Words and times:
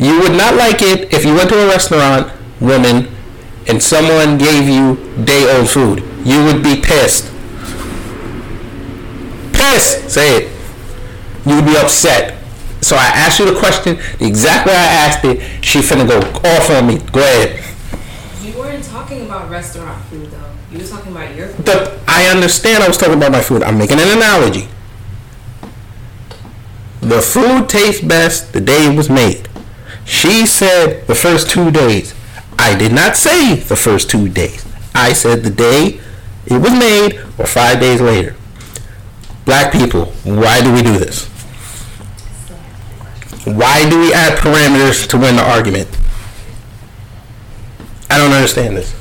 You 0.00 0.18
would 0.20 0.32
not 0.32 0.54
like 0.54 0.80
it 0.80 1.12
if 1.12 1.26
you 1.26 1.34
went 1.34 1.50
to 1.50 1.62
a 1.62 1.68
restaurant, 1.68 2.32
woman, 2.58 3.08
and 3.68 3.82
someone 3.82 4.38
gave 4.38 4.66
you 4.66 4.96
day 5.24 5.54
old 5.54 5.68
food. 5.68 6.02
You 6.24 6.42
would 6.44 6.62
be 6.62 6.80
pissed. 6.80 7.26
Pissed! 9.52 10.08
Say 10.08 10.38
it. 10.38 10.52
You 11.44 11.56
would 11.56 11.66
be 11.66 11.76
upset. 11.76 12.42
So 12.80 12.96
I 12.96 13.08
asked 13.08 13.38
you 13.40 13.52
the 13.52 13.58
question 13.58 13.98
the 14.18 14.26
exact 14.26 14.66
way 14.66 14.72
I 14.72 15.06
asked 15.06 15.22
it. 15.26 15.62
She 15.62 15.80
finna 15.80 16.08
go 16.08 16.18
off 16.48 16.70
on 16.70 16.86
me. 16.86 16.98
Go 17.12 17.20
ahead. 17.20 17.62
You 18.42 18.58
weren't 18.58 18.82
talking 18.84 19.26
about 19.26 19.50
restaurant 19.50 20.02
food 20.06 20.30
though. 20.30 20.50
You 20.72 20.78
were 20.78 20.86
talking 20.86 21.12
about 21.12 21.36
your 21.36 21.48
food. 21.48 21.66
The, 21.66 22.00
I 22.08 22.24
understand 22.34 22.82
I 22.82 22.88
was 22.88 22.96
talking 22.96 23.16
about 23.16 23.32
my 23.32 23.42
food. 23.42 23.62
I'm 23.62 23.76
making 23.76 24.00
an 24.00 24.08
analogy. 24.16 24.66
The 27.02 27.20
food 27.20 27.68
tastes 27.68 28.02
best 28.02 28.54
the 28.54 28.62
day 28.62 28.90
it 28.90 28.96
was 28.96 29.10
made. 29.10 29.49
She 30.10 30.44
said 30.44 31.06
the 31.06 31.14
first 31.14 31.48
two 31.48 31.70
days. 31.70 32.14
I 32.58 32.76
did 32.76 32.92
not 32.92 33.16
say 33.16 33.54
the 33.54 33.76
first 33.76 34.10
two 34.10 34.28
days. 34.28 34.66
I 34.92 35.12
said 35.12 35.44
the 35.44 35.50
day 35.50 36.00
it 36.46 36.60
was 36.60 36.72
made 36.72 37.20
or 37.38 37.46
five 37.46 37.78
days 37.78 38.00
later. 38.00 38.34
Black 39.44 39.72
people, 39.72 40.06
why 40.24 40.62
do 40.62 40.72
we 40.72 40.82
do 40.82 40.98
this? 40.98 41.26
Why 43.46 43.88
do 43.88 44.00
we 44.00 44.12
add 44.12 44.36
parameters 44.36 45.08
to 45.10 45.16
win 45.16 45.36
the 45.36 45.48
argument? 45.48 45.88
I 48.10 48.18
don't 48.18 48.32
understand 48.32 48.76
this. 48.76 48.92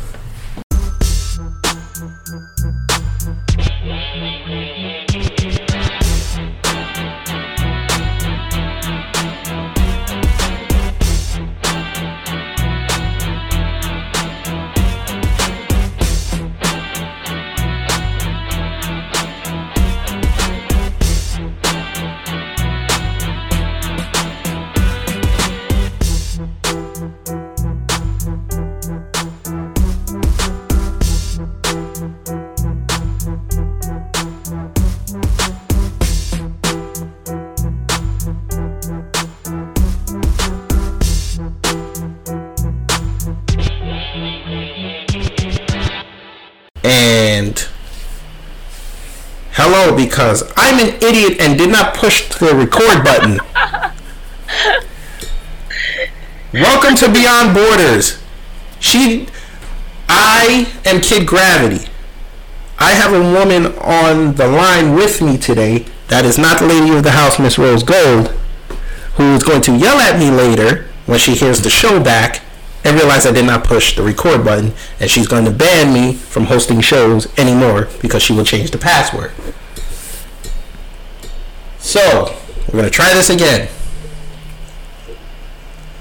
Hello 49.90 50.06
because 50.06 50.44
I'm 50.56 50.80
an 50.80 50.96
idiot 51.02 51.40
and 51.40 51.58
did 51.58 51.72
not 51.72 51.96
push 51.96 52.30
the 52.30 52.54
record 52.54 53.04
button. 53.04 53.40
Welcome 56.54 56.96
to 56.96 57.12
Beyond 57.12 57.56
Borders. 57.56 58.22
She, 58.80 59.28
I 60.08 60.72
am 60.86 61.02
Kid 61.02 61.28
Gravity. 61.28 61.90
I 62.78 62.92
have 62.92 63.14
a 63.14 63.20
woman 63.20 63.78
on 63.80 64.36
the 64.36 64.48
line 64.48 64.94
with 64.96 65.22
me 65.22 65.38
today 65.38 65.86
that 66.08 66.26
is 66.26 66.38
not 66.38 66.60
the 66.60 66.68
lady 66.68 66.96
of 66.96 67.04
the 67.04 67.12
house, 67.12 67.40
Miss 67.40 67.58
Rose 67.58 67.84
Gold, 67.84 68.28
who 69.16 69.34
is 69.34 69.44
going 69.44 69.62
to 69.64 69.76
yell 69.76 70.00
at 70.00 70.20
me 70.20 70.30
later 70.32 70.88
when 71.06 71.20
she 71.20 71.34
hears 71.34 71.62
the 71.62 71.70
show 71.70 72.02
back 72.02 72.42
and 72.84 72.96
realize 72.96 73.26
I 73.26 73.32
did 73.32 73.46
not 73.46 73.64
push 73.66 73.96
the 73.96 74.04
record 74.04 74.46
button, 74.46 74.74
and 75.00 75.10
she's 75.10 75.28
going 75.28 75.46
to 75.46 75.52
ban 75.52 75.94
me 75.94 76.14
from 76.14 76.46
hosting 76.46 76.80
shows 76.80 77.28
anymore 77.38 77.90
because 78.02 78.24
she 78.24 78.34
will 78.34 78.46
change 78.46 78.72
the 78.72 78.78
password. 78.78 79.32
So, 81.90 82.38
we're 82.68 82.74
going 82.74 82.84
to 82.84 82.92
try 82.92 83.16
this 83.16 83.32
again. 83.32 83.68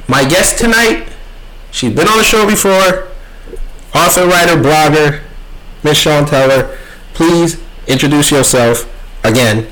My 0.06 0.22
guest 0.22 0.58
tonight, 0.58 1.08
she's 1.70 1.94
been 1.94 2.06
on 2.06 2.18
the 2.18 2.24
show 2.24 2.46
before, 2.46 3.08
author, 3.94 4.26
writer, 4.26 4.56
blogger, 4.60 5.22
Miss 5.82 5.96
Sean 5.96 6.26
Teller. 6.26 6.76
Please 7.14 7.58
introduce 7.86 8.30
yourself 8.30 8.86
again 9.24 9.66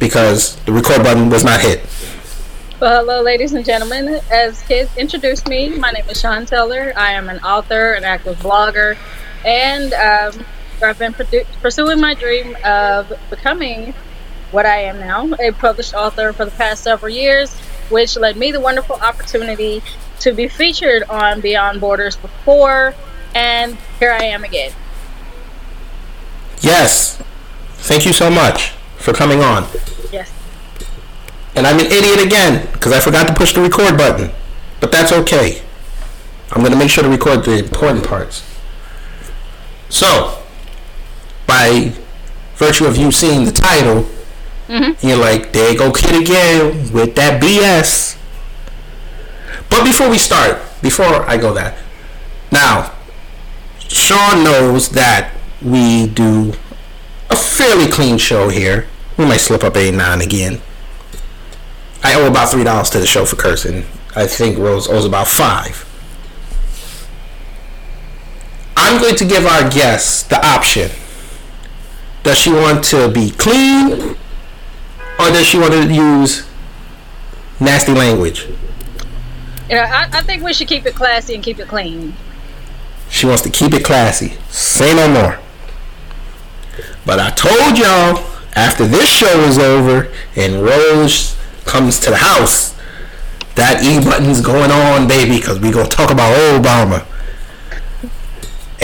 because 0.00 0.56
the 0.64 0.72
record 0.72 1.04
button 1.04 1.30
was 1.30 1.44
not 1.44 1.60
hit. 1.60 1.86
Well, 2.80 3.04
hello, 3.04 3.22
ladies 3.22 3.52
and 3.52 3.64
gentlemen. 3.64 4.20
As 4.32 4.60
kids 4.62 4.90
introduced 4.96 5.46
me, 5.46 5.68
my 5.68 5.92
name 5.92 6.10
is 6.10 6.18
Sean 6.18 6.46
Teller. 6.46 6.92
I 6.96 7.12
am 7.12 7.28
an 7.28 7.38
author, 7.44 7.92
an 7.92 8.02
active 8.02 8.38
blogger, 8.38 8.96
and 9.44 9.92
um, 9.92 10.44
I've 10.82 10.98
been 10.98 11.12
produ- 11.12 11.46
pursuing 11.62 12.00
my 12.00 12.14
dream 12.14 12.56
of 12.64 13.12
becoming 13.30 13.94
what 14.54 14.64
I 14.64 14.82
am 14.82 15.00
now, 15.00 15.34
a 15.40 15.50
published 15.50 15.94
author 15.94 16.32
for 16.32 16.44
the 16.44 16.52
past 16.52 16.84
several 16.84 17.12
years, 17.12 17.52
which 17.90 18.16
led 18.16 18.36
me 18.36 18.52
the 18.52 18.60
wonderful 18.60 18.94
opportunity 18.94 19.82
to 20.20 20.32
be 20.32 20.46
featured 20.46 21.02
on 21.10 21.40
Beyond 21.40 21.80
Borders 21.80 22.14
before, 22.14 22.94
and 23.34 23.76
here 23.98 24.12
I 24.12 24.26
am 24.26 24.44
again. 24.44 24.70
Yes. 26.60 27.20
Thank 27.78 28.06
you 28.06 28.12
so 28.12 28.30
much 28.30 28.70
for 28.96 29.12
coming 29.12 29.42
on. 29.42 29.66
Yes. 30.12 30.32
And 31.56 31.66
I'm 31.66 31.80
an 31.80 31.86
idiot 31.86 32.24
again 32.24 32.68
because 32.72 32.92
I 32.92 33.00
forgot 33.00 33.26
to 33.26 33.34
push 33.34 33.52
the 33.52 33.60
record 33.60 33.98
button. 33.98 34.30
But 34.80 34.92
that's 34.92 35.12
okay. 35.12 35.62
I'm 36.52 36.60
going 36.60 36.72
to 36.72 36.78
make 36.78 36.90
sure 36.90 37.02
to 37.02 37.10
record 37.10 37.44
the 37.44 37.58
important 37.58 38.06
parts. 38.06 38.44
So, 39.88 40.38
by 41.46 41.92
virtue 42.54 42.86
of 42.86 42.96
you 42.96 43.10
seeing 43.10 43.44
the 43.44 43.52
title, 43.52 44.08
Mm-hmm. 44.74 45.06
you're 45.06 45.16
like, 45.18 45.52
there 45.52 45.72
go, 45.76 45.92
kid 45.92 46.20
again 46.20 46.92
with 46.92 47.14
that 47.14 47.40
BS. 47.40 48.18
But 49.70 49.84
before 49.84 50.10
we 50.10 50.18
start, 50.18 50.60
before 50.82 51.22
I 51.30 51.36
go 51.36 51.54
that, 51.54 51.78
now, 52.50 52.92
Sean 53.78 54.42
knows 54.42 54.88
that 54.90 55.32
we 55.62 56.08
do 56.08 56.54
a 57.30 57.36
fairly 57.36 57.88
clean 57.88 58.18
show 58.18 58.48
here. 58.48 58.88
We 59.16 59.24
might 59.26 59.36
slip 59.38 59.62
up 59.62 59.76
a 59.76 59.92
nine 59.92 60.20
again. 60.20 60.60
I 62.02 62.14
owe 62.14 62.26
about 62.26 62.50
three 62.50 62.64
dollars 62.64 62.90
to 62.90 62.98
the 62.98 63.06
show 63.06 63.24
for 63.24 63.36
cursing. 63.36 63.84
I 64.16 64.26
think 64.26 64.58
Rose 64.58 64.88
owes 64.88 65.04
about 65.04 65.28
five. 65.28 65.88
I'm 68.76 69.00
going 69.00 69.14
to 69.16 69.24
give 69.24 69.46
our 69.46 69.70
guest 69.70 70.30
the 70.30 70.44
option. 70.44 70.90
Does 72.24 72.38
she 72.38 72.50
want 72.50 72.82
to 72.86 73.08
be 73.10 73.30
clean, 73.30 74.16
or 75.18 75.28
does 75.28 75.46
she 75.46 75.58
want 75.58 75.72
to 75.72 75.92
use 75.92 76.46
nasty 77.60 77.92
language? 77.92 78.46
You 79.68 79.76
know, 79.76 79.82
I, 79.82 80.08
I 80.12 80.22
think 80.22 80.42
we 80.42 80.52
should 80.52 80.68
keep 80.68 80.86
it 80.86 80.94
classy 80.94 81.34
and 81.34 81.42
keep 81.42 81.58
it 81.58 81.68
clean. 81.68 82.14
She 83.08 83.26
wants 83.26 83.42
to 83.42 83.50
keep 83.50 83.72
it 83.72 83.84
classy. 83.84 84.34
Say 84.48 84.94
no 84.94 85.08
more. 85.08 85.38
But 87.06 87.20
I 87.20 87.30
told 87.30 87.78
y'all 87.78 88.24
after 88.54 88.86
this 88.86 89.08
show 89.08 89.40
is 89.40 89.58
over 89.58 90.10
and 90.36 90.62
Rose 90.62 91.36
comes 91.64 91.98
to 92.00 92.10
the 92.10 92.16
house, 92.16 92.74
that 93.54 93.82
E 93.82 94.04
button's 94.04 94.40
going 94.40 94.70
on, 94.70 95.06
baby, 95.06 95.36
because 95.36 95.60
we 95.60 95.70
going 95.70 95.88
to 95.88 95.96
talk 95.96 96.10
about 96.10 96.34
Obama. 96.36 97.06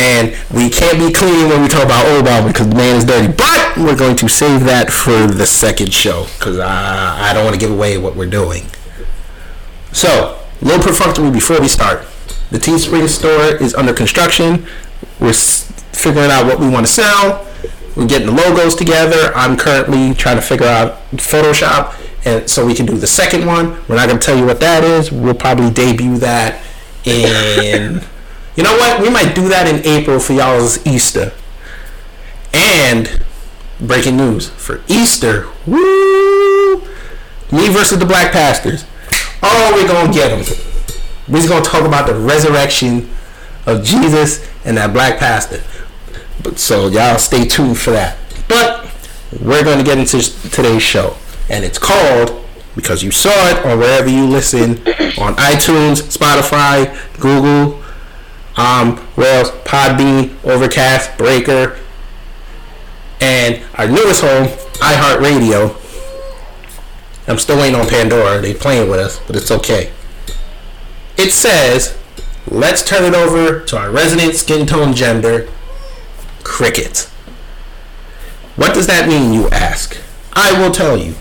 And 0.01 0.35
we 0.51 0.71
can't 0.71 0.99
be 0.99 1.13
clean 1.13 1.51
when 1.51 1.61
we 1.61 1.69
talk 1.69 1.85
about 1.85 2.07
Obama 2.07 2.47
because 2.49 2.71
the 2.71 2.75
man 2.75 2.97
is 2.97 3.05
dirty. 3.05 3.31
But 3.31 3.77
we're 3.77 3.97
going 3.97 4.17
to 4.17 4.29
save 4.31 4.65
that 4.65 4.91
for 4.91 5.27
the 5.27 5.45
second 5.45 5.93
show 5.93 6.27
because 6.39 6.59
I, 6.59 7.31
I 7.31 7.35
don't 7.35 7.45
want 7.45 7.55
to 7.55 7.61
give 7.61 7.71
away 7.71 7.99
what 7.99 8.17
we're 8.17 8.31
doing. 8.31 8.65
So, 9.93 10.41
a 10.63 10.65
little 10.65 10.83
perfunctory 10.83 11.31
before 11.31 11.61
we 11.61 11.69
start. 11.69 12.07
The 12.51 12.57
Teespring 12.57 13.09
store 13.09 13.63
is 13.63 13.75
under 13.75 13.93
construction. 13.93 14.67
We're 15.21 15.35
figuring 15.35 16.31
out 16.31 16.47
what 16.47 16.59
we 16.59 16.71
want 16.71 16.87
to 16.87 16.93
sell. 16.93 17.47
We're 17.95 18.07
getting 18.07 18.29
the 18.29 18.33
logos 18.33 18.75
together. 18.75 19.33
I'm 19.35 19.55
currently 19.59 20.15
trying 20.15 20.37
to 20.37 20.43
figure 20.43 20.67
out 20.67 20.95
Photoshop 21.13 21.95
and 22.25 22.49
so 22.49 22.65
we 22.65 22.75
can 22.75 22.87
do 22.87 22.97
the 22.97 23.07
second 23.07 23.47
one. 23.47 23.83
We're 23.87 23.97
not 23.97 24.09
gonna 24.09 24.21
tell 24.21 24.37
you 24.37 24.47
what 24.47 24.61
that 24.61 24.83
is. 24.83 25.13
We'll 25.13 25.35
probably 25.35 25.71
debut 25.71 26.17
that 26.19 26.63
in. 27.05 28.01
You 28.57 28.65
know 28.65 28.77
what? 28.77 29.01
We 29.01 29.11
might 29.11 29.35
do 29.35 29.49
that 29.49 29.67
in 29.67 29.85
April 29.87 30.19
for 30.19 30.33
y'all's 30.33 30.85
Easter. 30.87 31.33
And 32.53 33.23
breaking 33.81 34.17
news 34.17 34.49
for 34.49 34.83
Easter. 34.89 35.49
Woo! 35.67 36.81
Me 37.53 37.69
versus 37.69 37.99
the 37.99 38.07
Black 38.07 38.33
Pastors. 38.33 38.85
Oh, 39.43 39.73
we're 39.75 39.89
gonna 39.89 40.13
get 40.13 40.29
them. 40.29 40.57
We're 41.29 41.49
gonna 41.49 41.65
talk 41.65 41.87
about 41.87 42.07
the 42.07 42.15
resurrection 42.15 43.09
of 43.67 43.85
Jesus 43.85 44.49
and 44.65 44.77
that 44.77 44.93
Black 44.93 45.19
Pastor. 45.19 45.63
But 46.43 46.59
so 46.59 46.89
y'all 46.89 47.19
stay 47.19 47.47
tuned 47.47 47.79
for 47.79 47.91
that. 47.93 48.19
But 48.49 48.91
we're 49.41 49.65
gonna 49.65 49.85
get 49.85 49.99
into 49.99 50.21
today's 50.51 50.83
show, 50.83 51.17
and 51.49 51.65
it's 51.65 51.79
called 51.79 52.45
because 52.75 53.03
you 53.03 53.11
saw 53.11 53.49
it 53.49 53.65
or 53.65 53.77
wherever 53.77 54.09
you 54.09 54.27
listen 54.27 54.79
on 55.19 55.35
iTunes, 55.37 56.03
Spotify, 56.03 56.97
Google, 57.21 57.83
um, 58.61 58.99
where 59.17 59.39
else? 59.39 59.51
Podbean, 59.65 60.35
Overcast, 60.45 61.17
Breaker, 61.17 61.79
and 63.21 63.63
our 63.75 63.89
newest 63.89 64.21
home, 64.21 64.49
iHeartRadio. 64.81 65.77
I'm 67.27 67.39
still 67.39 67.57
waiting 67.57 67.81
on 67.81 67.89
Pandora. 67.89 68.41
They 68.41 68.53
playing 68.53 68.91
with 68.91 69.01
us, 69.01 69.19
but 69.27 69.37
it's 69.37 69.51
okay. 69.51 69.93
It 71.17 71.33
says, 71.33 71.97
let's 72.47 72.85
turn 72.87 73.05
it 73.05 73.15
over 73.15 73.65
to 73.65 73.79
our 73.79 73.91
resident 73.91 74.35
skin 74.35 74.67
tone 74.67 74.95
gender, 74.95 75.49
Cricket. 76.45 77.11
What 78.57 78.75
does 78.75 78.87
that 78.89 79.09
mean, 79.09 79.33
you 79.33 79.49
ask? 79.49 79.97
I 80.35 80.61
will 80.61 80.71
tell 80.71 80.99
you. 80.99 81.15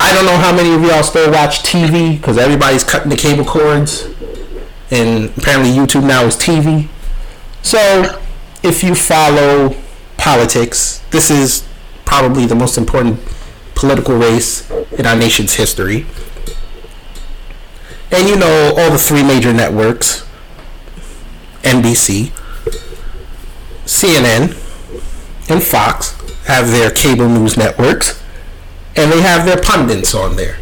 I 0.00 0.14
don't 0.14 0.26
know 0.26 0.36
how 0.38 0.54
many 0.54 0.74
of 0.74 0.82
y'all 0.82 1.02
still 1.02 1.30
watch 1.30 1.62
TV 1.62 2.16
because 2.16 2.38
everybody's 2.38 2.84
cutting 2.84 3.10
the 3.10 3.16
cable 3.16 3.44
cords, 3.44 4.08
and 4.90 5.30
apparently 5.36 5.70
YouTube 5.70 6.06
now 6.06 6.24
is 6.24 6.36
TV. 6.36 6.88
So, 7.62 8.20
if 8.62 8.82
you 8.82 8.94
follow 8.94 9.76
politics, 10.16 11.02
this 11.10 11.30
is 11.30 11.66
probably 12.04 12.46
the 12.46 12.54
most 12.54 12.78
important 12.78 13.20
political 13.74 14.16
race 14.16 14.68
in 14.92 15.06
our 15.06 15.16
nation's 15.16 15.54
history. 15.54 16.06
And 18.10 18.28
you 18.28 18.36
know 18.36 18.74
all 18.76 18.90
the 18.90 18.98
three 18.98 19.22
major 19.22 19.52
networks 19.52 20.24
NBC, 21.62 22.30
CNN, 23.84 24.56
and 25.50 25.62
Fox 25.62 26.14
have 26.46 26.70
their 26.70 26.90
cable 26.90 27.28
news 27.28 27.56
networks, 27.56 28.22
and 28.96 29.12
they 29.12 29.20
have 29.20 29.44
their 29.44 29.60
pundits 29.60 30.14
on 30.14 30.36
there. 30.36 30.54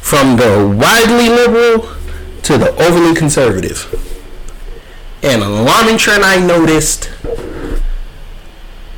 From 0.00 0.36
the 0.36 0.74
widely 0.76 1.28
liberal 1.28 1.97
to 2.42 2.58
the 2.58 2.74
overly 2.82 3.14
conservative. 3.14 3.86
An 5.22 5.42
alarming 5.42 5.98
trend 5.98 6.24
I 6.24 6.44
noticed 6.44 7.10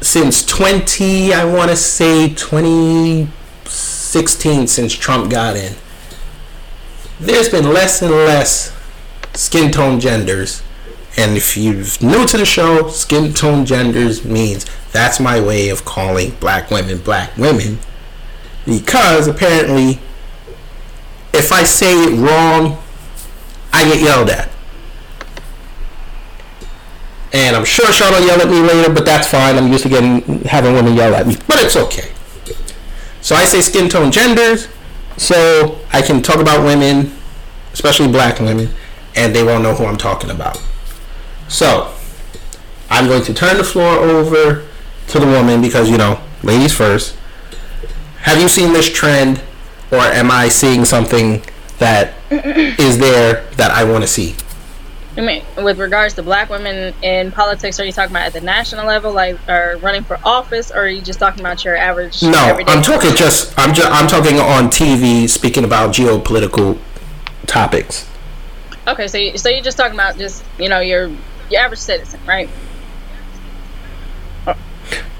since 0.00 0.44
20, 0.46 1.32
I 1.32 1.44
want 1.44 1.70
to 1.70 1.76
say 1.76 2.28
2016, 2.28 4.66
since 4.66 4.92
Trump 4.94 5.30
got 5.30 5.54
in. 5.56 5.76
There's 7.18 7.48
been 7.48 7.72
less 7.72 8.02
and 8.02 8.12
less 8.12 8.76
skin 9.34 9.70
tone 9.70 10.00
genders. 10.00 10.62
And 11.16 11.36
if 11.36 11.56
you're 11.56 11.84
new 12.00 12.26
to 12.26 12.38
the 12.38 12.44
show, 12.44 12.88
skin 12.88 13.32
tone 13.34 13.66
genders 13.66 14.24
means 14.24 14.66
that's 14.92 15.20
my 15.20 15.40
way 15.40 15.68
of 15.68 15.84
calling 15.84 16.30
black 16.40 16.70
women 16.70 16.98
black 16.98 17.36
women. 17.36 17.78
Because 18.64 19.26
apparently, 19.26 20.00
if 21.32 21.52
I 21.52 21.64
say 21.64 21.92
it 21.92 22.18
wrong, 22.18 22.78
I 23.72 23.84
get 23.84 24.00
yelled 24.00 24.30
at. 24.30 24.50
And 27.32 27.54
I'm 27.54 27.64
sure 27.64 27.92
Sean 27.92 28.12
will 28.12 28.26
yell 28.26 28.40
at 28.40 28.48
me 28.48 28.60
later, 28.60 28.92
but 28.92 29.04
that's 29.04 29.28
fine. 29.28 29.56
I'm 29.56 29.70
used 29.70 29.84
to 29.84 29.88
getting 29.88 30.42
having 30.42 30.74
women 30.74 30.94
yell 30.94 31.14
at 31.14 31.26
me, 31.26 31.36
but 31.46 31.62
it's 31.62 31.76
okay. 31.76 32.10
So 33.20 33.36
I 33.36 33.44
say 33.44 33.60
skin 33.60 33.88
tone 33.88 34.10
genders, 34.10 34.68
so 35.16 35.78
I 35.92 36.02
can 36.02 36.22
talk 36.22 36.40
about 36.40 36.64
women, 36.64 37.12
especially 37.72 38.08
black 38.08 38.40
women, 38.40 38.70
and 39.14 39.34
they 39.34 39.44
won't 39.44 39.62
know 39.62 39.74
who 39.74 39.84
I'm 39.84 39.98
talking 39.98 40.30
about. 40.30 40.60
So 41.48 41.94
I'm 42.88 43.06
going 43.06 43.22
to 43.24 43.34
turn 43.34 43.58
the 43.58 43.64
floor 43.64 43.94
over 43.98 44.66
to 45.08 45.20
the 45.20 45.26
woman 45.26 45.60
because 45.60 45.88
you 45.88 45.98
know, 45.98 46.20
ladies 46.42 46.74
first. 46.74 47.16
Have 48.22 48.40
you 48.40 48.48
seen 48.48 48.72
this 48.72 48.90
trend, 48.92 49.40
or 49.90 49.98
am 49.98 50.30
I 50.30 50.48
seeing 50.48 50.84
something 50.84 51.42
that 51.80 52.14
is 52.30 52.98
there 52.98 53.44
that 53.56 53.70
I 53.72 53.84
want 53.84 54.02
to 54.04 54.08
see? 54.08 54.36
I 55.16 55.22
mean, 55.22 55.42
with 55.56 55.78
regards 55.80 56.14
to 56.14 56.22
black 56.22 56.48
women 56.48 56.94
in 57.02 57.32
politics, 57.32 57.80
are 57.80 57.84
you 57.84 57.90
talking 57.90 58.12
about 58.12 58.26
at 58.26 58.32
the 58.32 58.40
national 58.40 58.86
level, 58.86 59.12
like, 59.12 59.36
or 59.48 59.76
running 59.78 60.04
for 60.04 60.20
office, 60.24 60.70
or 60.70 60.84
are 60.84 60.88
you 60.88 61.02
just 61.02 61.18
talking 61.18 61.40
about 61.40 61.64
your 61.64 61.76
average? 61.76 62.22
No, 62.22 62.62
I'm 62.68 62.82
talking 62.82 63.14
just 63.16 63.52
I'm 63.58 63.74
just 63.74 63.90
I'm 63.90 64.06
talking 64.06 64.38
on 64.38 64.68
TV 64.68 65.28
speaking 65.28 65.64
about 65.64 65.92
geopolitical 65.92 66.78
topics. 67.46 68.08
Okay, 68.86 69.08
so 69.08 69.18
you, 69.18 69.36
so 69.36 69.48
you're 69.48 69.62
just 69.62 69.76
talking 69.76 69.94
about 69.94 70.16
just 70.16 70.44
you 70.58 70.68
know 70.68 70.80
your 70.80 71.10
your 71.50 71.60
average 71.60 71.80
citizen, 71.80 72.20
right? 72.26 72.48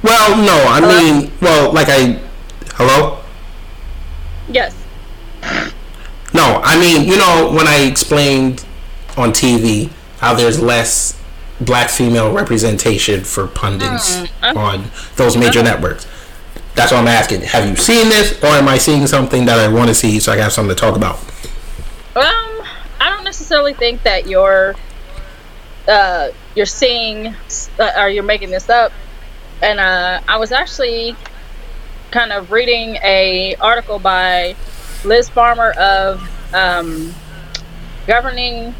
Well, 0.02 0.36
no, 0.44 0.54
I 0.66 0.80
Hello? 0.80 1.20
mean, 1.20 1.32
well, 1.42 1.72
like 1.74 1.88
I 1.90 2.20
Hello? 2.74 3.18
Yes. 4.48 4.74
No, 6.32 6.60
I 6.62 6.78
mean, 6.78 7.08
you 7.08 7.16
know, 7.16 7.52
when 7.54 7.66
I 7.66 7.80
explained 7.80 8.64
on 9.16 9.30
TV 9.30 9.90
how 10.18 10.34
there's 10.34 10.60
less 10.60 11.20
black 11.60 11.90
female 11.90 12.32
representation 12.32 13.22
for 13.24 13.46
pundits 13.46 14.16
Mm, 14.42 14.56
on 14.56 14.84
those 15.16 15.36
major 15.36 15.62
networks. 15.62 16.06
That's 16.74 16.92
what 16.92 17.00
I'm 17.00 17.08
asking. 17.08 17.42
Have 17.42 17.68
you 17.68 17.76
seen 17.76 18.08
this, 18.08 18.42
or 18.42 18.48
am 18.48 18.68
I 18.68 18.78
seeing 18.78 19.06
something 19.06 19.44
that 19.46 19.58
I 19.58 19.68
want 19.68 19.88
to 19.88 19.94
see 19.94 20.20
so 20.20 20.32
I 20.32 20.36
can 20.36 20.44
have 20.44 20.52
something 20.52 20.74
to 20.74 20.80
talk 20.80 20.96
about? 20.96 21.16
Um, 22.16 22.62
I 23.00 23.08
don't 23.10 23.24
necessarily 23.24 23.74
think 23.74 24.02
that 24.04 24.26
you're 24.26 24.74
uh 25.88 26.28
you're 26.54 26.66
seeing 26.66 27.34
uh, 27.78 27.90
or 27.96 28.08
you're 28.08 28.22
making 28.22 28.50
this 28.50 28.68
up. 28.70 28.92
And 29.62 29.78
uh, 29.80 30.20
I 30.26 30.36
was 30.38 30.52
actually 30.52 31.16
kind 32.10 32.32
of 32.32 32.50
reading 32.50 32.96
a 33.02 33.56
article 33.60 33.98
by 33.98 34.56
Liz 35.04 35.28
Farmer 35.28 35.70
of 35.72 36.54
um, 36.54 37.14
governing.com 38.06 38.74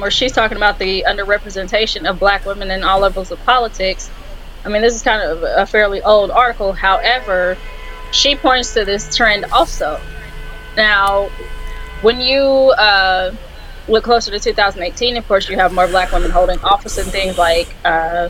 where 0.00 0.10
she's 0.10 0.32
talking 0.32 0.56
about 0.56 0.78
the 0.78 1.04
underrepresentation 1.06 2.08
of 2.08 2.18
black 2.18 2.44
women 2.44 2.70
in 2.70 2.82
all 2.84 3.00
levels 3.00 3.30
of 3.30 3.38
politics. 3.44 4.10
I 4.64 4.68
mean, 4.68 4.82
this 4.82 4.94
is 4.94 5.02
kind 5.02 5.22
of 5.22 5.42
a 5.42 5.66
fairly 5.66 6.02
old 6.02 6.30
article. 6.30 6.72
However, 6.72 7.56
she 8.12 8.36
points 8.36 8.74
to 8.74 8.84
this 8.84 9.14
trend 9.16 9.46
also. 9.46 10.00
Now, 10.76 11.28
when 12.02 12.20
you 12.20 12.40
uh, 12.40 13.34
look 13.88 14.04
closer 14.04 14.30
to 14.30 14.38
2018, 14.38 15.16
of 15.16 15.26
course, 15.26 15.48
you 15.48 15.56
have 15.56 15.72
more 15.72 15.88
black 15.88 16.12
women 16.12 16.30
holding 16.30 16.58
office 16.60 16.98
and 16.98 17.08
things 17.08 17.38
like 17.38 17.74
uh, 17.84 18.28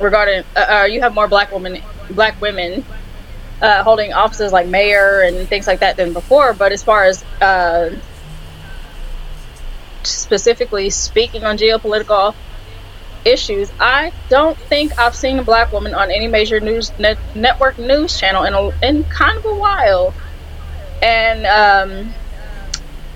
regarding. 0.00 0.44
Uh, 0.56 0.80
uh, 0.82 0.84
you 0.84 1.00
have 1.00 1.14
more 1.14 1.28
black 1.28 1.52
women, 1.52 1.82
black 2.10 2.40
women 2.40 2.84
uh, 3.64 3.82
holding 3.82 4.12
offices 4.12 4.52
like 4.52 4.66
mayor 4.68 5.22
and 5.22 5.48
things 5.48 5.66
like 5.66 5.80
that 5.80 5.96
than 5.96 6.12
before. 6.12 6.52
But 6.52 6.72
as 6.72 6.82
far 6.82 7.04
as 7.04 7.24
uh, 7.40 7.90
specifically 10.02 10.90
speaking 10.90 11.44
on 11.44 11.56
geopolitical 11.56 12.34
issues, 13.24 13.72
I 13.80 14.12
don't 14.28 14.58
think 14.58 14.98
I've 14.98 15.14
seen 15.14 15.38
a 15.38 15.42
black 15.42 15.72
woman 15.72 15.94
on 15.94 16.10
any 16.10 16.28
major 16.28 16.60
news 16.60 16.92
net, 16.98 17.18
network 17.34 17.78
news 17.78 18.18
channel 18.18 18.44
in 18.44 18.52
a, 18.52 18.68
in 18.86 19.04
kind 19.04 19.38
of 19.38 19.46
a 19.46 19.54
while, 19.54 20.14
and 21.00 21.46
um, 21.46 22.14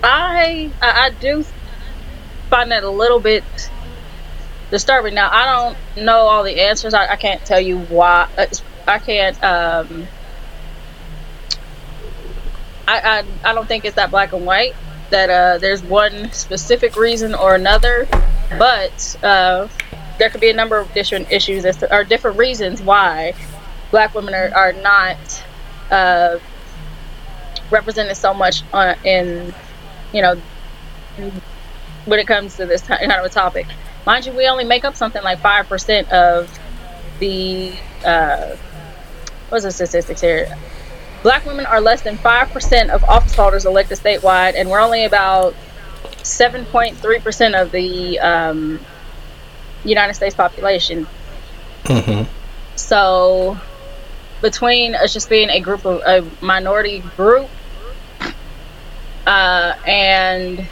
I, 0.02 0.72
I 0.80 1.10
do 1.20 1.44
find 2.48 2.70
that 2.70 2.84
a 2.84 2.90
little 2.90 3.20
bit 3.20 3.44
disturbing. 4.70 5.12
Now 5.14 5.28
I 5.30 5.44
don't 5.44 6.04
know 6.06 6.20
all 6.20 6.42
the 6.42 6.58
answers. 6.58 6.94
I, 6.94 7.06
I 7.12 7.16
can't 7.16 7.44
tell 7.44 7.60
you 7.60 7.80
why. 7.80 8.28
uh, 8.38 8.46
I 8.86 8.98
can't. 8.98 9.44
Um, 9.44 10.08
I, 12.88 13.18
I 13.44 13.50
I 13.50 13.54
don't 13.54 13.68
think 13.68 13.84
it's 13.84 13.96
that 13.96 14.10
black 14.10 14.32
and 14.32 14.46
white. 14.46 14.74
That 15.10 15.30
uh, 15.30 15.58
there's 15.58 15.82
one 15.82 16.32
specific 16.32 16.96
reason 16.96 17.34
or 17.34 17.54
another, 17.54 18.08
but 18.58 19.16
uh, 19.22 19.68
there 20.18 20.30
could 20.30 20.40
be 20.40 20.50
a 20.50 20.54
number 20.54 20.78
of 20.78 20.92
different 20.94 21.30
issues 21.30 21.64
as 21.64 21.76
to, 21.78 21.94
or 21.94 22.04
different 22.04 22.38
reasons 22.38 22.82
why 22.82 23.34
black 23.90 24.14
women 24.14 24.34
are, 24.34 24.50
are 24.54 24.72
not 24.72 25.44
uh, 25.90 26.38
represented 27.70 28.16
so 28.16 28.34
much 28.34 28.62
on, 28.72 28.96
in 29.04 29.54
you 30.12 30.22
know 30.22 30.36
when 32.06 32.18
it 32.18 32.26
comes 32.26 32.56
to 32.56 32.66
this 32.66 32.82
kind 32.82 33.12
of 33.12 33.24
a 33.24 33.28
topic. 33.28 33.66
Mind 34.06 34.24
you, 34.24 34.32
we 34.32 34.46
only 34.46 34.64
make 34.64 34.84
up 34.84 34.96
something 34.96 35.22
like 35.22 35.40
five 35.40 35.68
percent 35.68 36.10
of 36.10 36.50
the 37.18 37.72
uh, 38.04 38.56
what's 39.50 39.64
the 39.64 39.70
statistics 39.70 40.22
here? 40.22 40.54
Black 41.22 41.44
women 41.44 41.66
are 41.66 41.80
less 41.80 42.02
than 42.02 42.16
five 42.16 42.50
percent 42.50 42.90
of 42.90 43.02
office 43.04 43.34
holders 43.34 43.66
elected 43.66 43.98
statewide, 43.98 44.54
and 44.54 44.70
we're 44.70 44.80
only 44.80 45.04
about 45.04 45.54
seven 46.22 46.64
point 46.66 46.96
three 46.96 47.18
percent 47.18 47.54
of 47.54 47.72
the 47.72 48.18
um, 48.20 48.80
United 49.84 50.14
States 50.14 50.34
population. 50.34 51.06
Mm-hmm. 51.84 52.30
So, 52.76 53.58
between 54.40 54.94
us 54.94 55.12
just 55.12 55.28
being 55.28 55.50
a 55.50 55.60
group 55.60 55.84
of 55.84 56.00
a 56.02 56.44
minority 56.44 57.00
group, 57.16 57.48
uh, 59.26 59.74
and 59.86 60.66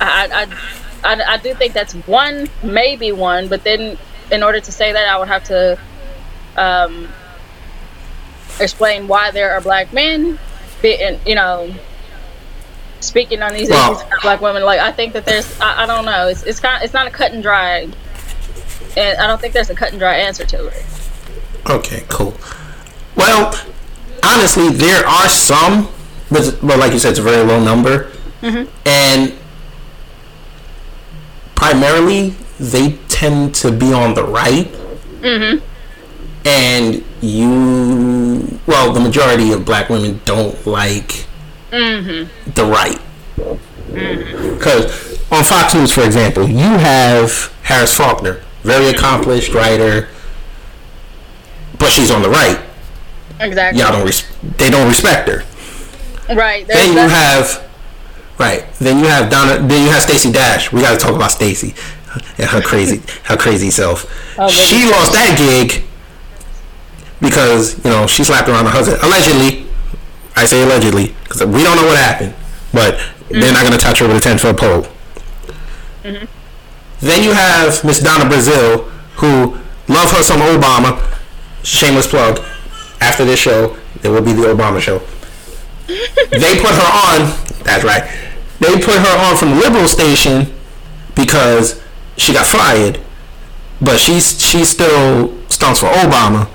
I, 0.00 0.46
I, 1.02 1.12
I, 1.14 1.34
I 1.34 1.36
do 1.38 1.54
think 1.54 1.72
that's 1.72 1.94
one, 2.06 2.48
maybe 2.62 3.12
one, 3.12 3.48
but 3.48 3.64
then 3.64 3.98
in 4.30 4.42
order 4.42 4.60
to 4.60 4.72
say 4.72 4.92
that, 4.92 5.08
I 5.08 5.18
would 5.18 5.28
have 5.28 5.44
to 5.44 5.78
um, 6.56 7.08
explain 8.60 9.08
why 9.08 9.30
there 9.30 9.52
are 9.52 9.60
black 9.60 9.92
men, 9.92 10.38
be, 10.82 11.02
and, 11.02 11.18
you 11.26 11.34
know, 11.34 11.74
speaking 13.00 13.42
on 13.42 13.52
these 13.52 13.68
issues 13.68 14.02
for 14.02 14.18
black 14.22 14.40
women. 14.40 14.62
Like, 14.62 14.80
I 14.80 14.92
think 14.92 15.12
that 15.12 15.24
there's, 15.26 15.60
I, 15.60 15.82
I 15.82 15.86
don't 15.86 16.04
know, 16.04 16.28
it's 16.28 16.42
it's 16.44 16.60
kind, 16.60 16.82
it's 16.82 16.94
not 16.94 17.06
a 17.06 17.10
cut 17.10 17.32
and 17.32 17.42
dry, 17.42 17.88
and 18.96 19.18
I 19.18 19.26
don't 19.26 19.40
think 19.40 19.52
there's 19.54 19.70
a 19.70 19.74
cut 19.74 19.90
and 19.90 19.98
dry 19.98 20.16
answer 20.16 20.44
to 20.46 20.66
it. 20.68 20.84
Okay, 21.68 22.04
cool. 22.08 22.34
Well, 23.16 23.54
honestly, 24.24 24.70
there 24.70 25.06
are 25.06 25.28
some, 25.28 25.88
but, 26.30 26.58
but 26.62 26.78
like 26.78 26.92
you 26.92 26.98
said, 26.98 27.10
it's 27.10 27.18
a 27.18 27.22
very 27.22 27.44
low 27.44 27.62
number, 27.62 28.10
mm-hmm. 28.40 28.70
and 28.86 29.34
primarily 31.54 32.34
they 32.58 32.98
tend 33.08 33.54
to 33.56 33.72
be 33.72 33.92
on 33.92 34.14
the 34.14 34.24
right. 34.24 34.66
Mm-hmm. 35.20 35.64
And 36.46 37.02
you, 37.22 37.48
well, 38.66 38.92
the 38.92 39.00
majority 39.00 39.52
of 39.52 39.64
black 39.64 39.88
women 39.88 40.20
don't 40.24 40.66
like 40.66 41.26
the 41.70 42.64
right. 42.64 43.00
Because 43.92 45.20
on 45.30 45.44
Fox 45.44 45.74
News, 45.74 45.92
for 45.92 46.02
example, 46.02 46.48
you 46.48 46.58
have 46.58 47.52
Harris 47.62 47.94
Faulkner, 47.94 48.42
very 48.62 48.88
accomplished 48.88 49.52
writer, 49.54 50.08
but 51.78 51.90
she's 51.90 52.10
on 52.10 52.22
the 52.22 52.30
right. 52.30 52.60
Exactly. 53.40 53.80
Y'all 53.80 53.92
don't 53.92 54.06
res- 54.06 54.30
they 54.58 54.70
don't 54.70 54.88
respect 54.88 55.28
her. 55.28 55.44
Right. 56.34 56.66
Then 56.66 56.92
you 56.92 56.98
have 56.98 57.70
right. 58.38 58.64
Then 58.74 58.98
you 59.00 59.06
have 59.06 59.30
Donna. 59.30 59.66
Then 59.66 59.84
you 59.84 59.90
have 59.90 60.02
Stacey 60.02 60.32
Dash. 60.32 60.72
We 60.72 60.80
got 60.80 60.98
to 60.98 61.04
talk 61.04 61.14
about 61.14 61.30
Stacey 61.32 61.74
and 62.38 62.48
her 62.48 62.62
crazy 62.62 63.02
her 63.24 63.36
crazy 63.36 63.70
self. 63.70 64.06
Oh, 64.38 64.48
she 64.48 64.88
lost 64.90 65.12
that 65.12 65.36
gig 65.36 65.84
because 67.20 67.76
you 67.84 67.90
know 67.90 68.06
she 68.06 68.24
slapped 68.24 68.48
around 68.48 68.66
her 68.66 68.70
husband 68.70 69.02
allegedly. 69.02 69.66
I 70.36 70.46
say 70.46 70.62
allegedly 70.64 71.14
because 71.22 71.44
we 71.44 71.62
don't 71.62 71.76
know 71.76 71.86
what 71.86 71.96
happened, 71.96 72.34
but 72.72 72.96
they're 73.28 73.42
mm-hmm. 73.42 73.52
not 73.54 73.60
going 73.62 73.72
to 73.72 73.78
touch 73.78 74.00
her 74.00 74.08
with 74.08 74.16
a 74.16 74.20
ten 74.20 74.38
foot 74.38 74.56
pole. 74.56 74.86
Mm-hmm. 76.02 76.24
Then 77.00 77.22
you 77.22 77.32
have 77.32 77.84
Miss 77.84 78.00
Donna 78.00 78.24
Brazile, 78.24 78.88
who 79.16 79.58
love 79.88 80.10
her 80.12 80.22
some 80.22 80.40
Obama. 80.40 81.00
Shameless 81.62 82.06
plug. 82.06 82.40
After 83.00 83.24
this 83.24 83.38
show, 83.38 83.76
there 84.00 84.12
will 84.12 84.22
be 84.22 84.32
the 84.32 84.42
Obama 84.42 84.80
show. 84.80 84.98
they 85.86 86.60
put 86.60 86.72
her 86.72 86.90
on. 86.92 87.32
That's 87.64 87.84
right. 87.84 88.04
They 88.60 88.74
put 88.76 88.94
her 88.96 89.18
on 89.26 89.36
from 89.36 89.50
the 89.50 89.56
liberal 89.56 89.88
station 89.88 90.52
because 91.14 91.82
she 92.16 92.32
got 92.32 92.46
fired, 92.46 93.00
but 93.80 93.98
she's 93.98 94.40
she 94.42 94.64
still 94.64 95.36
stunts 95.48 95.80
for 95.80 95.86
Obama. 95.86 96.48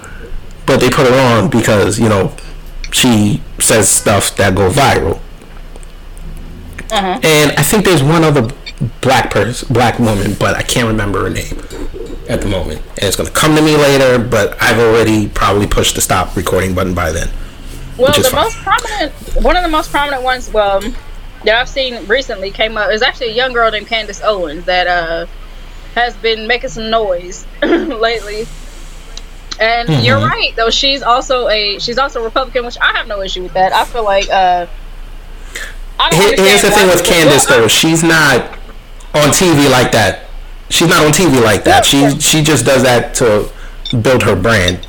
But 0.69 0.81
they 0.81 0.89
put 0.91 1.07
her 1.07 1.19
on 1.35 1.49
because 1.49 1.99
you 1.99 2.07
know 2.07 2.31
she 2.91 3.41
says 3.59 3.89
stuff 3.89 4.35
that 4.35 4.53
go 4.53 4.69
viral. 4.69 5.19
And 6.91 7.51
I 7.57 7.63
think 7.63 7.85
there's 7.85 8.03
one 8.03 8.23
other 8.23 8.53
black 9.01 9.31
person, 9.31 9.73
black 9.73 9.97
woman, 9.97 10.35
but 10.39 10.55
I 10.55 10.61
can't 10.61 10.87
remember 10.87 11.23
her 11.23 11.29
name 11.31 11.57
at 12.29 12.41
the 12.41 12.47
moment. 12.47 12.81
And 12.89 13.03
it's 13.03 13.15
gonna 13.15 13.31
come 13.31 13.55
to 13.55 13.63
me 13.63 13.75
later, 13.77 14.19
but 14.19 14.61
I've 14.61 14.77
already 14.77 15.27
probably 15.27 15.65
pushed 15.65 15.95
the 15.95 16.01
stop 16.01 16.35
recording 16.35 16.75
button 16.75 16.93
by 16.93 17.11
then. 17.11 17.29
Well, 17.97 18.13
the 18.13 18.29
fine. 18.29 18.43
most 18.43 18.57
prominent, 18.57 19.13
one 19.43 19.57
of 19.57 19.63
the 19.63 19.69
most 19.69 19.89
prominent 19.89 20.21
ones, 20.21 20.51
well, 20.51 20.81
that 21.45 21.55
I've 21.59 21.67
seen 21.67 22.05
recently 22.05 22.51
came 22.51 22.77
up. 22.77 22.91
Is 22.91 23.01
actually 23.01 23.29
a 23.29 23.35
young 23.35 23.53
girl 23.53 23.71
named 23.71 23.87
Candace 23.87 24.21
Owens 24.23 24.65
that 24.65 24.85
uh 24.85 25.25
has 25.95 26.15
been 26.17 26.45
making 26.45 26.69
some 26.69 26.91
noise 26.91 27.47
lately. 27.63 28.45
And 29.59 29.89
Mm-hmm. 29.89 30.05
you're 30.05 30.17
right, 30.19 30.53
though. 30.55 30.69
She's 30.69 31.01
also 31.01 31.47
a 31.49 31.79
she's 31.79 31.97
also 31.97 32.21
a 32.21 32.23
Republican, 32.23 32.65
which 32.65 32.77
I 32.79 32.93
have 32.97 33.07
no 33.07 33.21
issue 33.21 33.43
with 33.43 33.53
that. 33.53 33.73
I 33.73 33.83
feel 33.85 34.03
like 34.03 34.29
uh. 34.29 34.67
I 35.99 36.09
don't 36.09 36.21
Here- 36.21 36.45
Here's 36.47 36.61
the 36.61 36.71
thing 36.71 36.87
with 36.87 37.03
Candace 37.05 37.45
though, 37.45 37.67
she's 37.67 38.03
not 38.03 38.41
on 39.13 39.29
TV 39.31 39.69
like 39.69 39.91
that. 39.91 40.29
She's 40.69 40.87
not 40.87 41.05
on 41.05 41.11
TV 41.11 41.43
like 41.43 41.65
that. 41.65 41.85
She 41.85 42.09
she 42.21 42.41
just 42.41 42.65
does 42.65 42.83
that 42.83 43.13
to 43.15 43.49
build 44.01 44.23
her 44.23 44.35
brand. 44.35 44.85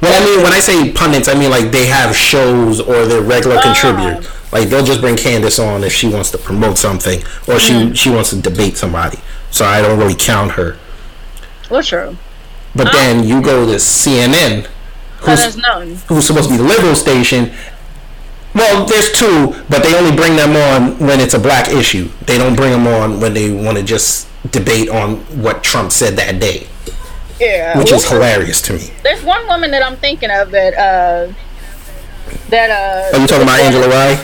What 0.00 0.20
I 0.20 0.24
mean 0.24 0.42
when 0.42 0.52
I 0.52 0.60
say 0.60 0.90
pundits, 0.92 1.28
I 1.28 1.34
mean 1.34 1.50
like 1.50 1.70
they 1.70 1.86
have 1.86 2.16
shows 2.16 2.80
or 2.80 3.06
they're 3.06 3.20
regular 3.20 3.56
Ah. 3.58 3.62
contributors. 3.62 4.26
Like 4.52 4.68
they'll 4.68 4.84
just 4.84 5.00
bring 5.00 5.16
Candace 5.16 5.58
on 5.60 5.84
if 5.84 5.92
she 5.92 6.08
wants 6.08 6.30
to 6.32 6.38
promote 6.38 6.78
something 6.78 7.20
or 7.46 7.54
Mm-hmm. 7.60 7.92
she 7.92 7.94
she 7.96 8.10
wants 8.10 8.30
to 8.30 8.40
debate 8.40 8.76
somebody. 8.78 9.18
So 9.52 9.64
I 9.64 9.80
don't 9.82 9.98
really 9.98 10.14
count 10.16 10.52
her. 10.52 10.76
Well, 11.70 11.82
true. 11.82 12.16
But 12.74 12.92
then 12.92 13.26
you 13.26 13.42
go 13.42 13.66
to 13.66 13.74
CNN, 13.74 14.66
who's 15.18 16.04
who's 16.06 16.26
supposed 16.26 16.48
to 16.48 16.54
be 16.54 16.56
the 16.56 16.68
liberal 16.68 16.94
station. 16.94 17.52
Well, 18.54 18.84
there's 18.86 19.12
two, 19.12 19.54
but 19.68 19.82
they 19.82 19.96
only 19.96 20.14
bring 20.14 20.36
them 20.36 20.56
on 20.56 20.98
when 20.98 21.20
it's 21.20 21.34
a 21.34 21.38
black 21.38 21.68
issue. 21.68 22.08
They 22.26 22.36
don't 22.36 22.56
bring 22.56 22.72
them 22.72 22.86
on 22.86 23.20
when 23.20 23.32
they 23.32 23.52
want 23.52 23.76
to 23.78 23.82
just 23.84 24.28
debate 24.50 24.88
on 24.88 25.16
what 25.42 25.62
Trump 25.62 25.92
said 25.92 26.14
that 26.16 26.40
day, 26.40 26.66
Yeah. 27.38 27.78
which 27.78 27.90
well, 27.90 28.00
is 28.00 28.08
hilarious 28.08 28.60
to 28.62 28.72
me. 28.72 28.90
There's 29.02 29.22
one 29.22 29.46
woman 29.46 29.70
that 29.70 29.84
I'm 29.84 29.96
thinking 29.96 30.30
of 30.30 30.50
that 30.50 30.74
uh 30.74 31.32
that 32.48 32.70
uh. 32.70 33.16
Are 33.16 33.20
you 33.20 33.26
talking 33.26 33.44
about 33.44 33.60
Angela 33.60 33.88
Rye? 33.88 34.16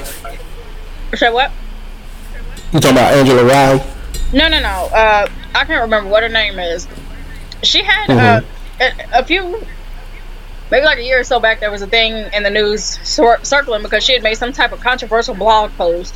Say 1.15 1.31
what? 1.31 1.53
You 2.73 2.81
talking 2.81 2.97
about 2.97 3.15
Angela 3.15 3.45
Rye? 3.45 3.93
No, 4.33 4.49
no, 4.49 4.61
no. 4.61 4.89
Uh, 4.93 5.29
I 5.55 5.65
can't 5.65 5.83
remember 5.83 6.11
what 6.11 6.23
her 6.23 6.29
name 6.29 6.59
is. 6.59 6.89
She 7.63 7.83
had 7.83 8.11
uh, 8.11 8.41
a, 8.81 9.21
a 9.21 9.25
few, 9.25 9.65
maybe 10.71 10.85
like 10.85 10.99
a 10.99 11.03
year 11.03 11.21
or 11.21 11.25
so 11.25 11.41
back, 11.41 11.61
there 11.61 11.71
was 11.71 11.83
a 11.83 11.87
thing 11.87 12.13
in 12.33 12.43
the 12.43 12.51
news 12.51 12.85
cir- 12.85 13.41
circling 13.43 13.83
because 13.83 14.05
she 14.05 14.13
had 14.13 14.23
made 14.23 14.37
some 14.37 14.53
type 14.53 14.73
of 14.73 14.81
controversial 14.81 15.35
blog 15.35 15.71
post, 15.73 16.15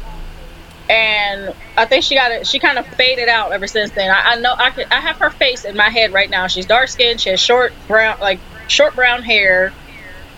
and 0.88 1.54
I 1.76 1.86
think 1.86 2.04
she 2.04 2.14
got 2.14 2.32
it. 2.32 2.46
She 2.46 2.58
kind 2.58 2.78
of 2.78 2.86
faded 2.86 3.28
out 3.28 3.52
ever 3.52 3.66
since 3.66 3.90
then. 3.92 4.10
I, 4.10 4.32
I 4.32 4.40
know 4.40 4.54
I 4.56 4.70
can. 4.70 4.86
I 4.90 5.00
have 5.00 5.16
her 5.16 5.30
face 5.30 5.64
in 5.64 5.76
my 5.76 5.88
head 5.88 6.12
right 6.12 6.28
now. 6.28 6.46
She's 6.46 6.66
dark 6.66 6.88
skinned. 6.88 7.20
She 7.20 7.30
has 7.30 7.40
short 7.40 7.72
brown, 7.88 8.18
like 8.20 8.40
short 8.68 8.94
brown 8.94 9.22
hair, 9.22 9.72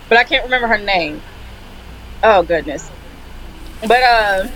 but 0.09 0.19
I 0.19 0.25
can't 0.25 0.45
remember 0.45 0.69
her 0.69 0.79
name. 0.79 1.21
Oh 2.23 2.43
goodness. 2.43 2.89
But 3.81 4.03
uh, 4.03 4.49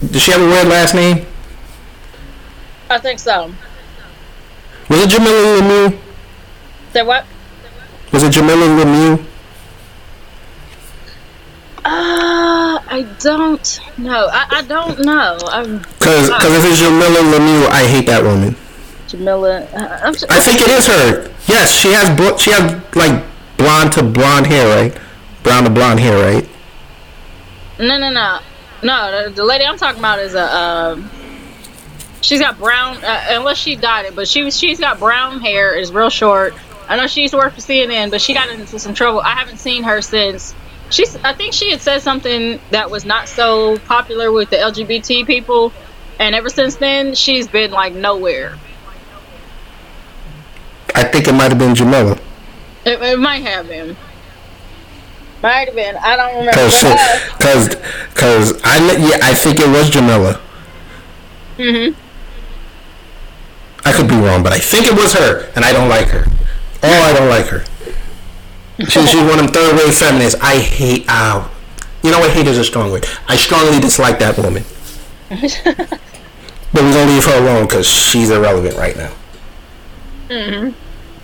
Does 0.00 0.22
she 0.22 0.32
have 0.32 0.40
a 0.40 0.46
weird 0.46 0.66
last 0.66 0.94
name? 0.94 1.26
I 2.90 2.98
think 2.98 3.20
so. 3.20 3.52
Was 4.90 5.04
it 5.04 5.10
Jamilah 5.10 5.60
Lemieux? 5.60 5.98
Say 6.92 7.02
what? 7.02 7.24
Was 8.12 8.24
it 8.24 8.32
Jamilah 8.32 8.82
Lemieux? 8.82 9.24
Uh, 11.84 12.82
I 12.88 13.06
don't 13.20 13.80
know. 13.96 14.28
I, 14.32 14.46
I 14.50 14.62
don't 14.62 14.98
know. 14.98 15.38
Because 15.38 16.28
if 16.28 16.64
it's 16.66 16.82
Jamilah 16.82 17.22
Lemieux, 17.32 17.68
I 17.68 17.86
hate 17.86 18.06
that 18.06 18.24
woman. 18.24 18.56
Jamilah. 19.06 19.72
Uh, 19.72 20.00
I'm 20.02 20.14
I 20.28 20.40
think 20.40 20.60
it 20.60 20.68
is 20.68 20.88
her. 20.88 21.30
Yes, 21.46 21.72
she 21.72 21.92
has 21.92 22.42
she 22.42 22.50
has 22.50 22.72
like 22.96 23.24
blonde 23.56 23.92
to 23.92 24.02
blonde 24.02 24.48
hair, 24.48 24.66
right? 24.74 25.00
Brown 25.44 25.62
to 25.64 25.70
blonde 25.70 26.00
hair, 26.00 26.18
right? 26.18 26.48
No, 27.78 27.96
no, 27.96 28.10
no, 28.10 28.40
no. 28.82 29.28
The, 29.28 29.30
the 29.36 29.44
lady 29.44 29.64
I'm 29.64 29.78
talking 29.78 30.00
about 30.00 30.18
is 30.18 30.34
a. 30.34 30.52
Um, 30.52 31.10
she's 32.30 32.40
got 32.40 32.58
brown. 32.58 32.96
Uh, 33.04 33.26
unless 33.30 33.58
she 33.58 33.74
dyed 33.76 34.06
it, 34.06 34.14
but 34.14 34.28
she 34.28 34.44
was. 34.44 34.56
She's 34.56 34.78
got 34.78 34.98
brown 35.00 35.40
hair. 35.40 35.74
Is 35.74 35.92
real 35.92 36.10
short. 36.10 36.54
I 36.88 36.96
know 36.96 37.06
she 37.06 37.22
used 37.22 37.32
to 37.32 37.38
work 37.38 37.52
for 37.52 37.60
CNN, 37.60 38.10
but 38.10 38.20
she 38.20 38.34
got 38.34 38.48
into 38.48 38.78
some 38.78 38.94
trouble. 38.94 39.20
I 39.20 39.34
haven't 39.34 39.58
seen 39.58 39.82
her 39.82 40.00
since. 40.00 40.54
She's. 40.88 41.16
I 41.16 41.34
think 41.34 41.52
she 41.52 41.70
had 41.72 41.80
said 41.80 42.00
something 42.00 42.60
that 42.70 42.90
was 42.90 43.04
not 43.04 43.28
so 43.28 43.78
popular 43.80 44.32
with 44.32 44.50
the 44.50 44.56
LGBT 44.56 45.26
people, 45.26 45.72
and 46.18 46.34
ever 46.34 46.48
since 46.48 46.76
then, 46.76 47.14
she's 47.14 47.48
been 47.48 47.72
like 47.72 47.92
nowhere. 47.92 48.56
I 50.94 51.04
think 51.04 51.28
it 51.28 51.32
might 51.32 51.50
have 51.50 51.58
been 51.58 51.74
Jamilah. 51.74 52.18
It, 52.84 53.00
it 53.02 53.18
might 53.18 53.42
have 53.42 53.68
been. 53.68 53.96
Might 55.42 55.66
have 55.66 55.74
been. 55.74 55.96
I 55.96 56.16
don't 56.16 56.34
remember. 56.34 56.52
Cause, 56.52 56.82
cause, 57.38 57.76
cause 58.14 58.60
I 58.62 58.78
yeah, 58.98 59.18
I 59.22 59.32
think 59.34 59.58
it 59.58 59.68
was 59.68 59.90
Jamilah. 59.90 60.38
mhm. 61.56 61.94
I 63.84 63.92
could 63.92 64.08
be 64.08 64.14
wrong, 64.16 64.42
but 64.42 64.52
I 64.52 64.58
think 64.58 64.86
it 64.86 64.94
was 64.94 65.12
her, 65.14 65.50
and 65.56 65.64
I 65.64 65.72
don't 65.72 65.88
like 65.88 66.08
her. 66.08 66.24
Oh, 66.82 67.02
I 67.02 67.12
don't 67.12 67.28
like 67.28 67.46
her. 67.46 67.64
She, 68.88 69.06
she's 69.06 69.14
one 69.20 69.30
of 69.32 69.36
them 69.38 69.48
third 69.48 69.76
wave 69.76 69.94
feminists. 69.94 70.40
I 70.40 70.58
hate. 70.58 71.04
Uh, 71.08 71.46
you 72.02 72.10
know 72.10 72.18
what? 72.20 72.30
Hate 72.30 72.46
is 72.46 72.58
a 72.58 72.64
strong 72.64 72.90
word. 72.90 73.06
I 73.28 73.36
strongly 73.36 73.78
dislike 73.80 74.18
that 74.20 74.36
woman. 74.38 74.64
but 75.30 76.82
we're 76.82 76.92
gonna 76.92 77.10
leave 77.12 77.24
her 77.26 77.38
alone 77.42 77.66
because 77.66 77.86
she's 77.86 78.30
irrelevant 78.30 78.76
right 78.76 78.96
now. 78.96 79.12
Mhm. 80.28 80.74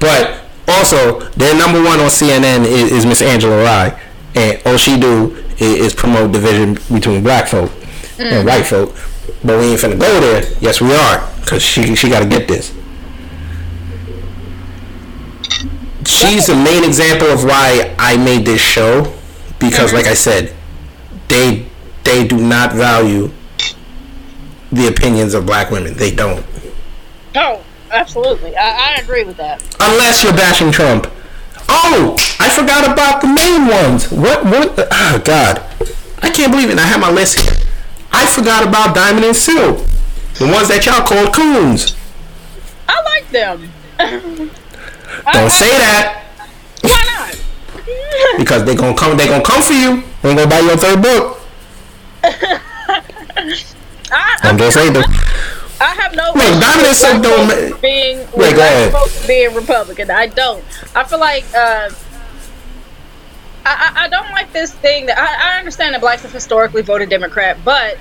But 0.00 0.40
also, 0.68 1.20
their 1.30 1.56
number 1.56 1.82
one 1.82 2.00
on 2.00 2.10
CNN 2.10 2.64
is, 2.66 2.92
is 2.92 3.06
Miss 3.06 3.22
Angela 3.22 3.62
Rye, 3.64 4.00
and 4.34 4.60
all 4.66 4.76
she 4.76 4.98
do 4.98 5.36
is, 5.58 5.60
is 5.86 5.94
promote 5.94 6.32
division 6.32 6.74
between 6.92 7.22
black 7.22 7.46
folk 7.48 7.70
and 8.18 8.46
white 8.46 8.64
folk. 8.66 8.94
But 9.46 9.60
we 9.60 9.66
ain't 9.66 9.80
finna 9.80 9.98
go 9.98 10.20
there. 10.20 10.44
Yes, 10.60 10.80
we 10.80 10.92
are, 10.92 11.18
cause 11.46 11.62
she 11.62 11.94
she 11.94 12.08
got 12.08 12.20
to 12.20 12.28
get 12.28 12.48
this. 12.48 12.74
She's 16.04 16.46
the 16.46 16.56
main 16.56 16.82
example 16.82 17.28
of 17.28 17.44
why 17.44 17.94
I 17.98 18.16
made 18.16 18.44
this 18.44 18.60
show, 18.60 19.12
because 19.60 19.92
like 19.92 20.06
I 20.06 20.14
said, 20.14 20.52
they 21.28 21.66
they 22.02 22.26
do 22.26 22.38
not 22.38 22.72
value 22.72 23.30
the 24.72 24.88
opinions 24.88 25.34
of 25.34 25.46
black 25.46 25.70
women. 25.70 25.94
They 25.94 26.12
don't. 26.12 26.44
Oh, 27.36 27.62
absolutely. 27.90 28.56
I, 28.56 28.94
I 28.96 29.00
agree 29.00 29.24
with 29.24 29.36
that. 29.36 29.62
Unless 29.80 30.24
you're 30.24 30.32
bashing 30.32 30.72
Trump. 30.72 31.06
Oh, 31.68 32.16
I 32.40 32.48
forgot 32.48 32.84
about 32.90 33.20
the 33.20 33.28
main 33.28 33.66
ones. 33.68 34.10
What? 34.10 34.44
What? 34.44 34.88
Oh 34.90 35.22
God, 35.24 35.62
I 36.22 36.30
can't 36.30 36.50
believe 36.50 36.70
it. 36.70 36.78
I 36.78 36.86
have 36.86 37.00
my 37.00 37.10
list 37.12 37.40
here. 37.40 37.65
I 38.16 38.24
forgot 38.24 38.66
about 38.66 38.94
Diamond 38.94 39.26
and 39.26 39.36
Silk, 39.36 39.76
the 40.40 40.46
ones 40.46 40.68
that 40.68 40.86
y'all 40.86 41.04
called 41.04 41.34
coons. 41.34 41.94
I 42.88 43.02
like 43.02 43.28
them. 43.28 43.70
Don't 45.32 45.50
say 45.50 45.68
that 45.76 46.24
Why 46.80 47.02
not? 47.12 47.36
because 48.38 48.64
they 48.64 48.74
gonna 48.74 48.96
come. 48.96 49.18
They 49.18 49.26
gonna 49.28 49.44
come 49.44 49.60
for 49.62 49.74
you. 49.74 50.02
They 50.22 50.34
gonna 50.34 50.48
buy 50.48 50.60
your 50.60 50.76
third 50.78 51.02
book. 51.02 51.40
I, 54.12 54.38
I'm 54.42 54.56
just 54.56 54.74
saying. 54.76 54.96
I 55.78 55.92
have 55.94 56.14
no 56.16 56.32
issue 56.34 56.60
Diamond 56.60 56.86
and 56.86 56.96
Silk 56.96 57.22
don't 57.22 57.80
being 57.82 58.18
Wait, 58.34 58.56
go 58.56 58.62
ahead. 58.62 58.94
being 59.26 59.54
Republican. 59.54 60.10
I 60.10 60.26
don't. 60.28 60.64
I 60.94 61.04
feel 61.04 61.20
like 61.20 61.44
uh, 61.54 61.90
I, 63.66 64.04
I 64.04 64.08
don't 64.08 64.30
like 64.30 64.52
this 64.52 64.72
thing 64.72 65.06
that 65.06 65.18
I, 65.18 65.54
I 65.54 65.58
understand 65.58 65.94
that 65.94 66.00
blacks 66.00 66.22
have 66.22 66.32
historically 66.32 66.82
voted 66.82 67.10
Democrat, 67.10 67.58
but 67.64 67.98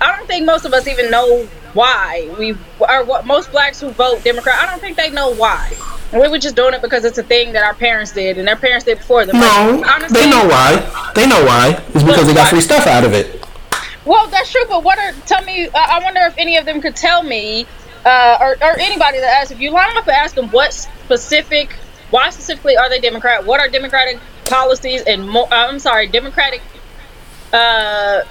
I 0.00 0.16
don't 0.16 0.26
think 0.26 0.44
most 0.44 0.64
of 0.64 0.72
us 0.72 0.86
even 0.88 1.10
know 1.10 1.46
why 1.72 2.32
we 2.38 2.52
or 2.78 3.04
what 3.04 3.26
most 3.26 3.50
blacks 3.50 3.80
who 3.80 3.90
vote 3.90 4.22
Democrat. 4.24 4.58
I 4.60 4.66
don't 4.66 4.80
think 4.80 4.96
they 4.96 5.10
know 5.10 5.34
why. 5.34 5.72
And 6.12 6.20
we 6.20 6.28
were 6.28 6.38
just 6.38 6.54
doing 6.54 6.74
it 6.74 6.82
because 6.82 7.04
it's 7.04 7.18
a 7.18 7.22
thing 7.22 7.52
that 7.52 7.64
our 7.64 7.74
parents 7.74 8.12
did 8.12 8.38
and 8.38 8.46
their 8.46 8.56
parents 8.56 8.84
did 8.84 8.98
before 8.98 9.26
them. 9.26 9.40
No, 9.40 9.82
Like, 9.84 10.08
they 10.10 10.30
know 10.30 10.44
why. 10.46 11.12
They 11.14 11.26
know 11.26 11.44
why. 11.44 11.82
It's 11.94 12.04
because 12.04 12.26
they 12.26 12.34
got 12.34 12.48
free 12.48 12.60
stuff 12.60 12.86
out 12.86 13.04
of 13.04 13.12
it. 13.12 13.44
Well, 14.04 14.28
that's 14.28 14.52
true, 14.52 14.64
but 14.68 14.84
what 14.84 14.98
are 14.98 15.12
tell 15.26 15.42
me? 15.44 15.68
I 15.74 15.98
I 15.98 16.04
wonder 16.04 16.20
if 16.22 16.34
any 16.36 16.56
of 16.56 16.66
them 16.66 16.80
could 16.80 16.94
tell 16.94 17.22
me, 17.22 17.66
uh, 18.04 18.38
or, 18.40 18.56
or 18.62 18.78
anybody 18.78 19.18
that 19.20 19.40
asks, 19.40 19.50
if 19.50 19.60
you 19.60 19.70
line 19.70 19.96
up 19.96 20.06
and 20.06 20.16
ask 20.16 20.34
them 20.34 20.50
what 20.50 20.72
specific, 20.72 21.72
why 22.10 22.28
specifically 22.30 22.76
are 22.76 22.88
they 22.88 23.00
Democrat? 23.00 23.46
What 23.46 23.60
are 23.60 23.68
Democratic 23.68 24.20
policies 24.44 25.02
and 25.02 25.28
mo- 25.28 25.48
uh, 25.50 25.66
I'm 25.68 25.78
sorry, 25.78 26.06
Democratic 26.06 26.62
uh, 27.52 28.22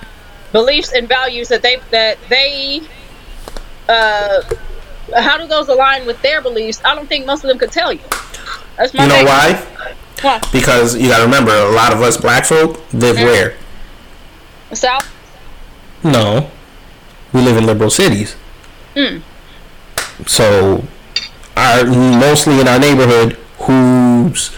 beliefs 0.51 0.91
and 0.93 1.07
values 1.07 1.47
that 1.49 1.61
they 1.61 1.77
that 1.91 2.17
they 2.29 2.81
uh, 3.89 4.41
how 5.15 5.37
do 5.37 5.47
those 5.47 5.67
align 5.67 6.05
with 6.05 6.21
their 6.21 6.41
beliefs? 6.41 6.81
I 6.85 6.95
don't 6.95 7.07
think 7.07 7.25
most 7.25 7.43
of 7.43 7.49
them 7.49 7.57
could 7.57 7.71
tell 7.71 7.91
you. 7.91 8.01
That's 8.77 8.93
my 8.93 9.03
You 9.03 9.09
know 9.09 9.15
thing. 9.15 9.25
why? 9.25 9.67
Why? 10.21 10.41
Because 10.51 10.95
you 10.95 11.09
gotta 11.09 11.25
remember, 11.25 11.51
a 11.51 11.71
lot 11.71 11.91
of 11.93 12.01
us 12.01 12.17
black 12.17 12.45
folk 12.45 12.81
live 12.93 13.17
where? 13.17 13.57
South. 14.71 15.05
No, 16.03 16.49
we 17.33 17.41
live 17.41 17.57
in 17.57 17.65
liberal 17.65 17.89
cities. 17.89 18.33
Hmm. 18.95 19.17
So, 20.27 20.83
our 21.57 21.85
mostly 21.85 22.59
in 22.61 22.67
our 22.67 22.79
neighborhood, 22.79 23.33
who's 23.59 24.49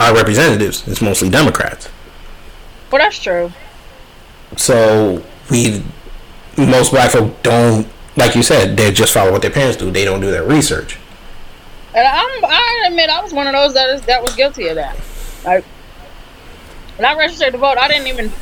our 0.00 0.14
representatives? 0.14 0.86
It's 0.88 1.00
mostly 1.00 1.28
Democrats. 1.30 1.88
Well, 2.90 3.00
that's 3.00 3.18
true. 3.18 3.52
So 4.56 5.24
we, 5.50 5.82
most 6.56 6.90
black 6.90 7.12
folk 7.12 7.40
don't, 7.42 7.86
like 8.16 8.34
you 8.34 8.42
said, 8.42 8.76
they 8.76 8.90
just 8.90 9.14
follow 9.14 9.30
what 9.30 9.42
their 9.42 9.50
parents 9.50 9.76
do. 9.76 9.90
They 9.90 10.04
don't 10.04 10.20
do 10.20 10.30
their 10.30 10.44
research. 10.44 10.98
And 11.94 12.06
I'm, 12.06 12.44
I 12.44 12.86
admit 12.88 13.10
I 13.10 13.22
was 13.22 13.32
one 13.32 13.46
of 13.46 13.52
those 13.52 13.74
that 13.74 13.90
is 13.90 14.02
that 14.02 14.22
was 14.22 14.34
guilty 14.36 14.68
of 14.68 14.76
that. 14.76 14.96
Like 15.44 15.64
when 16.96 17.04
I 17.04 17.14
registered 17.16 17.52
to 17.52 17.58
vote, 17.58 17.78
I 17.78 17.88
didn't 17.88 18.06
even 18.06 18.32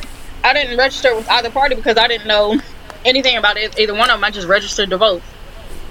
I 0.43 0.53
didn't 0.53 0.77
register 0.77 1.15
with 1.15 1.27
either 1.29 1.49
party 1.49 1.75
because 1.75 1.97
I 1.97 2.07
didn't 2.07 2.27
know 2.27 2.59
anything 3.05 3.37
about 3.37 3.57
it, 3.57 3.77
either 3.79 3.93
one 3.93 4.09
of 4.09 4.17
them. 4.17 4.23
I 4.23 4.29
just 4.31 4.47
registered 4.47 4.89
to 4.91 4.97
vote, 4.97 5.21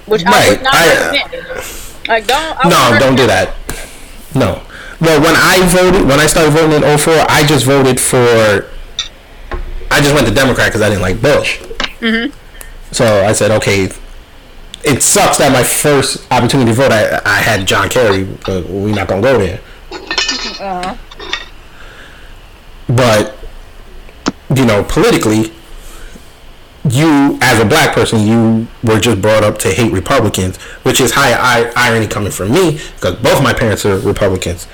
which 0.07 0.23
I 0.27 0.31
Right, 0.31 0.51
would 0.51 0.63
not 0.63 0.75
I, 0.75 0.89
uh. 0.95 1.63
Like 2.07 2.27
don't 2.27 2.65
I 2.65 2.69
No, 2.69 2.99
don't 3.01 3.17
do 3.17 3.27
that. 3.27 3.55
No. 4.39 4.63
Well, 5.01 5.21
when 5.21 5.35
I 5.37 5.67
voted, 5.69 6.07
when 6.09 6.19
I 6.21 6.27
started 6.27 6.53
voting 6.53 6.83
in 6.83 6.99
04, 6.99 7.27
I 7.29 7.45
just 7.47 7.65
voted 7.65 8.01
for. 8.01 8.69
I 9.91 10.01
just 10.01 10.15
went 10.15 10.27
to 10.27 10.35
Democrat 10.35 10.69
because 10.69 10.83
I 10.83 10.89
didn't 10.89 11.03
like 11.03 11.21
Bush. 11.21 11.59
Mm-hmm. 12.01 12.33
So 12.93 13.25
I 13.25 13.33
said, 13.33 13.51
okay. 13.53 13.91
It 14.85 15.03
sucks 15.03 15.39
that 15.39 15.53
my 15.53 15.65
first 15.65 16.31
opportunity 16.33 16.71
to 16.71 16.75
vote, 16.75 16.93
I, 16.93 17.21
I 17.25 17.39
had 17.39 17.67
John 17.67 17.89
Kerry, 17.89 18.25
but 18.47 18.65
we're 18.69 18.95
not 18.95 19.09
gonna 19.09 19.23
go 19.23 19.37
there. 19.37 19.61
Uh-huh. 19.91 20.97
But 22.89 23.37
you 24.55 24.65
know, 24.65 24.85
politically, 24.85 25.53
you 26.91 27.39
as 27.43 27.61
a 27.61 27.65
black 27.65 27.95
person, 27.95 28.27
you 28.27 28.67
were 28.83 29.01
just 29.01 29.21
brought 29.21 29.43
up 29.43 29.59
to 29.59 29.69
hate 29.73 29.93
Republicans, 29.93 30.57
which 30.85 31.01
is 31.01 31.13
high 31.13 31.33
I- 31.33 31.73
irony 31.77 32.07
coming 32.07 32.31
from 32.31 32.53
me 32.53 32.81
because 32.95 33.17
both 33.17 33.43
my 33.43 33.53
parents 33.53 33.85
are 33.85 33.99
Republicans, 33.99 34.65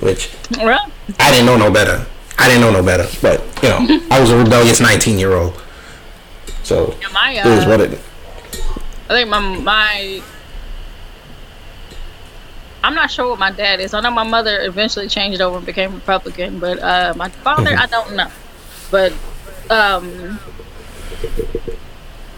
which 0.00 0.34
I 0.58 1.30
didn't 1.30 1.46
know 1.46 1.56
no 1.56 1.70
better. 1.70 2.06
I 2.38 2.48
didn't 2.48 2.62
know 2.62 2.72
no 2.72 2.82
better, 2.82 3.06
but 3.22 3.40
you 3.62 3.68
know, 3.68 4.06
I 4.10 4.20
was 4.20 4.30
a 4.30 4.38
rebellious 4.38 4.80
nineteen 4.80 5.18
year 5.18 5.34
old, 5.34 5.60
so 6.62 6.96
my 7.12 7.32
it 7.32 7.46
is 7.46 7.64
uh, 7.64 7.68
what 7.68 7.80
it. 7.80 8.00
I 9.08 9.14
think 9.14 9.28
my 9.28 9.38
my 9.38 10.22
I'm 12.82 12.94
not 12.94 13.10
sure 13.10 13.28
what 13.30 13.38
my 13.38 13.50
dad 13.50 13.80
is. 13.80 13.94
I 13.94 14.00
know 14.00 14.10
my 14.10 14.24
mother 14.24 14.60
eventually 14.62 15.08
changed 15.08 15.40
over 15.40 15.56
and 15.58 15.66
became 15.66 15.94
Republican, 15.94 16.58
but 16.58 16.78
uh, 16.80 17.14
my 17.16 17.28
father 17.28 17.74
I 17.76 17.86
don't 17.86 18.14
know. 18.16 18.30
But 18.90 19.12
um, 19.70 20.38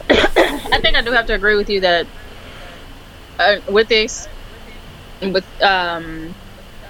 I 0.09 0.79
think 0.81 0.97
I 0.97 1.03
do 1.03 1.13
have 1.13 1.27
to 1.27 1.35
agree 1.35 1.57
with 1.57 1.69
you 1.69 1.81
that 1.81 2.07
uh, 3.39 3.57
with 3.69 3.89
this, 3.89 4.29
with 5.21 5.45
um, 5.63 6.35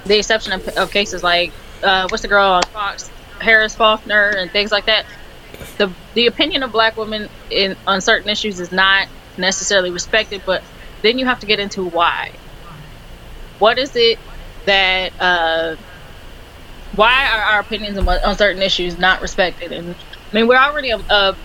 the 0.05 0.19
exception 0.19 0.53
of, 0.53 0.67
of 0.69 0.91
cases 0.91 1.23
like 1.23 1.53
uh, 1.83 2.09
what's 2.09 2.23
the 2.23 2.29
girl 2.29 2.53
on 2.53 2.63
Fox, 2.65 3.11
Harris 3.41 3.75
Faulkner, 3.75 4.31
and 4.31 4.51
things 4.51 4.71
like 4.73 4.87
that. 4.87 5.07
The 5.79 5.95
the 6.15 6.27
opinion 6.27 6.63
of 6.63 6.73
black 6.73 6.97
women 6.97 7.29
in 7.51 7.77
on 7.87 8.01
certain 8.01 8.31
issues 8.31 8.61
is 8.61 8.73
not 8.73 9.09
necessarily 9.37 9.91
respected, 9.91 10.43
but 10.45 10.65
then 11.03 11.19
you 11.19 11.27
have 11.27 11.41
to 11.41 11.47
get 11.47 11.61
into 11.61 11.85
why. 11.85 12.33
What 13.59 13.79
is 13.79 13.93
it 13.95 14.19
that 14.67 15.13
uh, 15.21 15.77
why 16.95 17.29
are 17.31 17.43
our 17.43 17.61
opinions 17.61 17.99
on, 17.99 18.09
on 18.09 18.37
certain 18.37 18.63
issues 18.63 18.99
not 18.99 19.21
respected? 19.21 19.73
And 19.73 19.95
I 20.33 20.37
mean, 20.37 20.47
we're 20.49 20.59
already 20.59 20.91
a, 20.91 20.99
a 20.99 21.37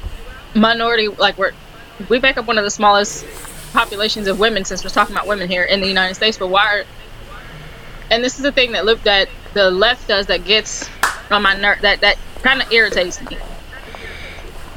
minority. 0.56 1.08
Like 1.08 1.38
we're 1.38 1.54
we 2.10 2.20
make 2.20 2.38
up 2.38 2.48
one 2.48 2.58
of 2.58 2.64
the 2.64 2.72
smallest 2.72 3.26
populations 3.74 4.28
of 4.28 4.40
women 4.40 4.66
since 4.66 4.84
we're 4.84 4.90
talking 4.90 5.16
about 5.16 5.28
women 5.28 5.48
here 5.48 5.64
in 5.64 5.82
the 5.82 5.88
United 5.88 6.16
States. 6.16 6.38
But 6.38 6.48
why? 6.48 6.80
Are, 6.80 6.86
and 8.10 8.24
this 8.24 8.38
is 8.38 8.44
the 8.44 8.52
thing 8.52 8.74
that 8.74 8.86
look 8.86 9.02
that 9.04 9.30
the 9.54 9.72
left 9.72 10.08
does 10.08 10.28
that 10.28 10.44
gets 10.46 10.90
on 11.30 11.42
my 11.44 11.56
nerve. 11.56 11.82
That 11.82 12.02
that 12.02 12.18
kind 12.42 12.62
of 12.62 12.72
irritates 12.72 13.22
me. 13.22 13.38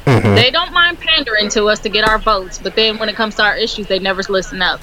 They 0.05 0.51
don't 0.51 0.71
mind 0.71 0.99
pandering 0.99 1.49
to 1.49 1.65
us 1.65 1.79
to 1.79 1.89
get 1.89 2.07
our 2.07 2.19
votes, 2.19 2.59
but 2.59 2.75
then 2.75 2.99
when 2.99 3.09
it 3.09 3.15
comes 3.15 3.35
to 3.35 3.43
our 3.43 3.57
issues, 3.57 3.87
they 3.87 3.99
never 3.99 4.21
listen 4.29 4.61
up. 4.61 4.81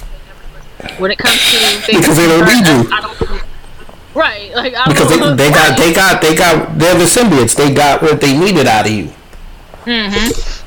When 0.97 1.11
it 1.11 1.17
comes 1.17 1.35
to 1.35 1.57
things 1.81 2.01
Because 2.01 2.17
they 2.17 2.27
don't 2.27 2.45
need 2.45 2.67
you. 2.67 2.91
I 2.91 3.01
don't, 3.01 3.43
right? 4.13 4.53
Like 4.53 4.73
I 4.75 4.87
Because 4.87 5.09
they, 5.09 5.35
they 5.35 5.49
got 5.51 5.77
they 5.77 5.93
got 5.93 6.21
they 6.21 6.35
got 6.35 6.77
they're 6.77 6.97
the 6.97 7.05
symbiotes. 7.05 7.55
They 7.55 7.73
got 7.73 8.01
what 8.01 8.19
they 8.19 8.37
needed 8.37 8.67
out 8.67 8.85
of 8.85 8.91
you, 8.91 9.13
Mm-hmm. 9.85 10.62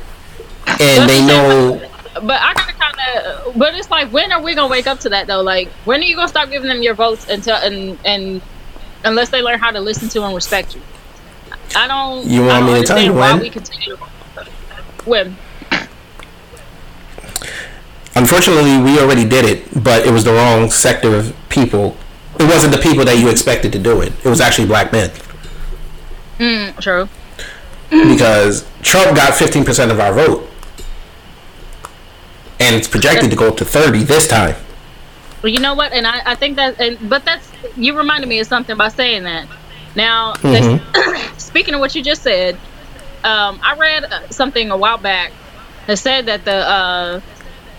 And 0.66 1.08
they 1.08 1.24
know. 1.26 1.80
But 2.14 2.40
I 2.40 2.54
gotta 2.54 2.72
kind 2.72 2.96
of. 3.16 3.58
But 3.58 3.74
it's 3.74 3.90
like, 3.90 4.12
when 4.12 4.32
are 4.32 4.42
we 4.42 4.54
gonna 4.54 4.70
wake 4.70 4.86
up 4.86 5.00
to 5.00 5.08
that 5.10 5.26
though? 5.26 5.42
Like, 5.42 5.68
when 5.84 6.00
are 6.00 6.04
you 6.04 6.16
gonna 6.16 6.28
stop 6.28 6.50
giving 6.50 6.68
them 6.68 6.82
your 6.82 6.94
votes 6.94 7.28
until 7.28 7.56
and 7.56 7.98
and 8.04 8.42
unless 9.04 9.30
they 9.30 9.42
learn 9.42 9.58
how 9.58 9.70
to 9.70 9.80
listen 9.80 10.08
to 10.10 10.24
and 10.24 10.34
respect 10.34 10.74
you? 10.74 10.82
I 11.74 11.86
don't. 11.86 12.26
You 12.26 12.46
want 12.46 12.66
don't 12.66 12.74
me 12.74 12.80
to 12.80 12.86
tell 12.86 13.00
you 13.00 13.12
why 13.12 13.32
when? 13.32 13.42
we 13.42 13.50
continue. 13.50 13.96
When? 15.04 15.36
Unfortunately, 18.16 18.78
we 18.78 18.98
already 18.98 19.28
did 19.28 19.44
it, 19.44 19.84
but 19.84 20.06
it 20.06 20.10
was 20.10 20.24
the 20.24 20.32
wrong 20.32 20.70
sector 20.70 21.14
of 21.14 21.36
people 21.50 21.96
it 22.38 22.44
wasn't 22.44 22.74
the 22.74 22.80
people 22.80 23.04
that 23.04 23.18
you 23.18 23.30
expected 23.30 23.72
to 23.72 23.78
do 23.78 24.00
it. 24.02 24.12
It 24.24 24.28
was 24.28 24.40
actually 24.40 24.66
black 24.66 24.92
men. 24.92 25.10
Mm, 26.38 26.78
true. 26.80 27.08
because 27.90 28.66
Trump 28.82 29.16
got 29.16 29.32
15% 29.32 29.90
of 29.90 30.00
our 30.00 30.12
vote. 30.12 30.48
And 32.58 32.74
it's 32.74 32.88
projected 32.88 33.30
to 33.30 33.36
go 33.36 33.48
up 33.48 33.56
to 33.58 33.64
30 33.64 34.04
this 34.04 34.26
time. 34.28 34.54
Well, 35.42 35.52
you 35.52 35.60
know 35.60 35.74
what? 35.74 35.92
And 35.92 36.06
I, 36.06 36.32
I 36.32 36.34
think 36.34 36.56
that, 36.56 36.80
and 36.80 37.08
but 37.08 37.24
that's 37.24 37.50
you 37.76 37.96
reminded 37.96 38.28
me 38.28 38.40
of 38.40 38.46
something 38.46 38.76
by 38.76 38.88
saying 38.88 39.24
that. 39.24 39.46
Now, 39.94 40.34
this- 40.34 40.80
speaking 41.42 41.74
of 41.74 41.80
what 41.80 41.94
you 41.94 42.02
just 42.02 42.22
said, 42.22 42.54
um, 43.24 43.60
I 43.62 43.76
read 43.78 44.04
uh, 44.04 44.28
something 44.30 44.70
a 44.70 44.76
while 44.76 44.98
back 44.98 45.32
that 45.86 45.98
said 45.98 46.26
that 46.26 46.44
the 46.44 46.54
uh, 46.54 47.20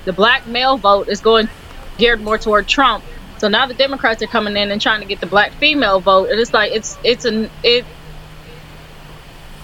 the 0.06 0.14
black 0.14 0.46
male 0.48 0.78
vote 0.78 1.10
is 1.10 1.22
going 1.22 1.50
geared 1.98 2.22
more 2.22 2.38
toward 2.38 2.68
Trump. 2.68 3.04
So 3.40 3.48
now 3.50 3.66
the 3.68 3.74
Democrats 3.74 4.22
are 4.24 4.28
coming 4.28 4.56
in 4.58 4.72
and 4.72 4.82
trying 4.82 5.02
to 5.02 5.08
get 5.08 5.20
the 5.20 5.28
black 5.28 5.52
female 5.54 6.00
vote, 6.00 6.30
and 6.30 6.40
it's 6.40 6.54
like 6.54 6.72
it's 6.72 6.98
it's 7.04 7.26
an 7.26 7.50
it 7.64 7.86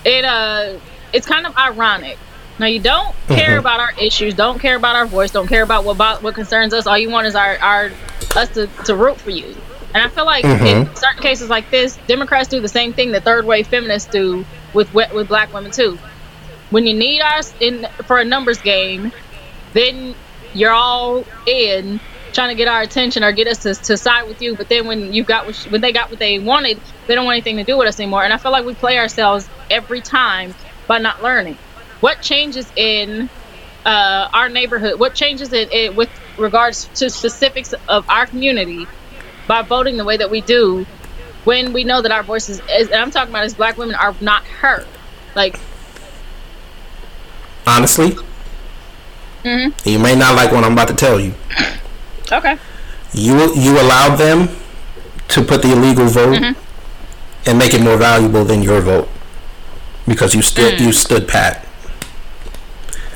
it 0.05 0.25
uh 0.25 0.77
it's 1.13 1.27
kind 1.27 1.45
of 1.45 1.55
ironic. 1.57 2.17
Now 2.63 2.69
you 2.69 2.79
don't 2.79 3.07
mm-hmm. 3.07 3.35
care 3.35 3.57
about 3.57 3.81
our 3.81 3.91
issues, 3.99 4.35
don't 4.35 4.57
care 4.57 4.77
about 4.77 4.95
our 4.95 5.05
voice, 5.05 5.31
don't 5.31 5.47
care 5.47 5.63
about 5.63 5.83
what 5.83 5.95
about 5.95 6.23
what 6.23 6.33
concerns 6.33 6.73
us. 6.73 6.87
All 6.87 6.97
you 6.97 7.09
want 7.09 7.27
is 7.27 7.35
our 7.35 7.57
our 7.57 7.91
us 8.37 8.53
to, 8.53 8.67
to 8.85 8.95
root 8.95 9.17
for 9.17 9.31
you. 9.31 9.53
And 9.93 10.01
I 10.01 10.07
feel 10.07 10.23
like 10.23 10.45
mm-hmm. 10.45 10.65
in 10.65 10.95
certain 10.95 11.21
cases 11.21 11.49
like 11.49 11.69
this, 11.71 11.99
Democrats 12.07 12.47
do 12.47 12.61
the 12.61 12.69
same 12.69 12.93
thing 12.93 13.11
that 13.11 13.25
third 13.25 13.43
wave 13.43 13.67
feminists 13.67 14.09
do 14.09 14.45
with 14.73 14.93
with 14.93 15.11
with 15.11 15.27
black 15.27 15.53
women 15.53 15.71
too. 15.71 15.99
When 16.69 16.87
you 16.87 16.93
need 16.93 17.19
us 17.19 17.53
in 17.59 17.85
for 18.05 18.19
a 18.19 18.23
numbers 18.23 18.61
game, 18.61 19.11
then 19.73 20.15
you're 20.53 20.71
all 20.71 21.25
in 21.45 21.99
trying 22.31 22.47
to 22.47 22.55
get 22.55 22.69
our 22.69 22.81
attention 22.81 23.25
or 23.25 23.33
get 23.33 23.47
us 23.47 23.63
to, 23.63 23.75
to 23.75 23.97
side 23.97 24.29
with 24.29 24.41
you. 24.41 24.55
But 24.55 24.69
then 24.69 24.87
when 24.87 25.11
you 25.11 25.25
got 25.25 25.47
what, 25.47 25.57
when 25.69 25.81
they 25.81 25.91
got 25.91 26.11
what 26.11 26.19
they 26.19 26.39
wanted, 26.39 26.79
they 27.07 27.15
don't 27.15 27.25
want 27.25 27.35
anything 27.35 27.57
to 27.57 27.65
do 27.65 27.77
with 27.77 27.89
us 27.89 27.99
anymore. 27.99 28.23
And 28.23 28.31
I 28.31 28.37
feel 28.37 28.53
like 28.53 28.65
we 28.65 28.73
play 28.73 28.99
ourselves 28.99 29.49
every 29.69 29.99
time 29.99 30.55
by 30.87 30.99
not 30.99 31.21
learning. 31.21 31.57
What 32.03 32.21
changes 32.21 32.69
in 32.75 33.29
uh, 33.85 34.27
our 34.33 34.49
neighborhood? 34.49 34.99
What 34.99 35.15
changes 35.15 35.53
in 35.53 35.69
it 35.71 35.95
with 35.95 36.09
regards 36.37 36.89
to 36.95 37.09
specifics 37.09 37.73
of 37.87 38.03
our 38.09 38.25
community 38.25 38.87
by 39.47 39.61
voting 39.61 39.95
the 39.95 40.03
way 40.03 40.17
that 40.17 40.29
we 40.29 40.41
do 40.41 40.85
when 41.45 41.71
we 41.71 41.85
know 41.85 42.01
that 42.01 42.11
our 42.11 42.23
voices, 42.23 42.59
as, 42.69 42.89
and 42.89 42.95
I'm 43.01 43.09
talking 43.09 43.29
about 43.29 43.45
as 43.45 43.53
black 43.53 43.77
women, 43.77 43.95
are 43.95 44.13
not 44.19 44.43
heard. 44.43 44.85
Like, 45.33 45.57
Honestly, 47.65 48.17
Mm-hmm. 49.45 49.87
you 49.87 49.97
may 49.99 50.13
not 50.17 50.35
like 50.35 50.51
what 50.51 50.65
I'm 50.65 50.73
about 50.73 50.89
to 50.89 50.95
tell 50.95 51.21
you. 51.21 51.33
okay, 52.33 52.57
You 53.13 53.55
you 53.55 53.79
allowed 53.79 54.17
them 54.17 54.49
to 55.29 55.41
put 55.41 55.61
the 55.61 55.71
illegal 55.71 56.07
vote 56.07 56.35
Mm-hmm. 56.37 57.49
and 57.49 57.57
make 57.57 57.73
it 57.73 57.81
more 57.81 57.95
valuable 57.95 58.43
than 58.43 58.61
your 58.61 58.81
vote 58.81 59.07
because 60.05 60.35
you 60.35 60.41
stood 60.41 60.73
Mm. 60.73 60.85
you 60.87 60.91
stood 60.91 61.29
pat. 61.29 61.65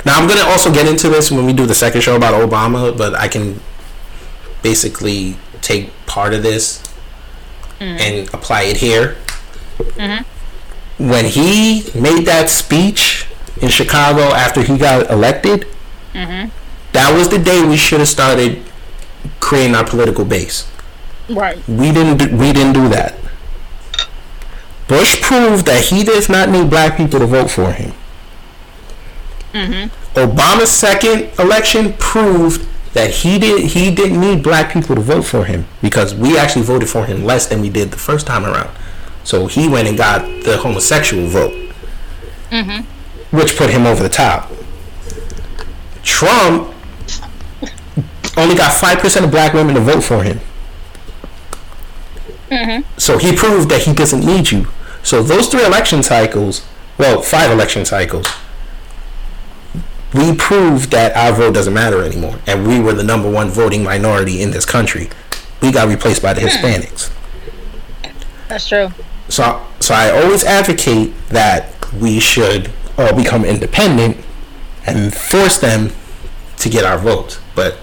Now 0.08 0.18
I'm 0.20 0.28
gonna 0.28 0.48
also 0.54 0.72
get 0.72 0.88
into 0.88 1.10
this 1.10 1.30
when 1.30 1.46
we 1.46 1.52
do 1.52 1.66
the 1.66 1.76
second 1.76 2.00
show 2.02 2.16
about 2.16 2.34
Obama, 2.34 2.98
but 2.98 3.14
I 3.14 3.28
can 3.28 3.60
basically 4.64 5.36
take 5.62 5.92
part 6.06 6.34
of 6.34 6.44
this 6.44 6.82
Mm. 7.80 8.00
and 8.00 8.34
apply 8.34 8.62
it 8.64 8.78
here. 8.78 9.18
Mm-hmm. 9.78 10.24
When 11.10 11.26
he 11.26 11.84
made 11.94 12.26
that 12.26 12.50
speech 12.50 13.28
in 13.62 13.70
Chicago 13.70 14.22
after 14.34 14.62
he 14.64 14.78
got 14.78 15.12
elected, 15.12 15.68
Mm-hmm. 16.16 16.50
that 16.94 17.14
was 17.16 17.30
the 17.30 17.38
day 17.38 17.64
we 17.64 17.78
should 17.78 18.00
have 18.00 18.08
started 18.10 18.64
creating 19.40 19.76
our 19.76 19.84
political 19.86 20.26
base. 20.26 20.66
right, 21.30 21.58
We 21.68 21.92
didn't. 21.92 22.18
Do, 22.18 22.36
we 22.36 22.54
didn't 22.54 22.74
do 22.74 22.88
that. 22.90 23.14
Bush 24.88 25.22
proved 25.22 25.66
that 25.68 25.84
he 25.92 26.04
does 26.04 26.30
not 26.30 26.50
need 26.50 26.70
black 26.72 26.96
people 26.98 27.20
to 27.20 27.26
vote 27.28 27.52
for 27.52 27.72
him. 27.74 27.92
Obama's 30.18 30.72
second 30.72 31.30
election 31.38 31.94
proved 32.00 32.68
that 32.94 33.12
he 33.12 33.38
did. 33.38 33.72
He 33.72 33.94
didn't 33.94 34.20
need 34.20 34.42
black 34.42 34.74
people 34.74 34.96
to 34.96 35.02
vote 35.02 35.24
for 35.26 35.46
him 35.46 35.66
because 35.82 36.16
we 36.16 36.38
actually 36.38 36.64
voted 36.64 36.90
for 36.90 37.06
him 37.06 37.24
less 37.24 37.46
than 37.46 37.62
we 37.62 37.70
did 37.70 37.92
the 37.92 37.98
first 37.98 38.26
time 38.26 38.44
around. 38.44 38.76
So 39.24 39.46
he 39.46 39.68
went 39.68 39.88
and 39.88 39.96
got 39.96 40.22
the 40.44 40.58
homosexual 40.58 41.28
vote, 41.28 41.54
mm-hmm. 42.50 43.38
which 43.38 43.56
put 43.56 43.70
him 43.70 43.86
over 43.86 44.02
the 44.02 44.10
top. 44.10 44.52
Trump 46.02 46.74
only 48.38 48.56
got 48.56 48.74
five 48.74 48.98
percent 49.00 49.24
of 49.24 49.32
black 49.32 49.54
women 49.54 49.76
to 49.76 49.82
vote 49.82 50.04
for 50.04 50.24
him. 50.24 50.40
Mm-hmm. 52.50 52.90
So 52.98 53.18
he 53.20 53.36
proved 53.36 53.70
that 53.70 53.82
he 53.84 53.94
doesn't 53.94 54.26
need 54.26 54.50
you. 54.50 54.68
So 55.04 55.22
those 55.22 55.48
three 55.48 55.66
election 55.66 56.02
cycles, 56.02 56.66
well, 56.98 57.22
five 57.22 57.52
election 57.52 57.86
cycles, 57.86 58.26
we 60.18 60.36
proved 60.36 60.92
that 60.92 61.16
our 61.16 61.32
vote 61.34 61.54
doesn't 61.54 61.74
matter 61.74 62.04
anymore, 62.04 62.40
and 62.48 62.68
we 62.68 62.80
were 62.80 62.94
the 62.94 63.04
number 63.04 63.30
one 63.30 63.50
voting 63.50 63.84
minority 63.84 64.42
in 64.42 64.52
this 64.52 64.66
country. 64.66 65.10
We 65.62 65.72
got 65.72 65.88
replaced 65.88 66.22
by 66.22 66.34
the 66.34 66.42
hmm. 66.42 66.48
Hispanics. 66.48 67.12
that's 68.48 68.68
true. 68.68 68.90
So, 69.30 69.66
so 69.80 69.94
I 69.94 70.10
always 70.10 70.44
advocate 70.44 71.14
that 71.30 71.74
we 71.94 72.20
should 72.20 72.72
all 72.98 73.16
become 73.16 73.46
independent 73.46 74.18
and 74.86 75.14
force 75.14 75.60
them 75.60 75.92
to 76.58 76.70
get 76.70 76.86
our 76.86 76.98
votes. 76.98 77.40
But 77.56 77.78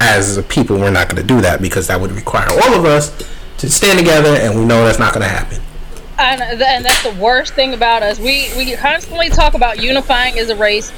as 0.00 0.36
a 0.36 0.42
people, 0.42 0.76
we're 0.76 0.90
not 0.90 1.08
going 1.08 1.20
to 1.20 1.26
do 1.26 1.40
that 1.40 1.60
because 1.62 1.86
that 1.86 2.00
would 2.00 2.12
require 2.12 2.48
all 2.50 2.74
of 2.74 2.84
us 2.84 3.16
to 3.58 3.70
stand 3.70 3.98
together, 3.98 4.36
and 4.36 4.58
we 4.58 4.64
know 4.64 4.84
that's 4.84 4.98
not 4.98 5.14
going 5.14 5.24
to 5.24 5.32
happen. 5.32 5.62
And, 6.18 6.40
and 6.40 6.84
that's 6.84 7.02
the 7.02 7.14
worst 7.20 7.54
thing 7.54 7.74
about 7.74 8.02
us. 8.02 8.18
We 8.18 8.50
we 8.56 8.74
constantly 8.76 9.28
talk 9.28 9.54
about 9.54 9.82
unifying 9.82 10.38
as 10.38 10.48
a 10.48 10.56
race 10.56 10.90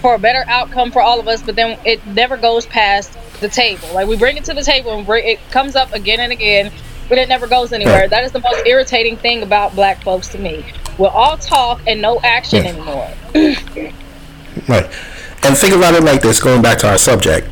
for 0.00 0.14
a 0.14 0.18
better 0.18 0.44
outcome 0.48 0.90
for 0.90 1.02
all 1.02 1.20
of 1.20 1.28
us, 1.28 1.42
but 1.42 1.56
then 1.56 1.78
it 1.84 2.04
never 2.06 2.36
goes 2.36 2.66
past 2.66 3.16
the 3.40 3.48
table. 3.48 3.88
Like 3.92 4.08
we 4.08 4.16
bring 4.16 4.36
it 4.36 4.44
to 4.44 4.54
the 4.54 4.62
table 4.62 4.96
and 4.96 5.06
bring, 5.06 5.26
it 5.26 5.38
comes 5.50 5.76
up 5.76 5.92
again 5.92 6.20
and 6.20 6.32
again, 6.32 6.72
but 7.08 7.18
it 7.18 7.28
never 7.28 7.46
goes 7.46 7.72
anywhere. 7.72 8.08
That 8.08 8.24
is 8.24 8.32
the 8.32 8.40
most 8.40 8.66
irritating 8.66 9.16
thing 9.16 9.42
about 9.42 9.74
black 9.74 10.02
folks 10.02 10.28
to 10.28 10.38
me. 10.38 10.64
We'll 10.98 11.10
all 11.10 11.36
talk 11.36 11.80
and 11.86 12.00
no 12.00 12.20
action 12.20 12.66
anymore. 12.66 13.10
Right. 14.68 14.84
And 15.42 15.56
think 15.56 15.74
about 15.74 15.94
it 15.94 16.02
like 16.02 16.22
this, 16.22 16.40
going 16.40 16.60
back 16.60 16.78
to 16.78 16.88
our 16.88 16.98
subject. 16.98 17.48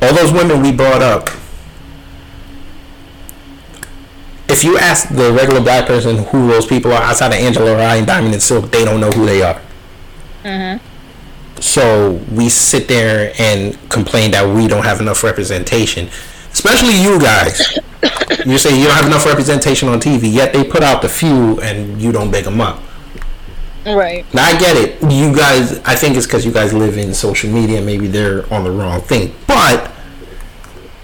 All 0.00 0.14
those 0.14 0.32
women 0.32 0.62
we 0.62 0.72
brought 0.72 1.02
up, 1.02 1.28
if 4.48 4.64
you 4.64 4.78
ask 4.78 5.08
the 5.08 5.32
regular 5.32 5.60
black 5.60 5.86
person 5.86 6.24
who 6.24 6.48
those 6.48 6.64
people 6.64 6.92
are 6.92 7.02
outside 7.02 7.28
of 7.28 7.34
Angela 7.34 7.76
Ryan, 7.76 8.04
Diamond 8.06 8.32
and 8.34 8.42
Silk, 8.42 8.70
they 8.70 8.84
don't 8.84 9.00
know 9.00 9.10
who 9.10 9.26
they 9.26 9.42
are. 9.42 9.60
Mm-hmm. 10.44 10.87
So 11.60 12.12
we 12.32 12.48
sit 12.48 12.88
there 12.88 13.32
and 13.38 13.78
complain 13.90 14.30
that 14.32 14.46
we 14.54 14.68
don't 14.68 14.84
have 14.84 15.00
enough 15.00 15.24
representation, 15.24 16.08
especially 16.52 17.00
you 17.00 17.18
guys. 17.18 17.78
you 18.46 18.58
say 18.58 18.78
you 18.78 18.86
don't 18.86 18.96
have 18.96 19.06
enough 19.06 19.26
representation 19.26 19.88
on 19.88 20.00
TV, 20.00 20.32
yet 20.32 20.52
they 20.52 20.64
put 20.64 20.82
out 20.82 21.02
the 21.02 21.08
few 21.08 21.60
and 21.60 22.00
you 22.00 22.12
don't 22.12 22.30
big 22.30 22.44
them 22.44 22.60
up. 22.60 22.80
Right. 23.84 24.26
Now 24.34 24.44
I 24.44 24.58
get 24.58 24.76
it. 24.76 25.00
You 25.02 25.34
guys, 25.34 25.78
I 25.80 25.94
think 25.94 26.16
it's 26.16 26.26
because 26.26 26.44
you 26.44 26.52
guys 26.52 26.72
live 26.72 26.98
in 26.98 27.14
social 27.14 27.50
media. 27.50 27.80
Maybe 27.80 28.06
they're 28.06 28.52
on 28.52 28.64
the 28.64 28.70
wrong 28.70 29.00
thing. 29.00 29.34
But 29.46 29.90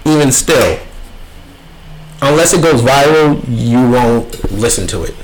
even 0.05 0.31
still, 0.31 0.79
unless 2.21 2.53
it 2.53 2.61
goes 2.61 2.81
viral, 2.81 3.43
you 3.47 3.89
won't 3.89 4.51
listen 4.51 4.87
to 4.87 5.03
it. 5.03 5.15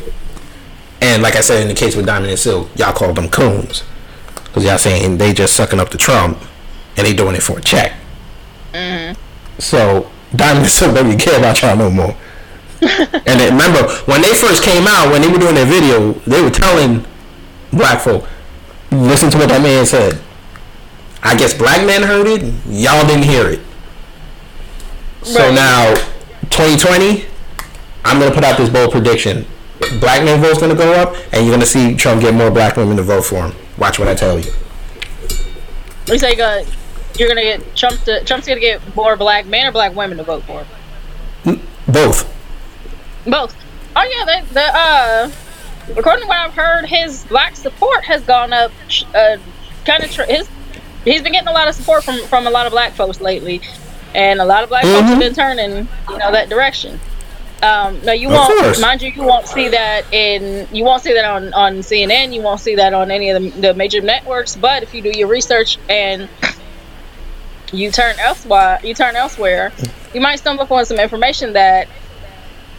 And 1.01 1.21
like 1.21 1.35
I 1.35 1.41
said, 1.41 1.61
in 1.61 1.67
the 1.67 1.73
case 1.73 1.95
with 1.95 2.05
Diamond 2.05 2.31
and 2.31 2.39
Silk, 2.39 2.69
y'all 2.77 2.93
called 2.93 3.15
them 3.15 3.29
coons 3.29 3.83
because 4.51 4.65
y'all 4.65 4.77
saying 4.77 5.17
they 5.17 5.31
just 5.31 5.55
sucking 5.55 5.79
up 5.79 5.87
to 5.89 5.97
Trump 5.97 6.37
and 6.97 7.07
they 7.07 7.13
doing 7.13 7.35
it 7.35 7.41
for 7.41 7.57
a 7.57 7.61
check. 7.61 7.93
Mm-hmm. 8.73 9.17
So 9.59 10.11
Diamond 10.35 10.67
Silk 10.67 10.93
don't 10.93 11.07
even 11.07 11.17
care 11.17 11.39
about 11.39 11.61
y'all 11.61 11.77
no 11.77 11.89
more. 11.89 12.15
and 12.81 13.39
then 13.39 13.53
remember 13.53 13.89
when 14.05 14.21
they 14.21 14.33
first 14.33 14.63
came 14.63 14.85
out, 14.87 15.09
when 15.11 15.21
they 15.21 15.29
were 15.29 15.37
doing 15.37 15.55
their 15.55 15.65
video, 15.65 16.11
they 16.27 16.41
were 16.41 16.49
telling 16.49 17.05
black 17.71 18.01
folk, 18.01 18.27
listen 18.91 19.29
to 19.31 19.37
what 19.37 19.47
that 19.49 19.61
man 19.61 19.85
said. 19.85 20.19
I 21.23 21.37
guess 21.37 21.53
black 21.53 21.85
men 21.85 22.03
heard 22.03 22.27
it, 22.27 22.41
y'all 22.67 23.05
didn't 23.07 23.23
hear 23.23 23.47
it. 23.47 23.59
So 25.23 25.53
now, 25.53 25.93
2020, 26.49 27.25
I'm 28.03 28.19
gonna 28.19 28.33
put 28.33 28.43
out 28.43 28.57
this 28.57 28.69
bold 28.69 28.91
prediction: 28.91 29.45
black 29.99 30.23
men 30.23 30.41
vote's 30.41 30.59
gonna 30.59 30.75
go 30.75 30.93
up, 30.93 31.15
and 31.31 31.45
you're 31.45 31.53
gonna 31.55 31.65
see 31.65 31.95
Trump 31.95 32.21
get 32.21 32.33
more 32.33 32.51
black 32.51 32.75
women 32.77 32.97
to 32.97 33.03
vote 33.03 33.23
for 33.23 33.47
him. 33.47 33.55
Watch 33.77 33.99
what 33.99 34.07
I 34.07 34.15
tell 34.15 34.39
you. 34.39 34.51
You 36.07 36.17
say 36.17 36.33
uh, 36.39 36.63
you're 37.17 37.27
gonna 37.27 37.41
get 37.41 37.75
Trump 37.75 38.01
to 38.03 38.23
Trump's 38.25 38.47
gonna 38.47 38.59
get 38.59 38.81
more 38.95 39.15
black 39.15 39.45
men 39.45 39.67
or 39.67 39.71
black 39.71 39.95
women 39.95 40.17
to 40.17 40.23
vote 40.23 40.43
for 40.43 40.63
him. 41.43 41.59
Both. 41.87 42.25
Both. 43.25 43.55
Oh 43.95 44.03
yeah, 44.03 44.25
the, 44.41 44.53
the 44.53 44.61
uh, 44.63 45.31
according 45.97 46.23
to 46.23 46.27
what 46.27 46.37
I've 46.37 46.53
heard, 46.53 46.85
his 46.85 47.23
black 47.25 47.55
support 47.55 48.03
has 48.05 48.21
gone 48.23 48.53
up. 48.53 48.71
Uh, 49.13 49.37
kind 49.85 50.03
of 50.03 50.11
tr- 50.11 50.23
his 50.23 50.47
he's 51.05 51.21
been 51.21 51.31
getting 51.33 51.47
a 51.49 51.51
lot 51.53 51.67
of 51.67 51.75
support 51.75 52.03
from 52.03 52.17
from 52.27 52.47
a 52.47 52.49
lot 52.49 52.65
of 52.65 52.71
black 52.71 52.93
folks 52.93 53.19
lately. 53.21 53.61
and 54.13 54.41
a 54.41 54.45
lot 54.45 54.61
of 54.61 54.67
black 54.67 54.83
folks 54.83 55.03
Mhm. 55.03 55.07
have 55.07 55.19
been 55.19 55.33
turning, 55.33 55.87
you 56.09 56.17
know, 56.17 56.31
that 56.33 56.49
direction. 56.49 56.99
Um, 57.61 58.03
no, 58.03 58.11
you 58.11 58.27
Of 58.29 58.33
won't. 58.33 58.59
course. 58.59 58.79
Mind 58.81 59.01
you, 59.03 59.11
you 59.11 59.21
won't 59.23 59.45
see 59.47 59.69
that 59.69 60.11
in. 60.11 60.67
You 60.73 60.83
won't 60.83 61.03
see 61.03 61.13
that 61.13 61.25
on 61.25 61.53
on 61.53 61.77
CNN. 61.79 62.33
You 62.33 62.41
won't 62.41 62.59
see 62.59 62.75
that 62.75 62.93
on 62.93 63.11
any 63.11 63.29
of 63.29 63.41
the, 63.41 63.49
the 63.61 63.73
major 63.75 64.01
networks. 64.01 64.55
But 64.55 64.81
if 64.83 64.93
you 64.95 65.01
do 65.03 65.11
your 65.15 65.27
research 65.27 65.77
and 65.87 66.27
you 67.71 67.91
turn 67.91 68.15
elsewhere, 68.19 68.79
you 68.83 68.93
turn 68.93 69.15
elsewhere, 69.15 69.71
you 70.13 70.21
might 70.21 70.37
stumble 70.37 70.63
upon 70.63 70.85
some 70.85 70.99
information 70.99 71.53
that 71.53 71.87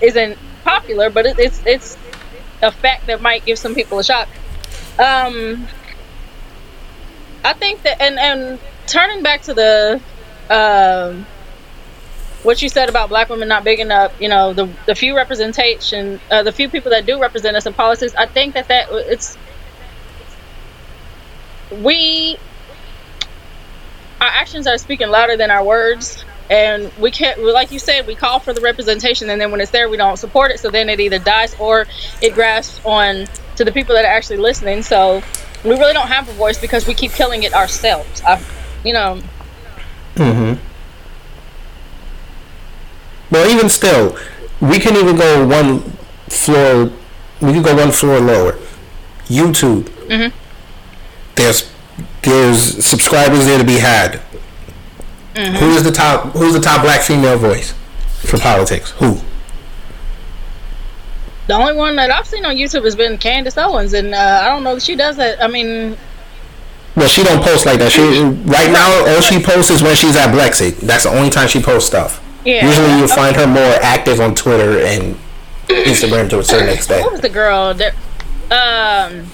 isn't 0.01 0.37
popular, 0.65 1.11
but 1.11 1.27
it, 1.27 1.39
it's 1.39 1.63
it's 1.65 1.97
a 2.61 2.73
fact 2.73 3.07
that 3.07 3.21
might 3.21 3.45
give 3.47 3.59
some 3.59 3.75
people 3.75 3.99
a 4.01 4.05
shock. 4.05 4.29
Um, 4.99 5.67
I 7.45 7.53
think 7.55 7.83
that, 7.83 8.01
and 8.03 8.19
and 8.19 8.59
turning 8.87 9.23
back 9.23 9.43
to 9.43 9.55
the 9.55 10.01
um, 10.51 11.25
what 12.43 12.61
you 12.61 12.69
said 12.69 12.89
about 12.89 13.09
black 13.09 13.29
women 13.29 13.49
not 13.49 13.65
big 13.65 13.81
enough, 13.81 14.21
you 14.21 14.29
know, 14.29 14.53
the 14.53 14.69
the 14.87 14.95
few 14.95 15.17
representation, 15.17 16.21
uh, 16.31 16.43
the 16.43 16.53
few 16.53 16.69
people 16.69 16.91
that 16.91 17.07
do 17.07 17.21
represent 17.21 17.57
us 17.57 17.67
in 17.67 17.73
politics, 17.73 18.15
I 18.15 18.27
think 18.27 18.55
that 18.55 18.69
that 18.69 18.89
it's 18.91 19.37
we 21.81 22.37
our 24.21 24.29
actions 24.29 24.67
are 24.67 24.79
speaking 24.79 25.09
louder 25.09 25.37
than 25.37 25.51
our 25.51 25.65
words 25.65 26.25
and 26.51 26.93
we 26.99 27.11
can't 27.11 27.41
like 27.43 27.73
you 27.73 27.79
said 27.79 28.07
we 28.07 28.15
call 28.15 28.39
for 28.39 28.53
the 28.53 28.61
representation 28.61 29.31
and 29.31 29.41
then 29.41 29.51
when 29.51 29.61
it's 29.61 29.71
there 29.71 29.89
we 29.89 29.97
don't 29.97 30.19
support 30.19 30.51
it 30.51 30.61
so 30.61 30.71
then 30.71 30.89
it 30.89 31.01
either 31.01 31.19
dies 31.19 31.55
or 31.59 31.87
it 32.21 32.35
grasps 32.35 32.85
on 32.85 33.27
to 33.57 33.65
the 33.65 33.73
people 33.73 33.95
that 33.95 34.05
are 34.05 34.13
actually 34.13 34.37
listening 34.37 34.83
so 34.83 35.23
we 35.65 35.71
really 35.71 35.95
don't 35.95 36.09
have 36.09 36.29
a 36.29 36.33
voice 36.33 36.61
because 36.61 36.87
we 36.87 36.95
keep 36.95 37.13
killing 37.13 37.43
it 37.43 37.55
ourselves 37.55 38.21
I, 38.23 38.43
you 38.85 38.93
know 38.93 39.21
Mm-hmm. 40.17 40.72
Well, 43.33 43.51
even 43.51 43.69
still, 43.69 44.17
we 44.61 44.79
can 44.79 44.95
even 44.97 45.17
go 45.17 45.47
one 45.47 45.81
floor. 46.29 46.93
We 47.41 47.53
can 47.53 47.63
go 47.63 47.75
one 47.75 47.91
floor 47.91 48.21
lower. 48.21 48.53
YouTube. 49.27 49.85
Mhm. 50.09 50.33
There's 51.35 51.69
there's 52.23 52.85
subscribers 52.85 53.47
there 53.47 53.59
to 53.59 53.65
be 53.65 53.79
had. 53.79 54.21
Who 55.35 55.71
is 55.75 55.83
the 55.83 55.91
top? 55.91 56.33
Who's 56.35 56.53
the 56.53 56.61
top 56.61 56.83
black 56.83 57.01
female 57.01 57.39
voice 57.39 57.75
for 58.21 58.39
politics? 58.39 58.91
Who? 58.99 59.19
the 61.49 61.55
only 61.55 61.75
one 61.75 61.97
that 61.97 62.09
i've 62.09 62.27
seen 62.27 62.45
on 62.45 62.55
youtube 62.55 62.85
has 62.85 62.95
been 62.95 63.19
candace 63.19 63.59
owens 63.59 63.93
and 63.95 64.15
uh, 64.15 64.41
i 64.45 64.47
don't 64.47 64.63
know 64.63 64.75
that 64.75 64.83
she 64.83 64.95
does 64.95 65.17
that 65.17 65.43
i 65.43 65.49
mean 65.49 65.97
Well, 66.95 67.09
she 67.09 67.25
don't 67.25 67.43
post 67.43 67.67
like 67.67 67.79
that. 67.81 67.91
She 67.91 68.01
right 68.47 68.71
now 68.71 68.89
all 69.09 69.21
she 69.21 69.43
posts 69.43 69.71
is 69.71 69.83
when 69.83 69.97
she's 69.97 70.15
at 70.15 70.33
Blexit. 70.33 70.77
That's 70.81 71.03
the 71.05 71.11
only 71.11 71.31
time 71.31 71.49
she 71.49 71.61
posts 71.61 71.89
stuff. 71.89 72.21
Yeah 72.45 72.67
Usually, 72.67 72.99
you'll 72.99 73.09
find 73.09 73.37
her 73.37 73.47
more 73.47 73.75
active 73.83 74.21
on 74.21 74.35
Twitter 74.35 74.81
and 74.81 75.17
Instagram 75.69 76.29
to 76.31 76.39
a 76.39 76.45
certain 76.45 76.69
extent. 76.75 77.03
What 77.05 77.13
was 77.13 77.21
the 77.21 77.29
girl 77.29 77.75
that? 77.75 77.95
Um, 78.51 79.27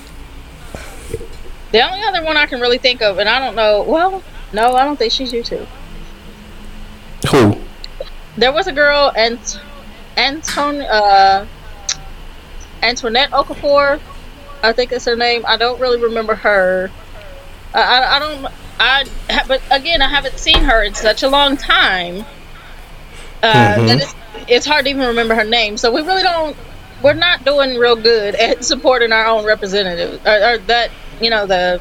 the 1.73 1.81
only 1.81 2.03
other 2.05 2.25
one 2.25 2.37
I 2.37 2.47
can 2.47 2.61
really 2.61 2.79
think 2.79 3.03
of, 3.03 3.19
and 3.19 3.29
I 3.29 3.39
don't 3.39 3.55
know. 3.55 3.83
Well, 3.83 4.23
no, 4.53 4.75
I 4.75 4.85
don't 4.85 4.97
think 4.97 5.13
she's 5.13 5.33
YouTube. 5.33 5.67
Who? 7.31 7.61
There 8.37 8.53
was 8.53 8.67
a 8.69 8.73
girl, 8.73 9.13
Ant, 9.17 9.61
Anton, 10.17 10.81
uh, 10.81 11.47
Antoinette 12.83 13.31
Okafor. 13.31 14.01
I 14.63 14.73
think 14.73 14.91
that's 14.91 15.05
her 15.05 15.17
name. 15.17 15.45
I 15.47 15.57
don't 15.57 15.81
really 15.81 16.01
remember 16.01 16.35
her. 16.37 16.91
I, 17.75 17.81
I, 17.81 18.17
I 18.17 18.19
don't. 18.19 18.53
I 18.81 19.05
but 19.47 19.61
again, 19.71 20.01
I 20.01 20.09
haven't 20.09 20.39
seen 20.39 20.63
her 20.63 20.83
in 20.83 20.95
such 20.95 21.23
a 21.23 21.29
long 21.29 21.57
time. 21.57 22.25
Uh, 23.43 23.77
Mhm. 23.77 23.87
that 23.87 24.01
it's, 24.01 24.15
it's 24.49 24.67
hard 24.67 24.85
to 24.87 24.91
even 24.91 25.07
remember 25.07 25.35
her 25.35 25.45
name. 25.45 25.77
So 25.77 25.93
we 25.93 26.03
really 26.03 26.23
don't. 26.23 26.57
We're 27.03 27.13
not 27.15 27.45
doing 27.45 27.77
real 27.77 27.95
good 27.97 28.35
at 28.35 28.65
supporting 28.71 29.13
our 29.13 29.27
own 29.27 29.45
representatives, 29.45 30.19
or, 30.27 30.55
or 30.55 30.59
that 30.59 30.91
you 31.21 31.31
know 31.31 31.47
the 31.47 31.81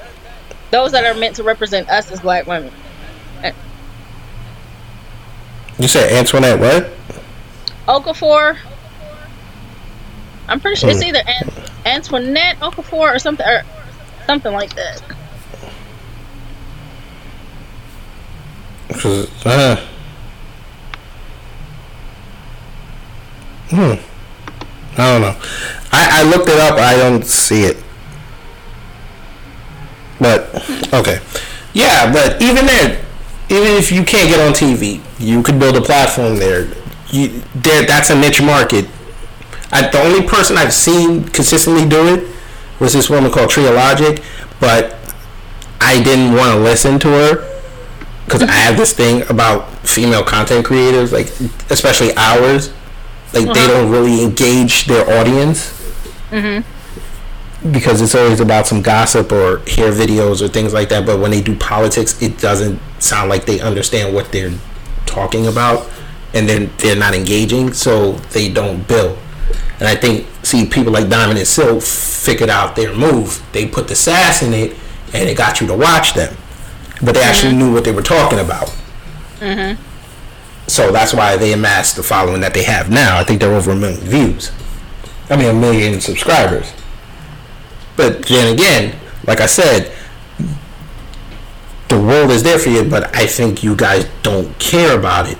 those 0.72 0.92
that 0.92 1.06
are 1.06 1.18
meant 1.20 1.38
to 1.38 1.44
represent 1.44 1.90
us 1.90 2.12
as 2.12 2.20
black 2.20 2.46
women. 2.48 2.72
You 5.80 5.88
said 5.88 6.12
Antoinette 6.12 6.60
what? 6.60 6.90
Okafor. 7.88 8.58
I'm 10.48 10.60
pretty 10.60 10.76
sure 10.78 10.90
it's 10.90 11.02
Hmm. 11.02 11.10
either 11.10 11.22
An- 11.28 11.52
Antoinette 11.86 12.60
Okafor 12.60 13.16
or 13.16 13.20
something, 13.20 13.46
or 13.46 13.64
something 14.26 14.54
like 14.54 14.74
that. 14.76 15.02
uh, 19.46 19.76
hmm. 23.70 24.18
I 25.00 25.12
don't 25.12 25.22
know. 25.22 25.36
I, 25.92 26.22
I 26.22 26.24
looked 26.24 26.50
it 26.50 26.60
up. 26.60 26.80
I 26.80 26.98
don't 26.98 27.24
see 27.26 27.64
it. 27.64 27.78
But 30.20 30.54
okay, 30.94 31.20
yeah. 31.74 32.12
But 32.12 32.42
even 32.42 32.66
there, 32.66 33.06
even 33.50 33.78
if 33.78 33.92
you 33.92 34.04
can't 34.04 34.30
get 34.30 34.40
on 34.40 34.54
TV, 34.54 35.02
you 35.20 35.44
could 35.44 35.60
build 35.60 35.76
a 35.76 35.82
platform 35.82 36.38
there. 36.38 36.68
You, 37.10 37.42
there 37.56 37.86
that's 37.86 38.10
a 38.10 38.20
niche 38.20 38.42
market. 38.42 38.88
I, 39.72 39.88
the 39.90 40.02
only 40.02 40.28
person 40.28 40.58
I've 40.58 40.74
seen 40.74 41.26
consistently 41.26 41.88
do 41.88 42.16
it 42.16 42.28
was 42.80 42.94
this 42.94 43.10
woman 43.10 43.32
called 43.32 43.50
Tria 43.50 43.72
Logic, 43.72 44.22
but 44.60 44.96
I 45.80 46.02
didn't 46.02 46.34
want 46.34 46.54
to 46.54 46.60
listen 46.60 47.00
to 47.00 47.08
her 47.10 47.62
because 48.26 48.44
I 48.44 48.52
have 48.52 48.78
this 48.78 48.94
thing 48.94 49.24
about 49.30 49.70
female 49.88 50.24
content 50.24 50.66
creators, 50.66 51.14
like 51.14 51.28
especially 51.70 52.14
ours, 52.16 52.74
like 53.34 53.46
they 53.46 53.50
Uh-huh. 53.50 53.68
don't 53.68 53.92
really 53.92 54.24
engage 54.24 54.86
their 54.86 55.08
audience 55.20 55.74
because 57.72 58.02
it's 58.02 58.16
always 58.16 58.40
about 58.40 58.68
some 58.68 58.82
gossip 58.82 59.32
or 59.32 59.58
hair 59.68 59.92
videos 59.92 60.42
or 60.42 60.48
things 60.48 60.74
like 60.74 60.90
that. 60.90 61.06
But 61.06 61.20
when 61.20 61.32
they 61.32 61.42
do 61.42 61.56
politics, 61.56 62.22
it 62.22 62.38
doesn't 62.40 62.80
sound 63.00 63.30
like 63.30 63.46
they 63.46 63.60
understand 63.60 64.14
what 64.14 64.32
they're 64.32 64.54
talking 65.06 65.48
about, 65.48 65.88
and 66.34 66.48
then 66.48 66.70
they're 66.78 66.96
not 66.96 67.14
engaging, 67.16 67.74
so 67.74 68.14
they 68.34 68.50
don't 68.52 68.88
build. 68.88 69.18
And 69.80 69.88
I 69.88 69.96
think, 69.96 70.26
see, 70.44 70.66
people 70.66 70.92
like 70.92 71.08
Diamond 71.10 71.38
and 71.40 71.48
Silk 71.48 71.82
figured 71.82 72.50
out 72.50 72.76
their 72.76 72.94
move. 72.96 73.42
They 73.54 73.68
put 73.68 73.88
the 73.88 73.96
sass 73.96 74.42
in 74.42 74.54
it, 74.54 74.76
and 75.14 75.30
it 75.30 75.38
got 75.38 75.62
you 75.62 75.68
to 75.68 75.76
watch 75.76 76.14
them. 76.14 76.36
But 77.02 77.14
they 77.16 77.22
actually 77.24 77.54
knew 77.54 77.72
what 77.74 77.84
they 77.84 77.92
were 77.92 78.02
talking 78.02 78.40
about. 78.40 78.74
So 80.68 80.92
that's 80.92 81.14
why 81.14 81.38
they 81.38 81.54
amassed 81.54 81.96
the 81.96 82.04
following 82.04 82.42
that 82.42 82.54
they 82.54 82.64
have 82.64 82.90
now. 82.90 83.18
I 83.18 83.24
think 83.24 83.40
they're 83.40 83.54
over 83.54 83.72
a 83.72 83.76
million 83.76 84.02
views. 84.02 84.52
I 85.30 85.38
mean, 85.38 85.48
a 85.48 85.54
million 85.54 86.00
subscribers. 86.02 86.72
But 87.96 88.26
then 88.26 88.54
again, 88.54 88.96
like 89.26 89.42
I 89.42 89.46
said, 89.46 89.92
the 91.88 92.00
world 92.00 92.32
is 92.32 92.44
there 92.44 92.60
for 92.60 92.70
you, 92.70 92.84
but 92.84 93.16
I 93.16 93.26
think 93.26 93.64
you 93.64 93.76
guys 93.76 94.10
don't 94.24 94.58
care 94.60 94.98
about 94.98 95.30
it 95.30 95.38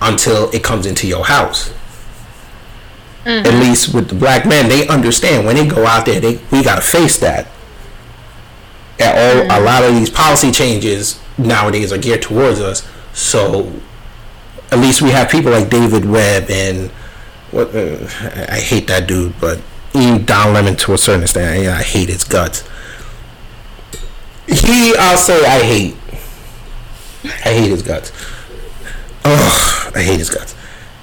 until 0.00 0.50
it 0.50 0.62
comes 0.62 0.86
into 0.86 1.06
your 1.06 1.24
house. 1.24 1.70
Mm-hmm. 3.24 3.46
At 3.46 3.54
least 3.54 3.94
with 3.94 4.08
the 4.08 4.14
black 4.14 4.46
men, 4.46 4.68
they 4.68 4.86
understand 4.88 5.46
when 5.46 5.56
they 5.56 5.66
go 5.66 5.86
out 5.86 6.06
there, 6.06 6.20
they 6.20 6.40
we 6.52 6.62
gotta 6.62 6.82
face 6.82 7.18
that. 7.18 7.48
And 9.00 9.18
all, 9.18 9.46
a 9.46 9.48
mm-hmm. 9.48 9.64
lot 9.64 9.82
of 9.82 9.94
these 9.94 10.10
policy 10.10 10.52
changes 10.52 11.20
nowadays 11.38 11.92
are 11.92 11.98
geared 11.98 12.22
towards 12.22 12.60
us. 12.60 12.86
So 13.14 13.72
at 14.74 14.80
least 14.80 15.02
we 15.02 15.10
have 15.10 15.30
people 15.30 15.52
like 15.52 15.70
David 15.70 16.04
Webb 16.04 16.50
and 16.50 16.90
what 17.52 17.74
uh, 17.74 17.96
I 18.50 18.58
hate 18.58 18.88
that 18.88 19.06
dude, 19.06 19.38
but 19.40 19.60
even 19.94 20.24
Don 20.24 20.52
Lemon 20.52 20.74
to 20.76 20.94
a 20.94 20.98
certain 20.98 21.22
extent, 21.22 21.68
I, 21.68 21.78
I 21.78 21.82
hate 21.82 22.08
his 22.08 22.24
guts. 22.24 22.68
He, 24.48 24.94
I'll 24.98 25.16
say, 25.16 25.46
I 25.46 25.62
hate. 25.62 25.96
I 27.24 27.52
hate 27.54 27.70
his 27.70 27.82
guts. 27.82 28.10
I 29.24 30.02
hate 30.02 30.18
his 30.18 30.28
guts. 30.28 30.56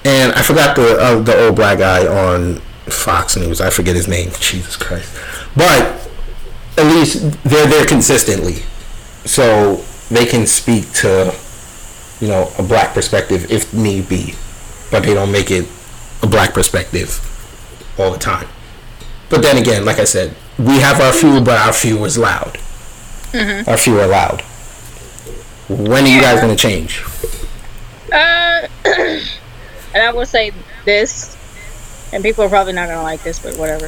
And 0.04 0.32
I 0.32 0.42
forgot 0.42 0.76
the 0.76 0.98
uh, 1.00 1.20
the 1.20 1.46
old 1.46 1.56
black 1.56 1.78
guy 1.78 2.06
on 2.06 2.56
Fox 2.86 3.36
News. 3.36 3.62
I 3.62 3.70
forget 3.70 3.96
his 3.96 4.06
name. 4.06 4.30
Jesus 4.38 4.76
Christ. 4.76 5.18
But 5.56 6.08
at 6.76 6.84
least 6.84 7.22
they're 7.44 7.66
there 7.66 7.86
consistently, 7.86 8.62
so 9.24 9.76
they 10.10 10.26
can 10.26 10.46
speak 10.46 10.92
to 10.92 11.34
you 12.22 12.28
know 12.28 12.50
a 12.58 12.62
black 12.62 12.94
perspective 12.94 13.50
if 13.50 13.74
need 13.74 14.08
be, 14.08 14.34
but 14.92 15.00
they 15.02 15.12
don't 15.12 15.32
make 15.32 15.50
it 15.50 15.68
a 16.22 16.26
black 16.26 16.54
perspective 16.54 17.20
all 17.98 18.12
the 18.12 18.18
time. 18.18 18.48
But 19.28 19.42
then 19.42 19.58
again, 19.58 19.84
like 19.84 19.98
I 19.98 20.04
said, 20.04 20.36
we 20.58 20.78
have 20.78 21.00
our 21.00 21.12
few, 21.12 21.40
but 21.40 21.58
our 21.58 21.72
few 21.72 22.04
is 22.04 22.16
loud. 22.16 22.58
Our 23.34 23.76
few 23.76 23.98
are 23.98 24.06
loud. 24.06 24.42
When 25.68 26.04
are 26.04 26.08
you 26.08 26.20
guys 26.20 26.40
going 26.40 26.54
to 26.54 26.62
change? 26.62 27.02
Uh, 28.12 28.68
and 28.84 30.02
I 30.02 30.12
will 30.12 30.26
say 30.26 30.52
this, 30.84 31.36
and 32.12 32.22
people 32.22 32.44
are 32.44 32.48
probably 32.48 32.74
not 32.74 32.88
gonna 32.88 33.02
like 33.02 33.22
this, 33.22 33.38
but 33.38 33.56
whatever. 33.56 33.86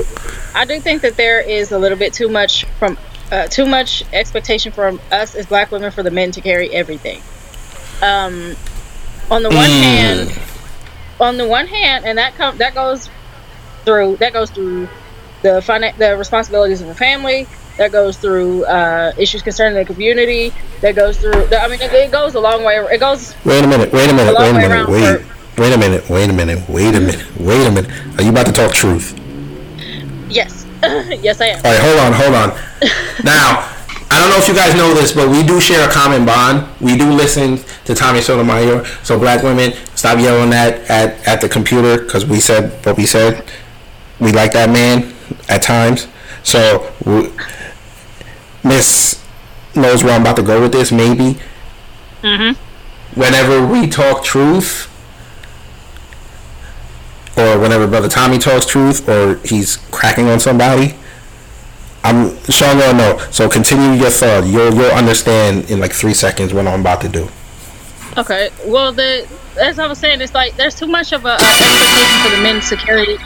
I 0.55 0.65
do 0.65 0.81
think 0.81 1.03
that 1.03 1.17
there 1.17 1.41
is 1.41 1.73
a 1.73 1.79
little 1.79 1.99
bit 1.99 2.15
too 2.15 2.29
much 2.29 2.65
from 2.79 2.97
uh, 3.31 3.47
too 3.49 3.67
much 3.67 4.03
expectation 4.13 4.73
from 4.73 5.01
us 5.13 5.35
as 5.35 5.47
black 5.47 5.71
women 5.71 5.91
for 5.91 6.03
the 6.03 6.11
men 6.11 6.33
to 6.33 6.41
carry 6.41 6.71
everything. 6.71 7.21
Um, 8.03 8.57
on 9.31 9.43
the 9.43 9.49
one 9.51 9.71
hand, 9.71 10.39
on 11.21 11.37
the 11.37 11.47
one 11.49 11.67
hand, 11.67 12.05
and 12.05 12.19
that 12.19 12.35
com- 12.37 12.59
that 12.59 12.75
goes 12.75 13.09
through 13.85 14.17
that 14.17 14.33
goes 14.33 14.51
through 14.51 14.89
the 15.43 15.61
finan- 15.61 15.97
the 15.97 16.17
responsibilities 16.17 16.81
of 16.81 16.89
the 16.89 16.95
family. 16.95 17.47
That 17.77 17.91
goes 17.91 18.17
through 18.19 18.65
uh, 18.67 19.13
issues 19.19 19.43
concerning 19.43 19.75
the 19.75 19.85
community. 19.85 20.53
That 20.81 20.95
goes 20.95 21.19
through. 21.19 21.47
The, 21.49 21.61
I 21.61 21.67
mean, 21.67 21.81
it, 21.83 21.93
it 21.93 22.13
goes 22.13 22.35
a 22.37 22.41
long 22.41 22.63
way. 22.63 22.77
It 22.77 22.99
goes. 23.01 23.35
Wait 23.45 23.65
a 23.65 23.67
minute. 23.67 23.93
Wait 23.93 24.09
a 24.09 24.15
minute. 24.15 24.35
A 24.37 24.41
Wait 24.41 24.51
a 24.51 24.55
minute. 24.69 24.89
Wait. 24.89 25.21
for- 25.21 25.35
Wait 25.61 25.73
a 25.73 25.79
minute. 25.79 26.09
Wait 26.11 26.31
a 26.31 26.33
minute. 26.33 26.69
Wait 26.69 26.95
a 26.95 27.01
minute. 27.01 27.25
Wait 27.41 27.67
a 27.67 27.71
minute. 27.71 27.91
Are 28.19 28.23
you 28.23 28.31
about 28.31 28.47
to 28.47 28.53
talk 28.53 28.73
truth? 28.73 29.17
Yes, 30.29 30.67
yes, 31.23 31.41
I 31.41 31.47
am. 31.47 31.57
All 31.65 31.71
right. 31.73 31.81
Hold 31.81 31.99
on. 31.99 32.13
Hold 32.13 32.35
on. 32.35 32.61
Now, 33.25 33.71
I 34.11 34.21
don't 34.21 34.31
know 34.31 34.37
if 34.37 34.49
you 34.49 34.55
guys 34.55 34.75
know 34.75 34.95
this, 34.95 35.13
but 35.13 35.29
we 35.29 35.43
do 35.43 35.61
share 35.61 35.89
a 35.89 35.93
common 35.93 36.25
bond. 36.25 36.69
We 36.81 36.97
do 36.97 37.11
listen 37.11 37.59
to 37.85 37.95
Tommy 37.95 38.21
Sotomayor. 38.21 38.85
So, 39.03 39.19
black 39.19 39.43
women, 39.43 39.73
stop 39.95 40.19
yelling 40.19 40.53
at 40.53 40.89
at, 40.91 41.27
at 41.27 41.41
the 41.41 41.49
computer 41.49 42.03
because 42.03 42.25
we 42.25 42.41
said 42.41 42.85
what 42.87 42.97
we 42.97 43.07
said. 43.07 43.45
We 44.21 44.33
like 44.33 44.53
that 44.53 44.71
man 44.71 45.15
at 45.49 45.63
times. 45.63 46.07
So, 46.43 46.93
Miss 48.63 49.23
knows 49.75 50.05
where 50.05 50.15
I'm 50.15 50.21
about 50.21 50.37
to 50.37 50.43
go 50.43 50.61
with 50.61 50.73
this. 50.73 50.93
Maybe. 50.93 51.39
Mm-hmm. 52.23 53.21
Whenever 53.21 53.67
we 53.67 53.87
talk 53.89 54.25
truth, 54.25 54.91
or 57.37 57.59
whenever 57.59 57.87
Brother 57.87 58.09
Tommy 58.09 58.39
talks 58.39 58.67
truth, 58.67 59.09
or 59.09 59.37
he's 59.45 59.77
cracking 59.91 60.29
on 60.29 60.41
somebody, 60.41 60.95
I'm 62.05 62.39
Sean 62.51 62.79
gonna 62.79 62.99
know. 62.99 63.19
So 63.31 63.49
continue 63.49 63.99
your 63.99 64.11
thought. 64.11 64.45
You'll 64.47 64.75
you'll 64.75 64.91
understand 64.91 65.71
in 65.71 65.81
like 65.81 65.93
three 65.93 66.13
seconds 66.13 66.53
what 66.53 66.67
I'm 66.67 66.81
about 66.81 67.01
to 67.01 67.09
do. 67.09 67.29
Okay. 68.19 68.51
Well, 68.67 68.93
the 68.93 69.27
as 69.61 69.79
I 69.79 69.87
was 69.87 69.99
saying, 69.99 70.21
it's 70.21 70.35
like 70.35 70.55
there's 70.57 70.75
too 70.75 70.87
much 70.87 71.13
of 71.13 71.25
a, 71.25 71.33
expectation 71.33 72.21
for 72.23 72.37
the 72.37 72.43
men 72.43 72.61
to 72.61 72.77
carry 72.77 73.17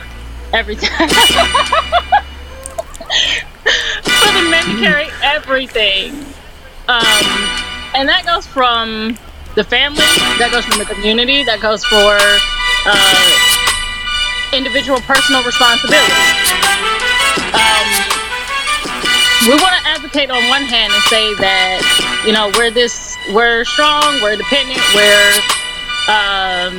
everything. 0.52 0.90
for 4.04 4.32
the 4.32 4.48
men 4.48 4.64
to 4.64 4.80
carry 4.80 5.08
everything, 5.24 6.12
um, 6.86 7.26
and 7.96 8.08
that 8.08 8.22
goes 8.24 8.46
from 8.46 9.18
the 9.56 9.64
family, 9.64 10.06
that 10.38 10.50
goes 10.52 10.64
from 10.64 10.78
the 10.78 10.84
community, 10.84 11.42
that 11.42 11.60
goes 11.60 11.84
for 11.84 12.16
uh, 12.86 14.56
individual 14.56 15.00
personal 15.00 15.42
responsibility. 15.42 16.14
Um, 17.52 18.17
we 19.46 19.54
want 19.54 19.70
to 19.78 19.84
advocate 19.86 20.30
on 20.30 20.42
one 20.48 20.62
hand 20.66 20.90
and 20.90 21.02
say 21.06 21.34
that 21.38 21.78
you 22.26 22.32
know 22.32 22.50
we're 22.58 22.70
this 22.74 23.14
we're 23.30 23.62
strong 23.64 24.02
we're 24.18 24.34
independent 24.34 24.82
we're 24.98 25.30
um 26.10 26.74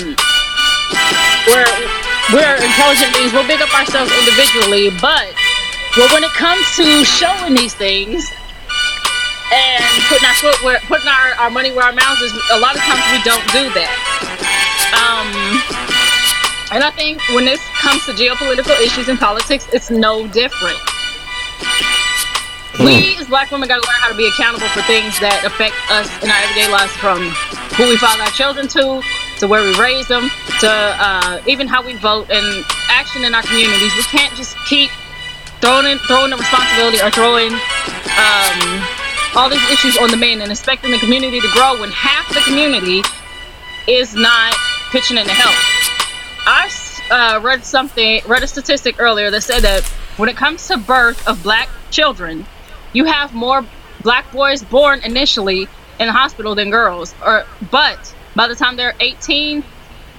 we're 1.48 1.72
we're 2.36 2.60
intelligent 2.62 3.10
beings. 3.15 3.34
We'll 3.34 3.48
big 3.48 3.63
up 3.63 3.72
ourselves 3.72 4.12
individually 4.12 4.91
but 5.00 5.32
well 5.95 6.12
when 6.12 6.28
it 6.28 6.34
comes 6.36 6.62
to 6.76 6.84
showing 7.08 7.56
these 7.56 7.74
things 7.74 8.28
and 9.56 9.91
putting 10.12 10.28
our 10.28 10.38
foot 10.43 10.58
where 10.62 10.80
putting 10.91 11.08
our, 11.08 11.48
our 11.48 11.50
money 11.50 11.72
where 11.72 11.88
our 11.88 11.95
mouths 11.95 12.22
is 12.22 12.34
a 12.52 12.60
lot 12.60 12.76
of 12.76 12.82
times 12.84 13.02
we 13.15 13.24
don't 13.24 13.45
do 13.56 13.72
that. 13.72 13.91
Um 15.00 15.32
and 16.72 16.84
i 16.84 16.91
think 16.91 17.22
when 17.30 17.45
this 17.45 17.62
comes 17.82 18.06
to 18.06 18.12
geopolitical 18.13 18.78
issues 18.80 19.10
and 19.10 19.17
politics 19.17 19.67
it's 19.74 19.89
no 19.89 20.28
different 20.28 20.78
we 22.80 23.15
as 23.20 23.28
black 23.28 23.52
women 23.52 23.68
got 23.68 23.82
to 23.82 23.88
learn 23.88 24.00
how 24.00 24.10
to 24.10 24.18
be 24.18 24.28
accountable 24.28 24.68
for 24.70 24.82
things 24.84 25.20
that 25.20 25.44
affect 25.46 25.76
us 25.92 26.08
in 26.24 26.30
our 26.32 26.39
everyday 26.48 26.72
lives 26.72 26.96
from 26.98 27.20
who 27.76 27.88
we 27.88 27.98
father 27.98 28.24
our 28.24 28.32
children 28.32 28.68
to 28.68 29.02
to 29.39 29.48
where 29.48 29.63
we 29.63 29.72
raise 29.80 30.08
them 30.08 30.30
to 30.60 30.70
uh, 30.70 31.42
even 31.48 31.68
how 31.68 31.86
we 31.86 31.96
vote 31.96 32.30
and 32.30 32.65
action 32.89 33.24
in 33.24 33.34
our 33.34 33.44
communities. 33.44 33.96
We 33.96 34.04
can't 34.04 34.36
just 34.36 34.56
keep 34.68 34.92
throwing 35.62 35.88
in, 35.88 35.98
throwing 36.00 36.30
the 36.32 36.38
responsibility 36.38 37.00
or 37.00 37.10
throwing 37.12 37.54
um, 38.20 38.60
all 39.36 39.50
these 39.50 39.63
issues 39.72 39.98
on 39.98 40.12
the 40.12 40.18
men 40.18 40.42
and 40.42 40.52
expecting 40.52 40.92
the 40.92 41.00
community 41.00 41.39
to 41.39 41.48
grow 41.54 41.80
when 41.80 41.89
half 41.92 42.28
the 42.34 42.42
community 42.42 43.02
is 43.88 44.13
not 44.13 44.54
pitching 44.92 45.18
in 45.18 45.26
to 45.26 45.32
help. 45.32 45.56
I 46.46 46.68
uh, 47.12 47.39
read 47.42 47.63
something, 47.63 48.22
read 48.28 48.44
a 48.44 48.48
statistic 48.48 49.00
earlier 49.00 49.32
that 49.32 49.42
said 49.42 49.62
that 49.62 49.86
when 50.18 50.30
it 50.30 50.36
comes 50.36 50.68
to 50.68 50.78
birth 50.78 51.26
of 51.28 51.42
black 51.44 51.70
children, 51.92 52.46
you 52.93 53.06
have 53.06 53.34
more 53.34 53.65
black 54.02 54.32
boys 54.32 54.63
born 54.63 55.02
initially 55.04 55.67
in 55.99 56.08
the 56.08 56.13
hospital 56.13 56.56
than 56.56 56.69
girls. 56.69 57.13
Or 57.23 57.45
but 57.71 58.15
by 58.36 58.47
the 58.47 58.56
time 58.56 58.75
they're 58.75 58.95
18, 58.99 59.63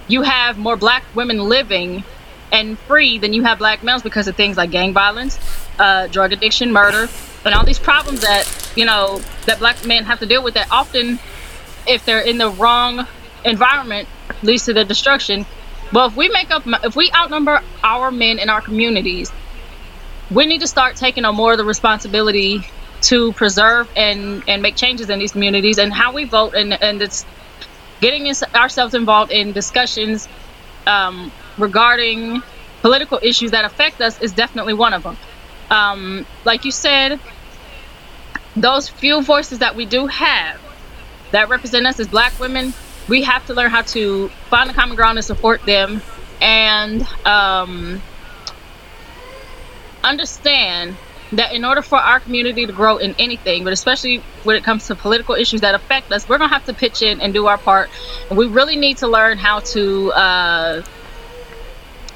you 0.09 0.23
have 0.23 0.59
more 0.59 0.77
black 0.77 1.05
women 1.15 1.39
living 1.39 2.05
and 2.53 2.79
free 2.81 3.19
than 3.19 3.33
you 3.33 3.43
have 3.45 3.59
black 3.59 3.83
males 3.83 4.03
because 4.03 4.27
of 4.29 4.37
things 4.37 4.57
like 4.57 4.71
gang 4.71 4.93
violence, 4.93 5.39
uh, 5.79 6.09
drug 6.09 6.33
addiction, 6.33 6.73
murder, 6.73 7.09
and 7.45 7.55
all 7.55 7.65
these 7.65 7.79
problems 7.79 8.21
that 8.23 8.73
you 8.77 8.85
know 8.85 9.21
that 9.47 9.59
black 9.59 9.85
men 9.87 10.05
have 10.05 10.19
to 10.19 10.27
deal 10.27 10.43
with. 10.43 10.55
That 10.55 10.69
often, 10.71 11.19
if 11.87 12.05
they're 12.05 12.21
in 12.21 12.39
the 12.39 12.51
wrong 12.51 13.07
environment, 13.45 14.09
leads 14.43 14.65
to 14.67 14.73
their 14.73 14.85
destruction. 14.85 15.47
Well, 15.93 16.07
if 16.07 16.17
we 16.17 16.29
make 16.29 16.51
up, 16.51 16.65
if 16.85 16.95
we 16.95 17.11
outnumber 17.13 17.61
our 17.83 18.11
men 18.11 18.39
in 18.39 18.49
our 18.49 18.61
communities, 18.61 19.33
we 20.31 20.47
need 20.47 20.61
to 20.61 20.67
start 20.69 20.97
taking 20.97 21.25
on 21.25 21.35
more 21.35 21.53
of 21.53 21.59
the 21.59 21.65
responsibility 21.65 22.65
to 23.03 23.33
preserve 23.33 23.89
and 23.97 24.43
and 24.47 24.63
make 24.63 24.77
changes 24.77 25.09
in 25.11 25.19
these 25.19 25.33
communities 25.33 25.79
and 25.79 25.93
how 25.93 26.13
we 26.13 26.25
vote 26.25 26.55
and 26.55 26.81
and 26.83 27.03
it's 27.03 27.25
getting 28.01 28.33
ourselves 28.55 28.95
involved 28.95 29.31
in 29.31 29.53
discussions 29.53 30.29
um, 30.87 31.33
regarding 31.59 32.43
political 32.81 33.19
issues 33.23 33.51
that 33.51 33.65
affect 33.65 34.01
us 34.01 34.21
is 34.21 34.33
definitely 34.33 34.75
one 34.75 34.95
of 34.95 35.03
them. 35.03 35.19
Um, 35.71 36.27
like 36.45 36.65
you 36.65 36.73
said, 36.73 37.21
those 38.57 38.89
few 38.89 39.23
voices 39.23 39.59
that 39.59 39.77
we 39.77 39.85
do 39.87 40.07
have 40.07 40.61
that 41.33 41.49
represent 41.49 41.87
us 41.87 42.01
as 42.01 42.09
black 42.09 42.39
women, 42.39 42.73
we 43.07 43.23
have 43.23 43.45
to 43.47 43.55
learn 43.55 43.71
how 43.71 43.83
to 43.83 44.29
find 44.49 44.71
a 44.71 44.75
common 44.75 44.97
ground 44.97 45.19
and 45.19 45.25
support 45.25 45.65
them 45.67 46.03
and 46.41 47.03
um, 47.25 48.03
understand 50.03 50.97
that 51.33 51.53
in 51.53 51.65
order 51.65 51.83
for 51.83 51.99
our 51.99 52.21
community 52.21 52.67
to 52.67 52.73
grow 52.73 52.97
in 52.97 53.15
anything, 53.19 53.63
but 53.65 53.73
especially 53.73 54.19
when 54.43 54.57
it 54.57 54.65
comes 54.65 54.89
to 54.89 54.97
political 54.97 55.35
issues 55.35 55.61
that 55.61 55.75
affect 55.75 56.11
us, 56.11 56.29
we're 56.29 56.39
gonna 56.39 56.53
have 56.53 56.67
to 56.67 56.75
pitch 56.75 57.03
in 57.03 57.21
and 57.21 57.33
do 57.33 57.47
our 57.47 57.59
part. 57.59 57.89
And 58.29 58.39
we 58.39 58.47
really 58.47 58.77
need 58.77 58.99
to 58.99 59.09
learn 59.09 59.39
how 59.39 59.61
to 59.61 60.13
uh, 60.13 60.83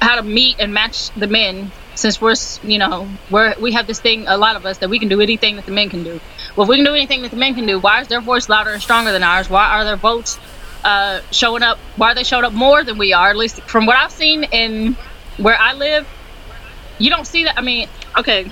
how 0.01 0.15
to 0.15 0.23
meet 0.23 0.57
and 0.59 0.73
match 0.73 1.09
the 1.11 1.27
men, 1.27 1.71
since 1.95 2.19
we're 2.19 2.35
you 2.63 2.77
know 2.77 3.07
we're 3.29 3.55
we 3.59 3.71
have 3.71 3.87
this 3.87 3.99
thing, 3.99 4.27
a 4.27 4.37
lot 4.37 4.55
of 4.55 4.65
us 4.65 4.79
that 4.79 4.89
we 4.89 4.99
can 4.99 5.07
do 5.07 5.21
anything 5.21 5.55
that 5.55 5.65
the 5.65 5.71
men 5.71 5.89
can 5.89 6.03
do. 6.03 6.19
Well, 6.55 6.63
if 6.63 6.69
we 6.69 6.75
can 6.75 6.85
do 6.85 6.93
anything 6.93 7.21
that 7.21 7.31
the 7.31 7.37
men 7.37 7.55
can 7.55 7.65
do, 7.65 7.79
why 7.79 8.01
is 8.01 8.07
their 8.07 8.21
voice 8.21 8.49
louder 8.49 8.71
and 8.71 8.81
stronger 8.81 9.11
than 9.11 9.23
ours? 9.23 9.49
Why 9.49 9.65
are 9.67 9.85
their 9.85 9.95
votes 9.95 10.37
uh, 10.83 11.21
showing 11.31 11.63
up? 11.63 11.77
Why 11.95 12.11
are 12.11 12.15
they 12.15 12.23
showing 12.23 12.43
up 12.43 12.53
more 12.53 12.83
than 12.83 12.97
we 12.97 13.13
are? 13.13 13.29
At 13.29 13.37
least 13.37 13.61
from 13.61 13.85
what 13.85 13.95
I've 13.95 14.11
seen 14.11 14.43
in 14.43 14.97
where 15.37 15.57
I 15.57 15.73
live, 15.73 16.07
you 16.99 17.09
don't 17.09 17.25
see 17.25 17.43
that. 17.45 17.57
I 17.57 17.61
mean, 17.61 17.87
okay, 18.17 18.49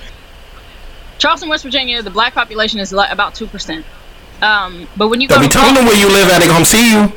Charleston, 1.18 1.48
West 1.48 1.64
Virginia, 1.64 2.02
the 2.02 2.10
black 2.10 2.34
population 2.34 2.80
is 2.80 2.92
about 2.92 3.34
two 3.34 3.46
percent. 3.46 3.84
Um, 4.42 4.88
but 4.96 5.08
when 5.08 5.20
you 5.20 5.28
go 5.28 5.36
Don't 5.36 5.44
be 5.44 5.48
to 5.48 5.52
telling 5.52 5.74
them 5.74 5.86
where 5.86 5.96
you 5.96 6.08
live 6.08 6.28
at. 6.30 6.40
They 6.40 6.48
gonna 6.48 6.64
see 6.64 6.90
you. 6.92 7.12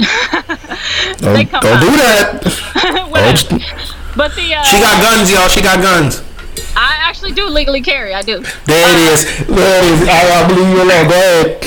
Don't, 1.20 1.50
don't 1.50 1.80
do 1.80 1.90
that. 2.00 2.40
Don't- 3.50 4.16
But 4.16 4.34
the 4.34 4.54
uh, 4.54 4.62
She 4.64 4.80
got 4.80 5.02
guns, 5.02 5.30
y'all. 5.30 5.48
She 5.48 5.60
got 5.62 5.82
guns. 5.82 6.22
I 6.76 6.96
actually 7.00 7.32
do 7.32 7.46
legally 7.46 7.82
carry. 7.82 8.14
I 8.14 8.22
do. 8.22 8.40
There 8.64 8.88
it 8.88 9.12
is. 9.12 9.46
There 9.46 9.84
it 9.84 10.02
is. 10.02 10.08
I, 10.08 10.44
I 10.44 10.48
believe 10.48 10.68
you 10.68 10.82
alone. 10.82 11.08
Go 11.08 11.14
ahead. 11.14 11.64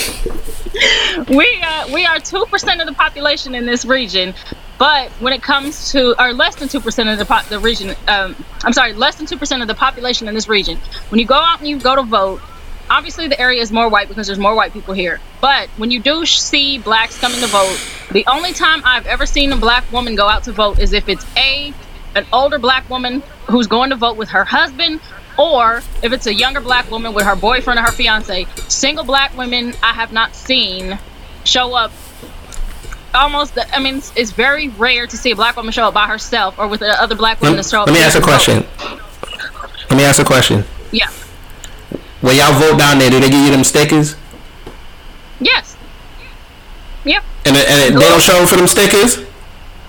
We 1.29 1.61
uh, 1.63 1.93
we 1.93 2.05
are 2.05 2.19
two 2.19 2.45
percent 2.49 2.81
of 2.81 2.87
the 2.87 2.93
population 2.93 3.53
in 3.53 3.65
this 3.65 3.85
region, 3.85 4.33
but 4.77 5.11
when 5.13 5.33
it 5.33 5.41
comes 5.41 5.91
to 5.91 6.21
or 6.21 6.33
less 6.33 6.55
than 6.55 6.67
two 6.67 6.79
percent 6.79 7.09
of 7.09 7.17
the 7.17 7.25
po- 7.25 7.43
the 7.49 7.59
region, 7.59 7.95
um, 8.07 8.35
I'm 8.63 8.73
sorry, 8.73 8.93
less 8.93 9.15
than 9.15 9.25
two 9.25 9.37
percent 9.37 9.61
of 9.61 9.67
the 9.67 9.75
population 9.75 10.27
in 10.27 10.33
this 10.33 10.47
region. 10.47 10.77
When 11.09 11.19
you 11.19 11.25
go 11.25 11.35
out 11.35 11.59
and 11.59 11.67
you 11.67 11.79
go 11.79 11.95
to 11.95 12.03
vote, 12.03 12.41
obviously 12.89 13.27
the 13.27 13.39
area 13.39 13.61
is 13.61 13.71
more 13.71 13.89
white 13.89 14.07
because 14.07 14.27
there's 14.27 14.39
more 14.39 14.55
white 14.55 14.73
people 14.73 14.93
here. 14.93 15.19
But 15.41 15.69
when 15.77 15.91
you 15.91 15.99
do 15.99 16.25
see 16.25 16.77
blacks 16.77 17.19
coming 17.19 17.39
to 17.41 17.47
vote, 17.47 17.79
the 18.11 18.25
only 18.27 18.53
time 18.53 18.81
I've 18.85 19.07
ever 19.07 19.25
seen 19.25 19.51
a 19.51 19.57
black 19.57 19.89
woman 19.91 20.15
go 20.15 20.27
out 20.27 20.43
to 20.43 20.51
vote 20.51 20.79
is 20.79 20.93
if 20.93 21.09
it's 21.09 21.25
a 21.37 21.73
an 22.15 22.25
older 22.31 22.59
black 22.59 22.89
woman 22.89 23.21
who's 23.47 23.67
going 23.67 23.89
to 23.89 23.95
vote 23.95 24.17
with 24.17 24.29
her 24.29 24.43
husband 24.43 24.99
or 25.37 25.77
if 26.03 26.13
it's 26.13 26.27
a 26.27 26.33
younger 26.33 26.61
black 26.61 26.89
woman 26.91 27.13
with 27.13 27.25
her 27.25 27.35
boyfriend 27.35 27.79
or 27.79 27.83
her 27.83 27.91
fiance 27.91 28.45
single 28.67 29.03
black 29.03 29.35
women 29.35 29.73
i 29.81 29.91
have 29.93 30.13
not 30.13 30.35
seen 30.35 30.99
show 31.43 31.73
up 31.73 31.91
almost 33.13 33.57
i 33.73 33.79
mean 33.79 33.95
it's, 33.97 34.11
it's 34.15 34.31
very 34.31 34.69
rare 34.69 35.05
to 35.07 35.15
see 35.17 35.31
a 35.31 35.35
black 35.35 35.55
woman 35.55 35.71
show 35.71 35.85
up 35.87 35.93
by 35.93 36.07
herself 36.07 36.57
or 36.57 36.67
with 36.67 36.79
the 36.79 36.89
other 37.01 37.15
black 37.15 37.39
women 37.41 37.57
to 37.57 37.63
show 37.67 37.81
up 37.81 37.87
Let 37.87 37.93
me 37.93 38.01
ask 38.01 38.15
a 38.17 38.19
to 38.19 38.25
vote. 38.25 38.31
question. 38.31 38.65
Let 39.89 39.97
me 39.97 40.03
ask 40.03 40.19
a 40.21 40.25
question. 40.25 40.63
yeah 40.91 41.09
When 42.21 42.35
y'all 42.35 42.53
vote 42.59 42.77
down 42.79 42.97
there, 42.99 43.09
do 43.09 43.19
they 43.19 43.29
give 43.29 43.43
you 43.45 43.51
them 43.51 43.63
stickers? 43.63 44.15
yes 45.39 45.75
yep 47.05 47.23
And, 47.45 47.55
and 47.57 47.95
they 47.95 47.99
don't 48.09 48.21
show 48.21 48.45
for 48.45 48.55
them 48.55 48.67
stickers. 48.67 49.17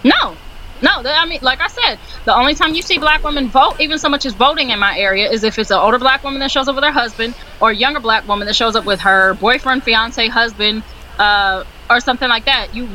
No, 0.02 0.36
no. 0.82 0.90
I 1.04 1.24
mean, 1.26 1.38
like 1.40 1.60
I 1.62 1.68
said, 1.68 1.98
the 2.26 2.34
only 2.36 2.54
time 2.54 2.74
you 2.74 2.82
see 2.82 2.98
black 2.98 3.22
women 3.24 3.48
vote, 3.48 3.80
even 3.80 3.96
so 3.98 4.08
much 4.10 4.26
as 4.26 4.34
voting 4.34 4.68
in 4.70 4.78
my 4.78 4.98
area, 4.98 5.30
is 5.30 5.44
if 5.44 5.58
it's 5.58 5.70
an 5.70 5.78
older 5.78 5.98
black 5.98 6.22
woman 6.24 6.40
that 6.40 6.50
shows 6.50 6.68
up 6.68 6.74
with 6.74 6.84
her 6.84 6.90
husband, 6.92 7.34
or 7.60 7.70
a 7.70 7.74
younger 7.74 8.00
black 8.00 8.26
woman 8.28 8.46
that 8.48 8.54
shows 8.54 8.76
up 8.76 8.84
with 8.84 9.00
her 9.00 9.32
boyfriend, 9.34 9.82
fiance, 9.82 10.26
husband, 10.28 10.82
uh, 11.18 11.64
or 11.88 12.00
something 12.00 12.28
like 12.28 12.44
that. 12.44 12.74
You 12.74 12.88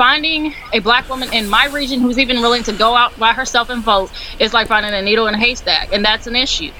finding 0.00 0.54
a 0.72 0.78
black 0.78 1.06
woman 1.10 1.30
in 1.30 1.46
my 1.46 1.66
region 1.66 2.00
who's 2.00 2.18
even 2.18 2.40
willing 2.40 2.62
to 2.62 2.72
go 2.72 2.96
out 2.96 3.18
by 3.18 3.34
herself 3.34 3.68
and 3.68 3.84
vote 3.84 4.10
is 4.38 4.54
like 4.54 4.66
finding 4.66 4.94
a 4.94 5.02
needle 5.02 5.26
in 5.26 5.34
a 5.34 5.38
haystack, 5.38 5.92
and 5.92 6.02
that's 6.02 6.26
an 6.26 6.34
issue. 6.34 6.72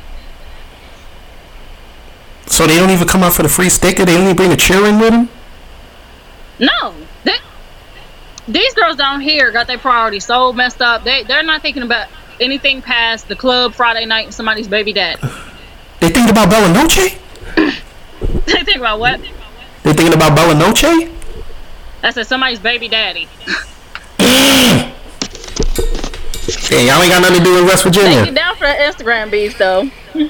So 2.47 2.67
they 2.67 2.77
don't 2.77 2.89
even 2.89 3.07
come 3.07 3.23
out 3.23 3.35
for 3.35 3.43
the 3.43 3.51
free 3.51 3.69
sticker. 3.69 4.07
They 4.07 4.17
only 4.17 4.33
bring 4.33 4.53
a 4.53 4.57
chair 4.57 4.87
in 4.87 4.99
with 4.99 5.11
them. 5.11 5.29
No, 6.59 6.95
they, 7.25 7.37
these 8.49 8.73
girls 8.73 8.97
down 8.97 9.21
here 9.21 9.53
got 9.53 9.67
their 9.67 9.77
priorities 9.77 10.25
so 10.25 10.55
messed 10.55 10.81
up. 10.81 11.05
They 11.05 11.23
they're 11.25 11.43
not 11.43 11.61
thinking 11.61 11.83
about 11.83 12.09
anything 12.41 12.81
past 12.81 13.29
the 13.29 13.37
club 13.37 13.75
Friday 13.75 14.07
night 14.07 14.25
and 14.25 14.35
somebody's 14.35 14.67
baby 14.67 14.95
dad. 14.95 15.19
They 16.01 16.09
think 16.09 16.31
about 16.31 16.49
Bella 16.49 16.73
Noche. 16.73 17.19
they 18.47 18.65
think 18.65 18.79
about 18.79 18.99
what? 18.99 19.21
They 19.83 19.93
thinking 19.93 20.15
about 20.15 20.35
Bella 20.35 20.55
Noche. 20.55 21.20
I 22.03 22.11
said 22.13 22.27
somebody's 22.27 22.61
baby 22.61 22.89
daddy. 22.89 23.29
Hey, 26.71 26.87
y'all 26.87 27.03
ain't 27.03 27.11
got 27.11 27.21
nothing 27.23 27.39
to 27.39 27.45
do 27.45 27.55
with 27.55 27.65
West 27.65 27.83
They 27.85 27.91
Virginia. 27.91 28.25
get 28.27 28.35
down 28.35 28.55
for 28.55 28.65
the 28.67 28.73
Instagram 28.75 29.29
beef 29.31 29.59
though. 29.59 29.91
Oh, 30.15 30.19
you 30.19 30.29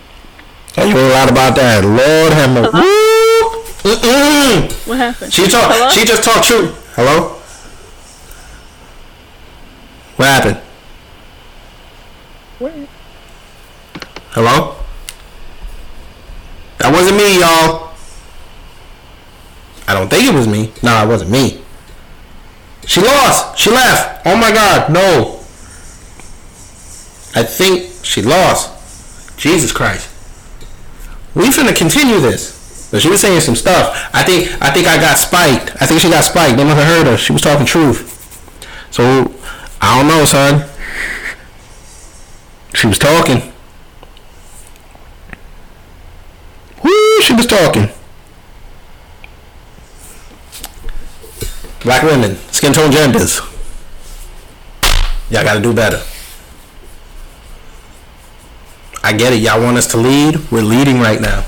ain't 0.97 1.13
lied 1.13 1.29
about 1.31 1.55
that. 1.57 1.85
Lord 1.85 2.33
have 2.33 2.51
mercy. 2.55 2.71
Uh-huh. 3.85 4.69
What 4.87 4.97
happened? 4.99 5.33
She 5.33 5.47
talk. 5.49 5.71
Hello? 5.71 5.91
She 5.91 6.05
just 6.07 6.23
talked 6.25 6.47
true. 6.47 6.69
Hello. 6.95 7.37
What 10.17 10.29
happened? 10.29 10.57
What? 12.59 12.73
Hello. 14.31 14.77
That 16.79 16.93
wasn't 16.93 17.17
me, 17.19 17.39
y'all. 17.41 17.90
I 19.91 19.95
don't 19.95 20.09
think 20.09 20.25
it 20.25 20.33
was 20.33 20.47
me. 20.47 20.73
No, 20.85 21.03
it 21.03 21.09
wasn't 21.09 21.33
me. 21.33 21.61
She 22.87 23.01
lost. 23.01 23.59
She 23.59 23.71
left. 23.71 24.25
Oh 24.25 24.37
my 24.37 24.53
God, 24.53 24.89
no. 24.93 25.41
I 27.35 27.43
think 27.43 27.91
she 28.05 28.23
lost. 28.23 28.71
Jesus 29.37 29.73
Christ. 29.73 30.09
We 31.35 31.49
finna 31.49 31.77
continue 31.77 32.21
this. 32.21 32.89
But 32.93 33.03
she 33.03 33.09
was 33.09 33.21
saying 33.21 33.41
some 33.41 33.57
stuff. 33.57 34.09
I 34.15 34.23
think 34.23 34.63
I 34.63 34.71
think 34.71 34.87
I 34.87 34.97
got 34.97 35.19
spiked. 35.19 35.75
I 35.83 35.87
think 35.87 36.01
she 36.01 36.09
got 36.09 36.23
spiked. 36.23 36.57
They 36.57 36.63
must 36.63 36.81
heard 36.81 37.07
her. 37.09 37.17
She 37.17 37.33
was 37.33 37.43
talking 37.43 37.67
truth. 37.67 37.99
So 38.93 39.35
I 39.81 39.99
don't 39.99 40.07
know, 40.07 40.25
son. 40.25 40.71
She 42.75 42.87
was 42.87 42.99
talking. 42.99 43.53
Woo, 46.85 47.21
she 47.23 47.33
was 47.35 47.47
talking. 47.47 47.91
Black 51.83 52.03
women, 52.03 52.37
skin 52.53 52.73
tone 52.73 52.91
genders. 52.91 53.41
Y'all 55.31 55.45
gotta 55.45 55.61
do 55.61 55.73
better. 55.73 56.03
I 59.03 59.13
get 59.15 59.33
it. 59.33 59.41
Y'all 59.41 59.63
want 59.63 59.79
us 59.79 59.87
to 59.93 59.97
lead. 59.97 60.51
We're 60.51 60.63
leading 60.63 61.01
right 61.01 61.21
now. 61.21 61.45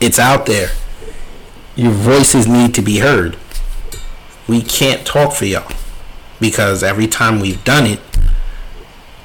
It's 0.00 0.18
out 0.18 0.46
there. 0.46 0.70
Your 1.76 1.92
voices 1.92 2.48
need 2.48 2.74
to 2.74 2.82
be 2.82 2.98
heard. 2.98 3.36
We 4.48 4.62
can't 4.62 5.06
talk 5.06 5.32
for 5.32 5.44
y'all 5.44 5.72
because 6.40 6.82
every 6.82 7.06
time 7.06 7.38
we've 7.38 7.62
done 7.64 7.86
it, 7.86 8.00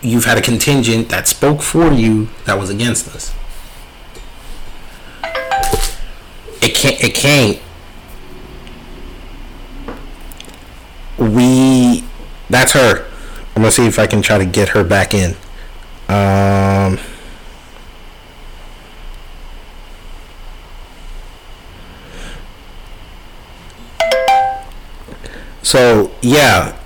you've 0.01 0.25
had 0.25 0.37
a 0.37 0.41
contingent 0.41 1.09
that 1.09 1.27
spoke 1.27 1.61
for 1.61 1.91
you 1.91 2.29
that 2.45 2.59
was 2.59 2.69
against 2.69 3.07
us. 3.15 3.33
It 6.61 6.72
can't. 6.83 7.01
It 7.01 7.15
can't. 7.15 7.59
We. 11.17 12.03
That's 12.49 12.73
her. 12.73 13.05
I'm 13.55 13.61
gonna 13.61 13.71
see 13.71 13.87
if 13.87 13.99
I 13.99 14.07
can 14.07 14.21
try 14.21 14.37
to 14.37 14.45
get 14.45 14.69
her 14.69 14.83
back 14.83 15.13
in. 15.13 15.35
Um. 16.09 16.99
So 25.61 26.11
yeah, 26.21 26.77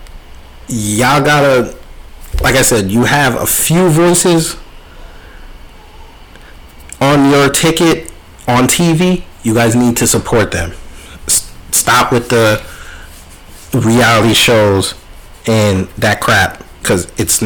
y'all 0.67 1.23
gotta. 1.23 1.75
Like 2.43 2.53
I 2.53 2.61
said, 2.61 2.91
you 2.91 3.05
have 3.05 3.33
a 3.33 3.47
few 3.47 3.89
voices 3.89 4.57
on 7.01 7.31
your 7.31 7.49
ticket 7.49 8.11
on 8.47 8.65
TV. 8.65 9.23
You 9.47 9.53
guys 9.53 9.77
need 9.77 9.95
to 9.95 10.07
support 10.07 10.51
them. 10.51 10.73
S- 11.25 11.49
stop 11.71 12.11
with 12.11 12.27
the 12.27 12.61
reality 13.73 14.33
shows 14.33 14.93
and 15.47 15.87
that 15.97 16.19
crap 16.19 16.61
because 16.81 17.09
it's 17.15 17.41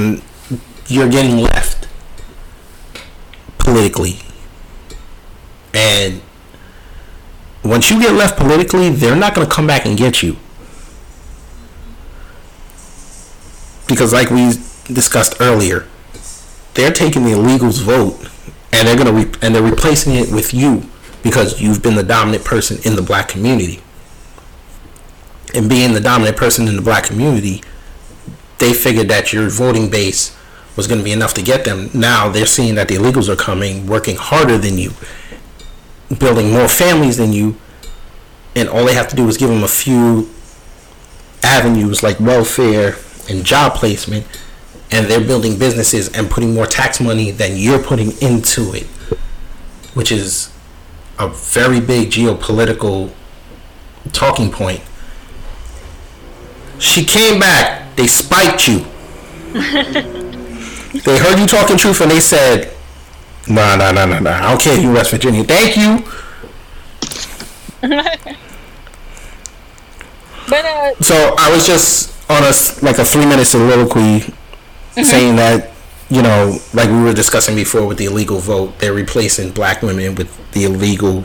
you're 0.88 1.10
getting 1.10 1.38
left 1.38 1.88
politically. 3.60 4.18
And 5.76 6.24
once 7.64 7.92
you 7.92 8.02
get 8.02 8.16
left 8.16 8.36
politically 8.36 8.90
they're 8.90 9.16
not 9.16 9.36
going 9.36 9.48
to 9.48 9.54
come 9.54 9.68
back 9.68 9.86
and 9.86 9.96
get 9.96 10.24
you. 10.24 10.38
Because 13.88 14.12
like 14.12 14.32
we 14.32 14.54
discussed 14.92 15.36
earlier 15.40 15.86
they're 16.74 16.92
taking 16.92 17.26
the 17.26 17.34
illegals 17.34 17.80
vote 17.84 18.28
and 18.74 18.88
they're 18.88 18.98
going 18.98 19.06
to 19.06 19.14
re- 19.14 19.40
and 19.44 19.54
they're 19.54 19.62
replacing 19.62 20.16
it 20.16 20.32
with 20.32 20.52
you 20.52 20.90
because 21.24 21.62
you've 21.62 21.84
been 21.84 21.96
the 21.96 22.04
dominant 22.04 22.44
person 22.44 22.78
in 22.84 22.96
the 22.96 23.02
black 23.02 23.28
community 23.28 23.82
and 25.54 25.70
being 25.70 25.94
the 25.94 26.00
dominant 26.00 26.38
person 26.38 26.68
in 26.68 26.76
the 26.76 26.82
black 26.82 27.04
community, 27.04 27.64
they 28.60 28.74
figured 28.74 29.08
that 29.10 29.34
your 29.34 29.50
voting 29.50 29.90
base 29.90 30.36
was 30.76 30.88
going 30.88 31.00
to 31.00 31.04
be 31.04 31.12
enough 31.12 31.34
to 31.34 31.42
get 31.42 31.66
them. 31.66 31.90
Now 31.94 32.30
they're 32.30 32.46
seeing 32.46 32.76
that 32.76 32.88
the 32.88 32.96
illegals 32.96 33.28
are 33.28 33.36
coming, 33.36 33.88
working 33.88 34.16
harder 34.16 34.58
than 34.58 34.78
you, 34.78 34.92
building 36.20 36.52
more 36.52 36.68
families 36.68 37.18
than 37.18 37.34
you, 37.34 37.58
and 38.56 38.70
all 38.70 38.86
they 38.86 38.94
have 38.94 39.08
to 39.10 39.16
do 39.16 39.28
is 39.28 39.38
give 39.38 39.50
them 39.50 39.64
a 39.64 39.68
few 39.68 40.30
avenues 41.44 42.04
like 42.04 42.20
welfare 42.20 42.96
and 43.30 43.44
job 43.44 43.74
placement, 43.76 44.26
and 44.92 45.08
they're 45.08 45.26
building 45.26 45.58
businesses 45.58 46.10
and 46.10 46.30
putting 46.30 46.54
more 46.54 46.66
tax 46.66 47.00
money 47.00 47.32
than 47.32 47.58
you're 47.58 47.82
putting 47.82 48.12
into 48.22 48.74
it, 48.74 48.86
which 49.94 50.12
is 50.12 50.51
a 51.20 51.28
very 51.28 51.80
big 51.80 52.10
geopolitical 52.10 53.12
talking 54.12 54.52
point. 54.52 54.82
She 56.80 57.04
came 57.04 57.40
back. 57.40 57.96
They 57.96 58.08
spiked 58.08 58.68
you. 58.68 58.80
they 59.54 61.18
heard 61.18 61.38
you 61.38 61.46
talking 61.46 61.78
truth 61.78 62.02
and 62.02 62.10
they 62.10 62.20
said, 62.20 62.74
"Nah, 63.48 63.76
nah, 63.76 63.92
nah, 63.92 64.06
nah, 64.06 64.20
nah. 64.20 64.32
I 64.32 64.50
don't 64.50 64.60
care 64.62 64.76
if 64.78 64.84
you 64.84 64.92
West 64.92 65.12
Virginia. 65.12 65.44
Thank 65.44 65.78
you." 65.78 66.04
But 70.52 70.66
uh, 70.66 70.94
So 71.02 71.16
I 71.40 71.50
was 71.50 71.66
just 71.66 72.12
on 72.30 72.44
a 72.44 72.52
like 72.84 72.98
a 72.98 73.06
three 73.06 73.26
minute 73.26 73.46
soliloquy 73.46 74.34
saying 75.02 75.38
that 75.38 75.71
you 76.12 76.22
know, 76.22 76.58
like 76.74 76.90
we 76.90 77.02
were 77.02 77.14
discussing 77.14 77.56
before 77.56 77.88
with 77.88 77.98
the 77.98 78.06
illegal 78.06 78.40
vote, 78.40 78.78
they're 78.80 78.94
replacing 78.94 79.52
black 79.52 79.82
women 79.82 80.14
with 80.16 80.52
the 80.52 80.66
illegal 80.66 81.24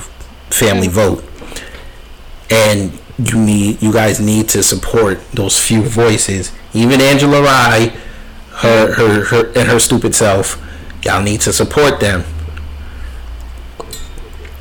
family 0.49 0.87
vote, 0.87 1.24
and 2.51 2.97
you 3.18 3.37
need 3.37 3.82
you 3.82 3.93
guys 3.93 4.20
need 4.20 4.49
to 4.51 4.62
support 4.62 5.20
those 5.32 5.59
few 5.59 5.82
voices. 5.82 6.53
Even 6.72 7.01
Angela 7.01 7.43
Rye, 7.43 7.97
her 8.59 8.95
her 8.95 9.24
her 9.24 9.47
and 9.59 9.68
her 9.68 9.80
stupid 9.80 10.14
self, 10.14 10.62
y'all 11.05 11.20
need 11.20 11.41
to 11.41 11.53
support 11.53 11.99
them 11.99 12.24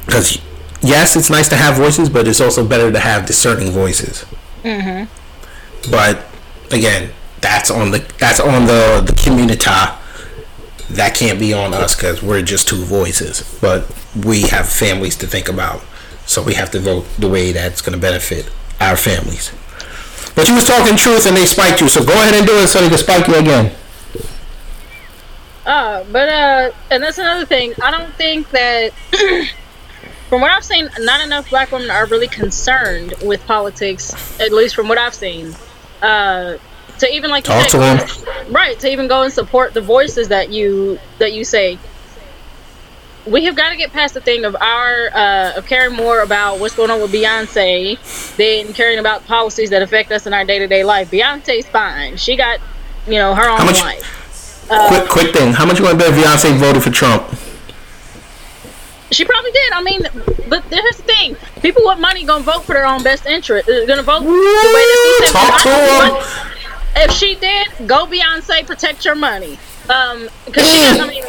because 0.07 0.41
yes, 0.81 1.15
it's 1.15 1.29
nice 1.29 1.49
to 1.49 1.55
have 1.55 1.75
voices, 1.75 2.09
but 2.09 2.27
it's 2.27 2.41
also 2.41 2.67
better 2.67 2.91
to 2.91 2.99
have 2.99 3.27
discerning 3.27 3.69
voices. 3.71 4.25
Mm-hmm. 4.63 5.91
But 5.91 6.25
again, 6.71 7.11
that's 7.41 7.69
on 7.69 7.91
the 7.91 7.99
that's 8.17 8.39
on 8.39 8.65
the 8.65 9.03
the 9.05 9.13
community. 9.13 9.69
That 10.89 11.15
can't 11.15 11.39
be 11.39 11.53
on 11.53 11.73
us 11.73 11.95
because 11.95 12.21
we're 12.21 12.41
just 12.41 12.67
two 12.67 12.83
voices. 12.83 13.41
But 13.59 13.91
we 14.25 14.43
have 14.43 14.69
families 14.69 15.15
to 15.17 15.27
think 15.27 15.49
about, 15.49 15.81
so 16.25 16.43
we 16.43 16.53
have 16.53 16.71
to 16.71 16.79
vote 16.79 17.05
the 17.17 17.27
way 17.27 17.51
that's 17.51 17.81
going 17.81 17.93
to 17.93 18.01
benefit 18.01 18.51
our 18.79 18.95
families. 18.95 19.51
But 20.35 20.49
you 20.49 20.55
was 20.55 20.65
talking 20.65 20.97
truth 20.97 21.25
and 21.25 21.35
they 21.35 21.45
spiked 21.45 21.81
you, 21.81 21.87
so 21.87 22.03
go 22.03 22.13
ahead 22.13 22.33
and 22.35 22.45
do 22.45 22.53
it 22.57 22.67
so 22.67 22.81
they 22.81 22.89
can 22.89 22.97
spike 22.97 23.27
you 23.27 23.35
again. 23.35 23.73
uh, 25.65 26.03
but 26.11 26.29
uh, 26.29 26.71
and 26.91 27.01
that's 27.01 27.17
another 27.17 27.45
thing. 27.45 27.73
I 27.81 27.89
don't 27.89 28.13
think 28.15 28.49
that 28.51 28.91
from 30.29 30.41
what 30.41 30.51
I've 30.51 30.65
seen, 30.65 30.89
not 30.99 31.25
enough 31.25 31.49
black 31.49 31.71
women 31.71 31.89
are 31.89 32.05
really 32.07 32.27
concerned 32.27 33.13
with 33.23 33.45
politics, 33.47 34.13
at 34.39 34.51
least 34.51 34.75
from 34.75 34.87
what 34.87 34.97
I've 34.97 35.13
seen. 35.15 35.55
Uh, 36.01 36.57
to 36.99 37.11
even 37.13 37.29
like 37.29 37.43
Talk 37.43 37.67
to 37.69 37.77
them. 37.77 37.99
right? 38.53 38.79
To 38.79 38.89
even 38.91 39.07
go 39.07 39.23
and 39.23 39.31
support 39.33 39.73
the 39.73 39.81
voices 39.81 40.29
that 40.29 40.49
you 40.49 40.99
that 41.19 41.33
you 41.33 41.43
say. 41.43 41.77
We 43.25 43.45
have 43.45 43.55
got 43.55 43.71
to 43.71 43.75
get 43.75 43.91
past 43.91 44.13
the 44.13 44.21
thing 44.21 44.45
of 44.45 44.55
our 44.55 45.09
uh, 45.11 45.53
of 45.57 45.65
caring 45.65 45.95
more 45.95 46.21
about 46.21 46.59
what's 46.59 46.75
going 46.75 46.91
on 46.91 47.01
with 47.01 47.11
Beyonce 47.11 47.97
than 48.37 48.71
caring 48.73 48.99
about 48.99 49.25
policies 49.25 49.71
that 49.71 49.81
affect 49.81 50.11
us 50.11 50.27
in 50.27 50.33
our 50.33 50.45
day 50.45 50.59
to 50.59 50.67
day 50.67 50.83
life. 50.83 51.09
Beyonce's 51.09 51.65
fine; 51.67 52.17
she 52.17 52.35
got 52.35 52.59
you 53.07 53.13
know 53.15 53.33
her 53.33 53.49
own 53.49 53.65
much- 53.65 53.81
life. 53.81 54.67
Uh, 54.69 54.87
quick, 54.87 55.09
quick 55.09 55.33
thing. 55.35 55.53
How 55.53 55.65
much 55.65 55.77
you 55.79 55.85
want 55.85 55.99
to 55.99 56.05
bet 56.05 56.13
Beyonce 56.13 56.55
voted 56.57 56.81
for 56.83 56.89
Trump? 56.91 57.23
She 59.11 59.23
probably 59.23 59.51
did. 59.51 59.71
I 59.73 59.81
mean, 59.83 60.01
but 60.49 60.63
here's 60.65 60.97
the 60.97 61.03
thing: 61.03 61.35
people 61.61 61.83
with 61.85 61.99
money 61.99 62.23
gonna 62.25 62.43
vote 62.43 62.63
for 62.65 62.73
their 62.73 62.85
own 62.85 63.01
best 63.03 63.25
interest. 63.25 63.69
Uh, 63.69 63.85
gonna 63.85 64.01
vote 64.03 64.21
the 64.21 64.27
way 64.29 64.31
that 64.33 65.17
she 65.19 65.25
said. 65.25 65.33
Talk 65.33 65.61
to 65.63 65.69
but 65.99 66.54
If 66.97 67.11
she 67.11 67.35
did, 67.35 67.67
go 67.87 68.05
Beyonce, 68.05 68.65
protect 68.65 69.03
your 69.03 69.15
money. 69.15 69.57
Um, 69.89 70.29
because 70.45 70.67
she, 70.67 70.99
I 70.99 71.07
mean, 71.07 71.23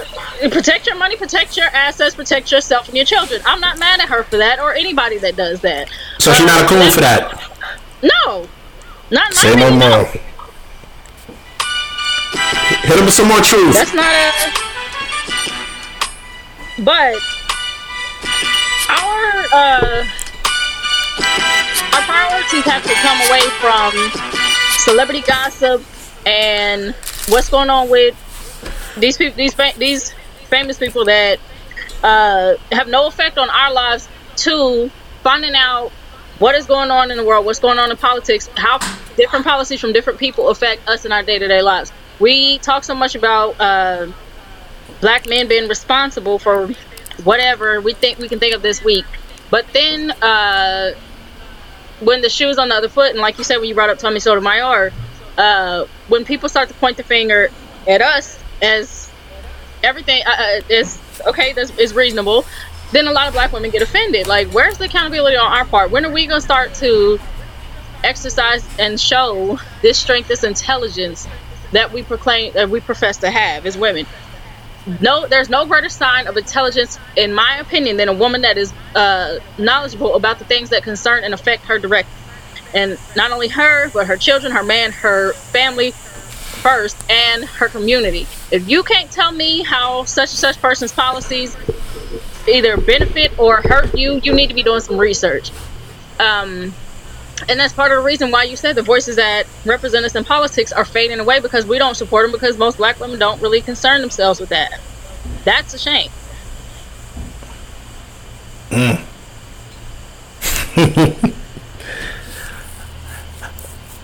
protect 0.51 0.87
your 0.87 0.97
money, 0.97 1.17
protect 1.17 1.57
your 1.57 1.67
assets, 1.67 2.14
protect 2.14 2.53
yourself 2.53 2.89
and 2.89 2.97
your 2.97 3.05
children. 3.05 3.43
I'm 3.45 3.61
not 3.61 3.79
mad 3.79 4.01
at 4.01 4.09
her 4.09 4.23
for 4.23 4.39
that, 4.39 4.61
or 4.61 4.73
anybody 4.75 5.19
that 5.19 5.37
does 5.37 5.61
that. 5.62 5.91
So 6.19 6.33
she's 6.33 6.47
not 6.47 6.64
a 6.64 6.69
coon 6.69 6.91
for 6.91 7.01
that. 7.01 7.81
No, 8.03 8.49
not 9.11 9.35
Say 9.35 9.55
no 9.57 9.71
more. 9.71 10.05
Hit 12.87 12.99
him 12.99 13.05
with 13.05 13.14
some 13.14 13.29
more 13.29 13.41
truth. 13.41 13.75
That's 13.75 13.93
not 13.93 14.07
a. 14.07 14.33
But 16.83 17.17
our 18.89 19.45
uh, 19.53 20.05
our 21.93 22.03
priorities 22.03 22.64
have 22.64 22.85
to 22.85 22.95
come 22.95 23.19
away 23.29 23.43
from 23.61 24.36
celebrity 24.87 25.20
gossip 25.20 25.82
and 26.24 26.95
what's 27.28 27.49
going 27.49 27.68
on 27.70 27.91
with 27.91 28.14
these 28.97 29.16
people, 29.16 29.37
these 29.37 29.55
these 29.76 30.12
famous 30.49 30.78
people 30.78 31.05
that 31.05 31.41
uh, 32.05 32.55
have 32.70 32.87
no 32.87 33.09
effect 33.09 33.37
on 33.37 33.51
our 33.51 33.72
lives. 33.72 34.09
To 34.37 34.91
finding 35.22 35.55
out 35.55 35.91
what 36.39 36.55
is 36.55 36.66
going 36.66 36.91
on 36.91 37.11
in 37.11 37.16
the 37.16 37.24
world, 37.24 37.47
what's 37.47 37.59
going 37.59 37.78
on 37.78 37.91
in 37.91 37.97
politics, 37.97 38.49
how 38.55 38.78
different 39.16 39.47
policies 39.47 39.80
from 39.80 39.95
different 39.95 40.18
people 40.18 40.51
affect 40.51 40.87
us 40.87 41.07
in 41.07 41.11
our 41.11 41.22
day 41.22 41.39
to 41.39 41.49
day 41.49 41.62
lives. 41.62 41.91
We 42.20 42.59
talk 42.59 42.84
so 42.84 42.95
much 42.95 43.14
about 43.14 43.59
uh, 43.59 44.12
black 45.01 45.26
men 45.26 45.49
being 45.49 45.68
responsible 45.68 46.39
for 46.39 46.68
whatever 47.24 47.80
we 47.80 47.95
think 47.95 48.18
we 48.18 48.28
can 48.28 48.39
think 48.39 48.55
of 48.55 48.61
this 48.61 48.84
week, 48.84 49.07
but 49.51 49.66
then 49.72 50.11
uh, 50.22 50.93
when 52.01 52.20
the 52.20 52.28
shoe's 52.28 52.59
on 52.59 52.68
the 52.68 52.74
other 52.74 52.88
foot, 52.88 53.11
and 53.11 53.20
like 53.20 53.38
you 53.38 53.44
said 53.44 53.59
when 53.59 53.68
you 53.68 53.74
brought 53.74 53.90
up 53.90 53.99
Tommy 53.99 54.20
Sotomayor, 54.20 54.92
uh, 55.38 55.86
when 56.09 56.24
people 56.24 56.49
start 56.49 56.68
to 56.68 56.74
point 56.74 56.97
the 56.97 57.03
finger 57.03 57.51
at 57.86 58.03
us 58.03 58.38
as 58.62 59.11
everything 59.82 60.22
uh, 60.26 60.30
uh, 60.30 60.61
is 60.68 61.01
okay, 61.26 61.53
that's 61.53 61.76
is 61.78 61.94
reasonable. 61.94 62.44
Then 62.92 63.07
a 63.07 63.12
lot 63.12 63.26
of 63.26 63.34
black 63.34 63.53
women 63.53 63.70
get 63.70 63.82
offended. 63.82 64.26
Like, 64.26 64.49
where's 64.49 64.78
the 64.78 64.84
accountability 64.84 65.36
on 65.36 65.51
our 65.53 65.64
part? 65.64 65.90
When 65.90 66.05
are 66.05 66.11
we 66.11 66.26
gonna 66.26 66.40
start 66.40 66.74
to 66.74 67.18
exercise 68.05 68.64
and 68.78 69.01
show 69.01 69.59
this 69.82 69.99
strength, 69.99 70.28
this 70.28 70.44
intelligence 70.44 71.26
that 71.72 71.92
we 71.92 72.03
proclaim, 72.03 72.53
that 72.53 72.70
we 72.70 72.80
profess 72.80 73.18
to 73.18 73.30
have 73.30 73.66
as 73.66 73.76
women? 73.76 74.07
No, 75.01 75.26
there's 75.26 75.51
no 75.51 75.66
greater 75.66 75.89
sign 75.89 76.28
of 76.28 76.37
intelligence, 76.37 76.99
in 77.16 77.34
my 77.34 77.59
opinion, 77.59 77.97
than 77.97 78.09
a 78.09 78.12
woman 78.12 78.43
that 78.43 78.57
is 78.57 78.72
uh, 78.95 79.39
knowledgeable 79.59 80.14
about 80.14 80.39
the 80.39 80.45
things 80.45 80.70
that 80.70 80.84
concern 80.84 81.24
and 81.24 81.34
affect 81.34 81.64
her 81.64 81.78
directly. 81.78 82.12
And 82.72 82.99
not 83.16 83.32
only 83.32 83.49
her, 83.49 83.91
but 83.91 84.07
her 84.07 84.16
children, 84.16 84.53
her 84.53 84.62
man, 84.62 84.93
her 84.93 85.32
family 85.32 85.91
first, 85.91 86.97
and 87.11 87.45
her 87.45 87.68
community. 87.68 88.26
If 88.51 88.68
you 88.68 88.82
can't 88.82 89.11
tell 89.11 89.32
me 89.32 89.62
how 89.62 90.05
such 90.05 90.30
and 90.30 90.39
such 90.39 90.61
person's 90.61 90.93
policies 90.93 91.57
either 92.49 92.76
benefit 92.76 93.37
or 93.39 93.57
hurt 93.62 93.97
you, 93.97 94.20
you 94.22 94.34
need 94.34 94.49
to 94.49 94.55
be 94.55 94.62
doing 94.62 94.80
some 94.80 94.99
research. 94.99 95.51
Um, 96.20 96.74
and 97.49 97.61
that's 97.61 97.72
part 97.72 97.93
of 97.93 97.99
the 97.99 98.05
reason 98.05 98.30
why 98.30 98.45
you 98.45 98.57
said 98.57 98.74
the 98.74 98.82
voices 98.82 99.16
that 99.16 99.47
represent 99.64 100.05
us 100.05 100.14
in 100.14 100.24
politics 100.24 100.72
are 100.72 100.84
fading 100.84 101.20
away 101.20 101.41
because 101.41 101.66
we 101.66 101.78
don't 101.78 101.95
support 101.95 102.24
them 102.24 102.32
because 102.32 102.57
most 102.57 102.78
black 102.78 102.99
women 102.99 103.18
don't 103.18 103.41
really 103.41 103.61
concern 103.61 104.01
themselves 104.01 104.41
with 104.41 104.49
that. 104.49 104.80
That's 105.45 105.74
a 105.74 105.78
shame. 105.78 106.11
Mm. 108.70 109.03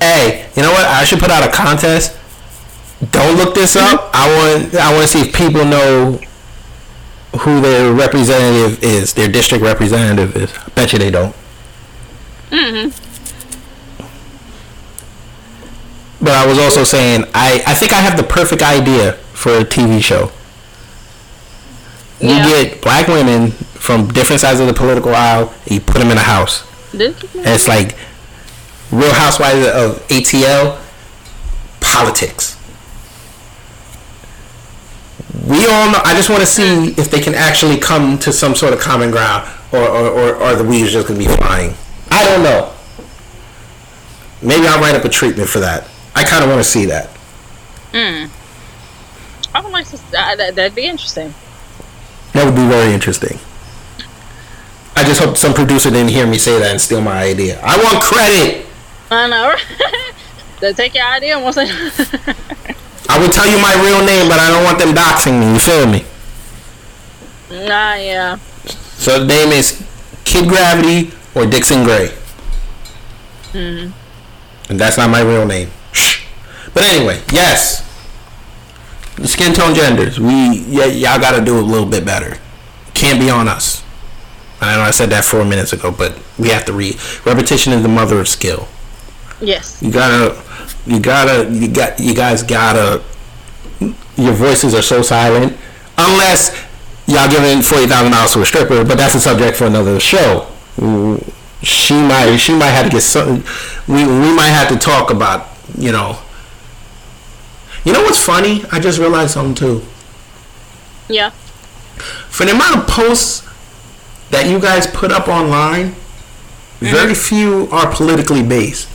Hey, 0.02 0.50
you 0.56 0.62
know 0.62 0.72
what? 0.72 0.84
I 0.84 1.04
should 1.04 1.20
put 1.20 1.30
out 1.30 1.48
a 1.48 1.52
contest. 1.52 2.18
Don't 3.12 3.36
look 3.36 3.54
this 3.54 3.76
up. 3.76 4.10
I 4.12 4.26
want 4.36 4.74
I 4.74 4.92
want 4.92 5.02
to 5.02 5.08
see 5.08 5.20
if 5.20 5.32
people 5.32 5.64
know 5.64 6.18
who 7.38 7.60
their 7.60 7.92
representative 7.92 8.82
is, 8.82 9.14
their 9.14 9.28
district 9.28 9.62
representative 9.62 10.34
is. 10.34 10.52
I 10.52 10.68
bet 10.70 10.92
you 10.92 10.98
they 10.98 11.12
don't. 11.12 11.34
Mm-hmm. 12.50 13.11
But 16.22 16.32
I 16.34 16.46
was 16.46 16.58
also 16.58 16.84
saying 16.84 17.24
I, 17.34 17.62
I 17.66 17.74
think 17.74 17.92
I 17.92 17.96
have 18.00 18.16
the 18.16 18.22
perfect 18.22 18.62
idea 18.62 19.14
for 19.34 19.50
a 19.58 19.64
TV 19.64 20.00
show. 20.02 20.30
You 22.20 22.28
Yeah. 22.28 22.46
get 22.62 22.80
black 22.80 23.08
women 23.08 23.50
from 23.50 24.06
different 24.12 24.40
sides 24.40 24.60
of 24.60 24.68
the 24.68 24.74
political 24.74 25.12
aisle, 25.14 25.52
and 25.64 25.72
you 25.72 25.80
put 25.80 25.98
them 25.98 26.10
in 26.12 26.16
a 26.18 26.22
house. 26.22 26.62
This- 26.94 27.16
And 27.34 27.46
it's 27.48 27.66
like 27.66 27.96
Real 28.92 29.12
Housewives 29.12 29.66
of 29.66 30.06
ATL 30.08 30.78
politics. 31.80 32.56
We 35.46 35.66
all 35.66 35.90
know. 35.90 36.00
I 36.04 36.14
just 36.14 36.28
want 36.30 36.40
to 36.42 36.46
see 36.46 36.94
if 36.96 37.10
they 37.10 37.20
can 37.20 37.34
actually 37.34 37.78
come 37.78 38.18
to 38.20 38.32
some 38.32 38.54
sort 38.54 38.72
of 38.74 38.78
common 38.80 39.10
ground, 39.10 39.48
or 39.72 39.80
or, 39.80 40.08
or, 40.08 40.34
or 40.36 40.54
the 40.54 40.62
weeds 40.64 40.92
just 40.92 41.08
gonna 41.08 41.18
be 41.18 41.26
flying. 41.26 41.74
I 42.10 42.24
don't 42.24 42.42
know. 42.44 42.70
Maybe 44.42 44.66
I'll 44.68 44.80
write 44.80 44.94
up 44.94 45.04
a 45.04 45.08
treatment 45.08 45.48
for 45.48 45.60
that. 45.60 45.88
I 46.14 46.24
kind 46.24 46.44
of 46.44 46.50
want 46.50 46.62
to 46.62 46.68
see 46.68 46.86
that. 46.86 47.08
Hmm. 47.92 48.26
I 49.54 49.60
would 49.60 49.72
like 49.72 49.86
to. 49.88 49.96
Uh, 49.96 50.36
that, 50.36 50.54
that'd 50.54 50.74
be 50.74 50.86
interesting. 50.86 51.34
That 52.32 52.44
would 52.44 52.54
be 52.54 52.66
very 52.66 52.92
interesting. 52.94 53.38
I 54.94 55.04
just 55.04 55.20
hope 55.20 55.36
some 55.36 55.54
producer 55.54 55.90
didn't 55.90 56.10
hear 56.10 56.26
me 56.26 56.38
say 56.38 56.58
that 56.58 56.70
and 56.70 56.80
steal 56.80 57.00
my 57.00 57.22
idea. 57.22 57.60
I 57.62 57.76
want 57.82 58.02
credit. 58.02 58.66
I 59.10 59.28
know. 59.28 59.54
They 60.62 60.72
take 60.72 60.94
your 60.94 61.04
idea 61.04 61.34
and 61.34 61.42
once 61.42 61.56
they. 61.56 61.64
I 63.08 63.18
would 63.18 63.32
tell 63.32 63.50
you 63.50 63.58
my 63.60 63.74
real 63.82 64.06
name, 64.06 64.28
but 64.28 64.38
I 64.38 64.48
don't 64.48 64.62
want 64.62 64.78
them 64.78 64.94
doxing 64.94 65.40
me. 65.40 65.52
You 65.54 65.58
feel 65.58 65.86
me? 65.90 66.04
nah, 67.66 67.94
yeah. 67.94 68.36
So 68.94 69.18
the 69.18 69.26
name 69.26 69.48
is 69.48 69.84
Kid 70.24 70.48
Gravity 70.48 71.10
or 71.34 71.46
Dixon 71.46 71.82
Gray. 71.82 72.14
And 73.52 73.92
that's 74.68 74.96
not 74.96 75.10
my 75.10 75.20
real 75.20 75.44
name. 75.46 75.68
But 76.74 76.84
anyway, 76.84 77.20
yes. 77.32 77.80
The 79.16 79.28
skin 79.28 79.52
tone 79.52 79.74
genders. 79.74 80.18
We 80.18 80.64
y- 80.68 80.86
y'all 80.86 81.20
got 81.20 81.38
to 81.38 81.44
do 81.44 81.58
a 81.58 81.60
little 81.60 81.86
bit 81.86 82.04
better. 82.04 82.38
Can't 82.94 83.18
be 83.20 83.30
on 83.30 83.48
us. 83.48 83.82
I 84.60 84.76
know 84.76 84.82
I 84.82 84.90
said 84.92 85.10
that 85.10 85.24
four 85.24 85.44
minutes 85.44 85.72
ago, 85.72 85.90
but 85.90 86.18
we 86.38 86.48
have 86.50 86.64
to 86.66 86.72
read. 86.72 86.96
Repetition 87.26 87.72
is 87.72 87.82
the 87.82 87.88
mother 87.88 88.20
of 88.20 88.28
skill. 88.28 88.68
Yes. 89.40 89.82
You 89.82 89.90
gotta, 89.90 90.40
you 90.86 91.00
gotta, 91.00 91.50
you 91.52 91.68
got, 91.68 91.98
you 91.98 92.14
guys 92.14 92.42
gotta. 92.42 93.02
Your 94.16 94.32
voices 94.34 94.72
are 94.74 94.82
so 94.82 95.02
silent, 95.02 95.56
unless 95.98 96.54
y'all 97.08 97.28
giving 97.28 97.60
forty 97.62 97.86
thousand 97.86 98.12
dollars 98.12 98.32
to 98.34 98.42
a 98.42 98.46
stripper, 98.46 98.84
but 98.84 98.96
that's 98.98 99.14
a 99.16 99.20
subject 99.20 99.56
for 99.56 99.66
another 99.66 99.98
show. 99.98 100.46
She 101.62 101.94
might, 101.94 102.36
she 102.36 102.52
might 102.54 102.70
have 102.70 102.84
to 102.86 102.90
get 102.92 103.00
some. 103.02 103.42
We 103.88 104.04
we 104.04 104.32
might 104.34 104.50
have 104.50 104.68
to 104.68 104.76
talk 104.76 105.10
about, 105.10 105.48
you 105.76 105.90
know. 105.90 106.18
You 107.84 107.92
know 107.92 108.02
what's 108.02 108.24
funny? 108.24 108.64
I 108.70 108.78
just 108.78 108.98
realized 108.98 109.32
something 109.32 109.54
too. 109.54 109.82
Yeah. 111.08 111.30
For 112.30 112.44
the 112.44 112.52
amount 112.52 112.76
of 112.76 112.86
posts 112.86 113.48
that 114.30 114.48
you 114.48 114.60
guys 114.60 114.86
put 114.86 115.12
up 115.12 115.28
online, 115.28 115.88
mm-hmm. 115.90 116.86
very 116.86 117.14
few 117.14 117.68
are 117.70 117.92
politically 117.92 118.42
based. 118.42 118.88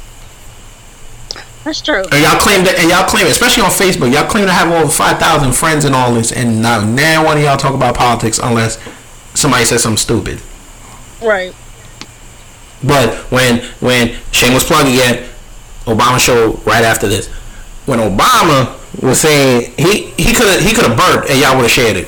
That's 1.63 1.81
true. 1.81 2.03
And 2.11 2.23
y'all 2.23 2.39
claim 2.39 2.63
that, 2.63 2.79
and 2.79 2.89
y'all 2.89 3.05
claim, 3.05 3.27
especially 3.27 3.63
on 3.63 3.69
Facebook, 3.69 4.13
y'all 4.13 4.29
claim 4.29 4.45
to 4.45 4.53
have 4.53 4.71
over 4.71 4.89
five 4.89 5.19
thousand 5.19 5.51
friends 5.51 5.83
and 5.83 5.93
all 5.93 6.13
this, 6.13 6.31
and 6.31 6.61
not 6.61 6.88
now 6.88 7.25
one 7.25 7.38
of 7.38 7.43
y'all 7.43 7.57
talk 7.57 7.75
about 7.75 7.95
politics 7.95 8.39
unless 8.41 8.79
somebody 9.33 9.65
says 9.65 9.83
something 9.83 9.97
stupid. 9.97 10.41
Right. 11.21 11.53
But 12.81 13.15
when 13.31 13.59
when 13.81 14.15
shameless 14.31 14.63
plug 14.63 14.88
again, 14.88 15.27
Obama 15.83 16.19
show 16.19 16.53
right 16.65 16.85
after 16.85 17.07
this, 17.07 17.29
when 17.88 17.99
Obama 17.99 18.75
was 19.01 19.19
saying 19.21 19.73
he 19.77 20.11
he 20.21 20.33
could 20.33 20.47
have 20.47 20.61
he 20.61 20.73
could 20.73 20.85
have 20.85 20.95
burnt 20.97 21.29
and 21.29 21.39
y'all 21.39 21.55
would 21.55 21.63
have 21.63 21.71
shared 21.71 21.97
it, 21.97 22.07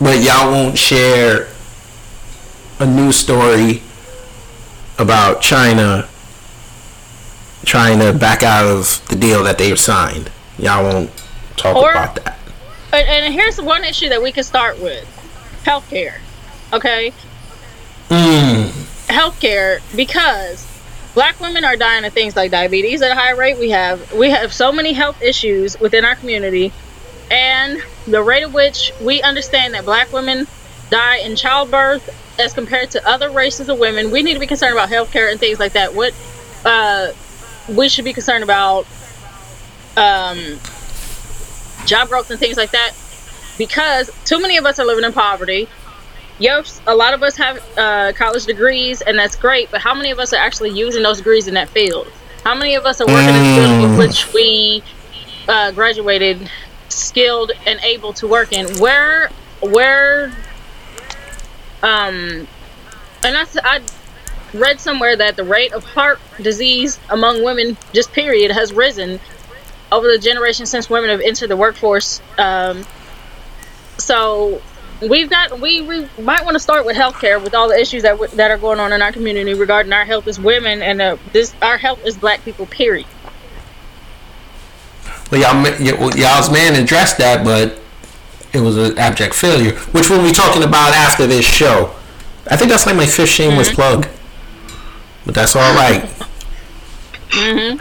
but 0.00 0.22
y'all 0.22 0.50
won't 0.50 0.78
share 0.78 1.48
a 2.78 2.86
news 2.86 3.16
story 3.16 3.82
about 4.98 5.40
China 5.42 6.08
trying 7.64 7.98
to 7.98 8.12
back 8.12 8.42
out 8.42 8.64
of 8.64 9.06
the 9.08 9.16
deal 9.16 9.42
that 9.44 9.58
they've 9.58 9.78
signed. 9.78 10.30
Y'all 10.58 10.82
won't 10.82 11.10
talk 11.56 11.76
Or- 11.76 11.90
about 11.90 12.14
that. 12.16 12.38
And, 12.92 13.08
and 13.08 13.34
here's 13.34 13.60
one 13.60 13.84
issue 13.84 14.08
that 14.08 14.22
we 14.22 14.32
can 14.32 14.42
start 14.44 14.80
with: 14.80 15.06
healthcare. 15.64 16.14
Okay, 16.72 17.12
Mm. 18.08 18.68
healthcare 19.08 19.80
because 19.94 20.66
black 21.14 21.40
women 21.40 21.64
are 21.64 21.76
dying 21.76 22.04
of 22.04 22.12
things 22.12 22.36
like 22.36 22.50
diabetes 22.50 23.02
at 23.02 23.10
a 23.10 23.14
high 23.14 23.32
rate. 23.32 23.58
We 23.58 23.70
have 23.70 24.12
we 24.12 24.30
have 24.30 24.52
so 24.52 24.72
many 24.72 24.92
health 24.92 25.22
issues 25.22 25.78
within 25.80 26.04
our 26.04 26.14
community, 26.14 26.72
and 27.30 27.82
the 28.06 28.22
rate 28.22 28.42
at 28.42 28.52
which 28.52 28.92
we 29.00 29.22
understand 29.22 29.74
that 29.74 29.84
black 29.84 30.12
women 30.12 30.46
die 30.90 31.18
in 31.18 31.36
childbirth 31.36 32.08
as 32.40 32.52
compared 32.54 32.90
to 32.92 33.08
other 33.08 33.30
races 33.30 33.68
of 33.68 33.78
women, 33.78 34.10
we 34.10 34.22
need 34.22 34.34
to 34.34 34.40
be 34.40 34.46
concerned 34.46 34.72
about 34.72 34.88
healthcare 34.88 35.30
and 35.30 35.38
things 35.38 35.60
like 35.60 35.72
that. 35.72 35.94
What 35.94 36.14
uh, 36.64 37.12
we 37.68 37.88
should 37.88 38.04
be 38.04 38.12
concerned 38.12 38.42
about 38.42 38.86
um, 39.96 40.58
job 41.86 42.08
growth 42.08 42.30
and 42.30 42.40
things 42.40 42.56
like 42.56 42.70
that 42.72 42.92
because 43.58 44.10
too 44.24 44.40
many 44.40 44.56
of 44.56 44.64
us 44.64 44.78
are 44.78 44.86
living 44.86 45.04
in 45.04 45.12
poverty. 45.12 45.68
Yes, 46.40 46.80
a 46.86 46.94
lot 46.94 47.12
of 47.12 47.22
us 47.22 47.36
have 47.36 47.62
uh, 47.76 48.12
college 48.14 48.46
degrees, 48.46 49.02
and 49.02 49.18
that's 49.18 49.36
great. 49.36 49.70
But 49.70 49.82
how 49.82 49.94
many 49.94 50.10
of 50.10 50.18
us 50.18 50.32
are 50.32 50.40
actually 50.40 50.70
using 50.70 51.02
those 51.02 51.18
degrees 51.18 51.46
in 51.46 51.54
that 51.54 51.68
field? 51.68 52.08
How 52.44 52.54
many 52.54 52.74
of 52.76 52.86
us 52.86 52.98
are 53.02 53.06
working 53.06 53.34
in 53.34 53.34
the 53.34 53.88
field 53.88 53.98
which 53.98 54.32
we 54.32 54.82
uh, 55.46 55.70
graduated, 55.72 56.50
skilled 56.88 57.52
and 57.66 57.78
able 57.82 58.14
to 58.14 58.26
work 58.26 58.54
in? 58.54 58.78
Where, 58.78 59.28
where, 59.60 60.32
um, 61.82 62.48
and 63.22 63.36
I, 63.36 63.44
I 63.62 63.82
read 64.54 64.80
somewhere 64.80 65.14
that 65.16 65.36
the 65.36 65.44
rate 65.44 65.74
of 65.74 65.84
heart 65.84 66.20
disease 66.40 66.98
among 67.10 67.44
women, 67.44 67.76
just 67.92 68.12
period, 68.12 68.50
has 68.50 68.72
risen 68.72 69.20
over 69.92 70.08
the 70.08 70.18
generation 70.18 70.64
since 70.64 70.88
women 70.88 71.10
have 71.10 71.20
entered 71.20 71.50
the 71.50 71.56
workforce. 71.56 72.22
Um, 72.38 72.86
so 73.98 74.62
we've 75.08 75.30
got 75.30 75.60
we, 75.60 75.80
we 75.82 76.08
might 76.20 76.44
want 76.44 76.54
to 76.54 76.58
start 76.60 76.84
with 76.84 76.96
healthcare 76.96 77.42
with 77.42 77.54
all 77.54 77.68
the 77.68 77.78
issues 77.78 78.02
that 78.02 78.12
w- 78.12 78.30
that 78.36 78.50
are 78.50 78.58
going 78.58 78.78
on 78.80 78.92
in 78.92 79.00
our 79.02 79.12
community 79.12 79.54
regarding 79.54 79.92
our 79.92 80.04
health 80.04 80.26
as 80.28 80.38
women 80.38 80.82
and 80.82 81.00
uh, 81.00 81.16
this 81.32 81.54
our 81.62 81.78
health 81.78 82.04
as 82.04 82.16
black 82.16 82.44
people. 82.44 82.66
Period. 82.66 83.06
Well, 85.30 85.40
y'all 85.40 85.62
well, 85.98 86.16
y'all's 86.16 86.50
man 86.50 86.80
addressed 86.82 87.18
that, 87.18 87.44
but 87.44 87.78
it 88.52 88.60
was 88.60 88.76
an 88.76 88.98
abject 88.98 89.34
failure, 89.34 89.72
which 89.92 90.10
we'll 90.10 90.22
be 90.26 90.32
talking 90.32 90.62
about 90.64 90.92
after 90.92 91.26
this 91.26 91.44
show. 91.44 91.94
I 92.50 92.56
think 92.56 92.70
that's 92.70 92.86
like 92.86 92.96
my 92.96 93.06
fifth 93.06 93.28
shameless 93.28 93.72
plug, 93.72 94.08
but 95.24 95.34
that's 95.34 95.54
all 95.54 95.74
right. 95.74 96.02
Mhm. 97.30 97.80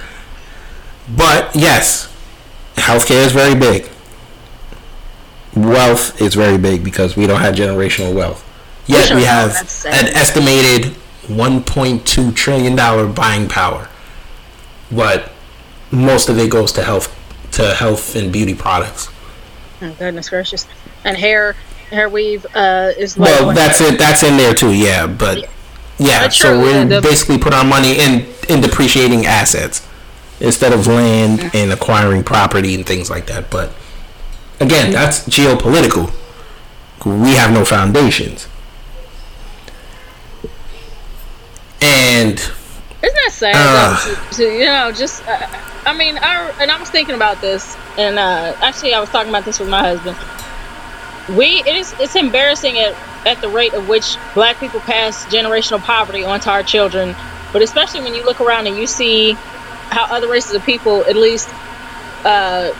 But 1.17 1.55
yes, 1.55 2.07
healthcare 2.75 3.25
is 3.25 3.31
very 3.31 3.55
big. 3.55 3.89
Wealth 5.65 6.21
is 6.21 6.35
very 6.35 6.57
big 6.57 6.83
because 6.83 7.15
we 7.17 7.27
don't 7.27 7.41
have 7.41 7.55
generational 7.55 8.13
wealth. 8.13 8.45
Yet 8.87 9.07
sure 9.07 9.17
we 9.17 9.23
have 9.23 9.51
an 9.85 10.07
estimated 10.15 10.93
1.2 11.27 12.35
trillion 12.35 12.75
dollar 12.75 13.07
buying 13.07 13.47
power, 13.47 13.87
but 14.91 15.31
most 15.91 16.29
of 16.29 16.37
it 16.39 16.49
goes 16.49 16.71
to 16.73 16.83
health, 16.83 17.15
to 17.51 17.73
health 17.75 18.15
and 18.15 18.31
beauty 18.31 18.55
products. 18.55 19.09
Oh, 19.81 19.93
goodness 19.99 20.29
gracious! 20.29 20.67
And 21.03 21.17
hair 21.17 21.55
hair 21.91 22.09
weave 22.09 22.45
uh, 22.55 22.91
is 22.97 23.17
like 23.17 23.29
Well, 23.39 23.53
that's 23.53 23.81
it. 23.81 23.99
That's 23.99 24.23
in 24.23 24.37
there 24.37 24.53
too. 24.53 24.73
Yeah, 24.73 25.07
but 25.07 25.49
yeah. 25.97 26.23
But 26.23 26.33
So 26.33 26.59
true, 26.59 26.81
we 26.81 26.87
the- 26.87 27.01
basically 27.01 27.37
put 27.37 27.53
our 27.53 27.65
money 27.65 27.99
in 27.99 28.25
in 28.49 28.61
depreciating 28.61 29.25
assets 29.25 29.87
instead 30.39 30.73
of 30.73 30.87
land 30.87 31.51
and 31.53 31.71
acquiring 31.71 32.23
property 32.23 32.73
and 32.75 32.85
things 32.85 33.09
like 33.09 33.25
that. 33.27 33.49
But 33.51 33.71
again, 34.59 34.91
that's 34.91 35.27
geopolitical. 35.27 36.11
We 37.05 37.35
have 37.35 37.51
no 37.51 37.63
foundations. 37.63 38.47
And 41.81 42.33
Isn't 42.33 42.51
that 43.01 43.29
sad? 43.31 43.55
Though, 43.55 44.13
to, 44.13 44.35
to, 44.35 44.43
you 44.43 44.65
know, 44.65 44.91
just 44.91 45.25
uh, 45.27 45.47
I 45.85 45.97
mean, 45.97 46.17
I 46.17 46.53
and 46.59 46.69
I 46.69 46.79
was 46.79 46.89
thinking 46.89 47.15
about 47.15 47.39
this, 47.39 47.77
and 47.97 48.19
uh, 48.19 48.53
actually, 48.59 48.93
I 48.93 48.99
was 48.99 49.09
talking 49.09 49.29
about 49.29 49.45
this 49.45 49.59
with 49.59 49.69
my 49.69 49.79
husband. 49.79 50.17
We 51.37 51.63
it 51.65 51.75
is 51.75 51.95
it's 51.99 52.15
embarrassing 52.15 52.77
at 52.77 52.95
at 53.25 53.39
the 53.41 53.49
rate 53.49 53.73
of 53.73 53.87
which 53.87 54.17
Black 54.33 54.59
people 54.59 54.81
pass 54.81 55.25
generational 55.27 55.79
poverty 55.79 56.25
onto 56.25 56.49
our 56.49 56.63
children, 56.63 57.15
but 57.53 57.61
especially 57.61 58.01
when 58.01 58.13
you 58.13 58.25
look 58.25 58.41
around 58.41 58.67
and 58.67 58.75
you 58.77 58.87
see 58.87 59.33
how 59.89 60.05
other 60.13 60.27
races 60.27 60.53
of 60.53 60.65
people, 60.65 61.03
at 61.05 61.15
least 61.15 61.49
uh, 62.25 62.71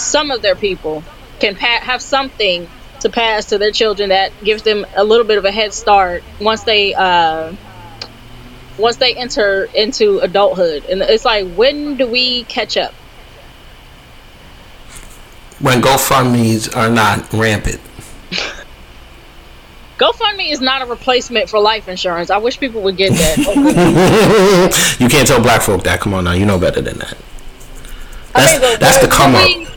some 0.00 0.30
of 0.30 0.42
their 0.42 0.54
people, 0.56 1.02
can 1.40 1.54
pa- 1.54 1.80
have 1.82 2.00
something 2.02 2.68
to 3.00 3.08
pass 3.10 3.46
to 3.46 3.58
their 3.58 3.70
children 3.70 4.08
that 4.08 4.32
gives 4.42 4.62
them 4.62 4.84
a 4.96 5.04
little 5.04 5.24
bit 5.26 5.38
of 5.38 5.44
a 5.44 5.50
head 5.52 5.72
start 5.74 6.22
once 6.40 6.62
they. 6.64 6.94
Uh, 6.94 7.52
once 8.78 8.96
they 8.98 9.12
enter 9.16 9.64
into 9.74 10.20
adulthood 10.20 10.84
and 10.84 11.02
it's 11.02 11.24
like 11.24 11.52
when 11.54 11.96
do 11.96 12.06
we 12.06 12.44
catch 12.44 12.76
up 12.76 12.94
when 15.58 15.80
GoFundmes 15.82 16.76
are 16.76 16.88
not 16.88 17.32
rampant, 17.32 17.80
gofundme 19.98 20.48
is 20.52 20.60
not 20.60 20.80
a 20.82 20.86
replacement 20.86 21.48
for 21.50 21.58
life 21.58 21.88
insurance 21.88 22.30
i 22.30 22.36
wish 22.36 22.60
people 22.60 22.80
would 22.82 22.96
get 22.96 23.10
that 23.14 23.36
you 25.00 25.08
can't 25.08 25.26
tell 25.26 25.42
black 25.42 25.60
folk 25.62 25.82
that. 25.82 25.98
Come 26.00 26.14
on 26.14 26.22
now, 26.22 26.32
you 26.34 26.46
know 26.46 26.58
better 26.58 26.80
than 26.80 26.98
that. 26.98 27.18
That's 28.34 28.58
the- 28.60 28.76
that's 28.78 28.98
the 28.98 29.08
come 29.08 29.32
we- 29.32 29.66
up. 29.66 29.72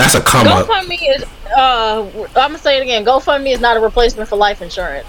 That's 0.00 0.14
a 0.14 0.20
come 0.20 0.46
up. 0.46 0.66
gofundme 0.66 0.98
is 1.16 1.24
uh 1.56 2.08
i'm 2.28 2.32
gonna 2.34 2.58
say 2.58 2.78
it 2.78 2.82
again 2.82 3.04
gofundme 3.04 3.52
is 3.52 3.60
not 3.60 3.76
a 3.76 3.80
replacement 3.80 4.28
for 4.28 4.36
life 4.36 4.62
insurance 4.62 5.06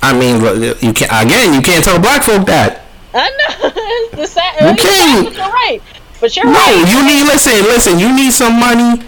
I 0.00 0.16
mean, 0.18 0.38
look, 0.40 0.80
you 0.80 0.92
can't 0.92 1.10
again. 1.26 1.52
You 1.54 1.60
can't 1.60 1.84
tell 1.84 2.00
black 2.00 2.22
folk 2.22 2.46
that. 2.46 2.82
i 3.14 3.28
know 3.28 3.70
it's 3.74 4.16
the 4.16 4.26
sad, 4.26 4.60
You 4.60 4.76
can't. 4.82 5.24
but 5.26 5.34
you're 5.36 5.46
right 5.46 5.80
but 6.20 6.36
you're 6.36 6.44
No, 6.46 6.52
right 6.52 6.84
you 6.88 7.04
need 7.04 7.24
listen, 7.26 7.52
listen. 7.64 7.98
You 7.98 8.14
need 8.14 8.32
some 8.32 8.58
money. 8.58 9.02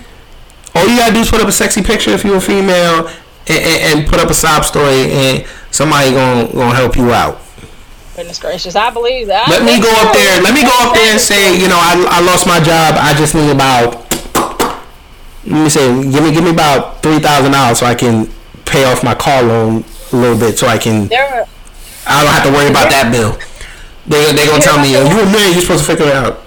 All 0.75 0.87
you 0.89 0.97
gotta 0.99 1.15
do 1.15 1.21
is 1.21 1.31
put 1.31 1.41
up 1.41 1.49
a 1.49 1.53
sexy 1.53 1.83
picture 1.83 2.11
if 2.11 2.25
you're 2.25 2.37
a 2.37 2.41
female, 2.41 3.09
and, 3.49 3.59
and, 3.65 3.99
and 4.01 4.09
put 4.09 4.21
up 4.21 4.31
a 4.31 4.35
sob 4.35 4.65
story, 4.65 5.11
and 5.13 5.47
somebody 5.71 6.11
gonna 6.13 6.53
gonna 6.53 6.75
help 6.75 6.97
you 6.97 7.13
out. 7.13 7.41
Goodness 8.21 8.39
gracious 8.39 8.77
i 8.77 8.91
believe 8.91 9.29
that 9.29 9.49
Let 9.49 9.65
me 9.65 9.81
go 9.81 9.89
up 10.05 10.13
there. 10.13 10.43
Let 10.45 10.53
me 10.53 10.61
go 10.61 10.77
up 10.85 10.93
there 10.93 11.13
and 11.13 11.21
say, 11.21 11.57
you 11.57 11.69
know, 11.69 11.81
I, 11.81 11.97
I 12.09 12.21
lost 12.21 12.47
my 12.47 12.61
job. 12.61 13.01
I 13.01 13.17
just 13.17 13.35
need 13.35 13.49
about. 13.49 14.05
Let 15.49 15.65
me 15.65 15.71
say, 15.71 15.89
give 15.89 16.23
me 16.23 16.31
give 16.31 16.45
me 16.45 16.51
about 16.51 17.03
three 17.03 17.19
thousand 17.19 17.53
dollars 17.53 17.79
so 17.81 17.87
I 17.87 17.95
can 17.95 18.29
pay 18.67 18.85
off 18.85 19.03
my 19.03 19.15
car 19.15 19.43
loan 19.43 19.85
a 20.13 20.17
little 20.17 20.37
bit, 20.37 20.59
so 20.59 20.67
I 20.67 20.77
can. 20.77 21.09
there 21.09 21.47
I 22.07 22.23
don't 22.23 22.33
have 22.33 22.45
to 22.45 22.53
worry 22.53 22.69
about 22.69 22.93
that 22.93 23.09
bill. 23.09 23.41
They 24.05 24.33
they 24.37 24.45
gonna 24.45 24.61
tell 24.61 24.77
me, 24.77 24.93
you 24.93 25.01
a 25.01 25.25
man, 25.33 25.57
you're 25.57 25.65
supposed 25.65 25.87
to 25.87 25.97
figure 25.97 26.13
it 26.13 26.15
out. 26.15 26.45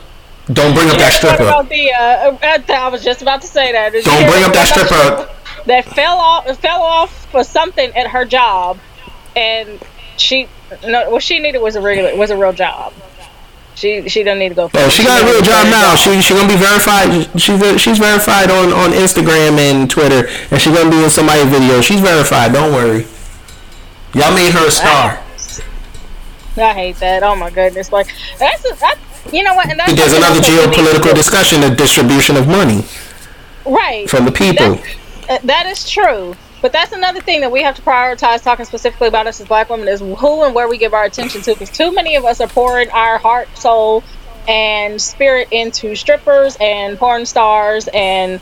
Don't 0.53 0.75
bring 0.77 0.89
up 0.93 0.97
that 1.01 1.13
stripper. 1.13 1.49
the, 1.65 1.89
uh, 1.89 2.37
I 2.69 2.87
was 2.89 3.03
just 3.03 3.23
about 3.23 3.41
to 3.41 3.47
say 3.47 3.71
that. 3.71 3.93
Did 3.93 4.05
Don't 4.05 4.29
bring 4.29 4.43
up 4.43 4.53
that 4.53 4.69
stripper. 4.69 5.33
That 5.65 5.85
fell 5.85 6.17
off, 6.19 6.45
fell 6.59 6.83
off 6.83 7.25
for 7.31 7.43
something 7.43 7.89
at 7.95 8.07
her 8.07 8.25
job, 8.25 8.77
and 9.35 9.81
she, 10.17 10.47
no, 10.85 11.09
what 11.09 11.23
she 11.23 11.39
needed 11.39 11.59
was 11.59 11.75
a 11.75 11.81
regular, 11.81 12.15
was 12.15 12.29
a 12.29 12.37
real 12.37 12.53
job. 12.53 12.93
She, 13.75 14.07
she 14.07 14.23
doesn't 14.23 14.39
need 14.39 14.49
to 14.49 14.55
go. 14.55 14.67
For 14.67 14.77
Oh, 14.77 14.89
she 14.89 15.03
got 15.03 15.23
a 15.23 15.25
real 15.25 15.41
job 15.41 15.65
now. 15.65 15.95
She 15.95 16.21
she 16.21 16.35
gonna 16.35 16.47
be 16.47 16.55
verified. 16.55 17.09
She's 17.39 17.81
she's 17.81 17.97
verified 17.97 18.51
on 18.51 18.71
on 18.71 18.91
Instagram 18.91 19.57
and 19.57 19.89
Twitter, 19.89 20.27
and 20.51 20.61
she's 20.61 20.75
gonna 20.75 20.91
be 20.91 21.03
in 21.03 21.09
somebody's 21.09 21.49
video. 21.49 21.81
She's 21.81 21.99
verified. 21.99 22.53
Don't 22.53 22.71
worry. 22.71 23.07
Y'all 24.13 24.33
made 24.33 24.53
her 24.53 24.67
a 24.67 24.71
star. 24.71 25.19
I 26.55 26.73
hate 26.73 26.97
that. 26.97 27.23
Oh 27.23 27.35
my 27.35 27.49
goodness! 27.49 27.91
Like 27.91 28.07
that's, 28.37 28.63
a, 28.63 28.75
that, 28.79 28.99
you 29.31 29.43
know 29.43 29.55
what? 29.55 29.69
And 29.69 29.79
that's 29.79 29.91
There's 29.93 30.13
another 30.13 30.37
else 30.37 30.47
that 30.47 30.53
we 30.53 30.69
need 30.69 30.75
to 30.75 30.81
geopolitical 30.81 31.15
discussion: 31.15 31.61
the 31.61 31.71
distribution 31.71 32.37
of 32.37 32.47
money 32.47 32.85
right 33.65 34.09
from 34.09 34.25
the 34.25 34.31
people. 34.31 34.79
Uh, 35.29 35.39
that 35.43 35.65
is 35.65 35.89
true. 35.89 36.35
But 36.63 36.71
that's 36.71 36.93
another 36.93 37.19
thing 37.19 37.41
that 37.41 37.51
we 37.51 37.61
have 37.63 37.75
to 37.75 37.81
prioritize 37.81 38.41
talking 38.41 38.63
specifically 38.63 39.09
about 39.09 39.27
us 39.27 39.41
as 39.41 39.47
black 39.47 39.69
women 39.69 39.85
is 39.89 39.99
who 39.99 40.43
and 40.45 40.55
where 40.55 40.69
we 40.69 40.77
give 40.77 40.93
our 40.93 41.03
attention 41.03 41.41
to 41.41 41.51
because 41.51 41.69
too 41.69 41.93
many 41.93 42.15
of 42.15 42.23
us 42.23 42.39
are 42.39 42.47
pouring 42.47 42.89
our 42.91 43.17
heart, 43.17 43.49
soul, 43.57 44.01
and 44.47 45.01
spirit 45.01 45.49
into 45.51 45.93
strippers 45.93 46.55
and 46.61 46.97
porn 46.97 47.25
stars 47.25 47.89
and 47.93 48.39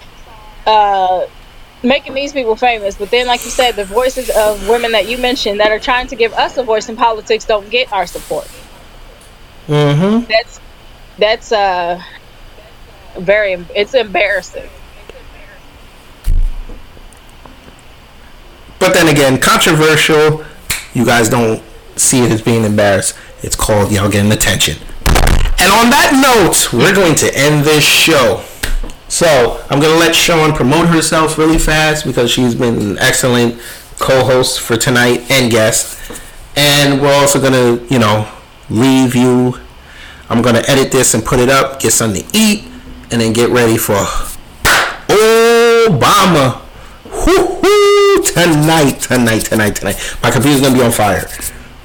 uh, 0.67 1.25
making 1.81 2.13
these 2.13 2.31
people 2.31 2.55
famous. 2.55 2.95
But 2.95 3.09
then, 3.09 3.25
like 3.25 3.43
you 3.43 3.49
said, 3.49 3.71
the 3.71 3.85
voices 3.85 4.29
of 4.29 4.69
women 4.69 4.91
that 4.91 5.09
you 5.09 5.17
mentioned 5.17 5.59
that 5.59 5.71
are 5.71 5.79
trying 5.79 6.05
to 6.09 6.15
give 6.15 6.31
us 6.33 6.59
a 6.59 6.63
voice 6.63 6.89
in 6.89 6.95
politics 6.95 7.45
don't 7.45 7.71
get 7.71 7.91
our 7.91 8.05
support. 8.05 8.47
Mm-hmm. 9.65 10.27
That's 10.29 10.59
that's 11.17 11.51
uh 11.51 11.99
very 13.17 13.65
it's 13.75 13.95
embarrassing. 13.95 14.69
But 18.81 18.95
then 18.95 19.09
again, 19.09 19.39
controversial. 19.39 20.43
You 20.95 21.05
guys 21.05 21.29
don't 21.29 21.61
see 21.95 22.23
it 22.23 22.31
as 22.31 22.41
being 22.41 22.63
embarrassed. 22.63 23.15
It's 23.43 23.55
called 23.55 23.91
y'all 23.91 24.09
getting 24.09 24.31
attention. 24.31 24.75
And 25.59 25.71
on 25.71 25.91
that 25.91 26.17
note, 26.17 26.73
we're 26.73 26.95
going 26.95 27.13
to 27.17 27.31
end 27.37 27.63
this 27.63 27.83
show. 27.83 28.43
So 29.07 29.63
I'm 29.69 29.79
gonna 29.79 29.99
let 29.99 30.15
Sean 30.15 30.53
promote 30.53 30.87
herself 30.87 31.37
really 31.37 31.59
fast 31.59 32.05
because 32.05 32.31
she's 32.31 32.55
been 32.55 32.79
an 32.79 32.97
excellent 32.97 33.61
co-host 33.99 34.61
for 34.61 34.77
tonight 34.77 35.29
and 35.29 35.51
guest. 35.51 35.99
And 36.55 36.99
we're 36.99 37.13
also 37.13 37.39
gonna, 37.39 37.85
you 37.85 37.99
know, 37.99 38.27
leave 38.71 39.15
you. 39.15 39.59
I'm 40.27 40.41
gonna 40.41 40.63
edit 40.67 40.91
this 40.91 41.13
and 41.13 41.23
put 41.23 41.39
it 41.39 41.49
up, 41.49 41.79
get 41.79 41.91
something 41.91 42.23
to 42.23 42.29
eat, 42.35 42.63
and 43.11 43.21
then 43.21 43.31
get 43.31 43.51
ready 43.51 43.77
for 43.77 43.97
Obama. 45.07 46.60
Woo-hoo, 47.25 48.23
tonight, 48.23 48.99
tonight, 49.01 49.39
tonight, 49.45 49.75
tonight. 49.75 50.15
My 50.23 50.31
computer's 50.31 50.61
gonna 50.61 50.75
be 50.75 50.83
on 50.83 50.91
fire. 50.91 51.27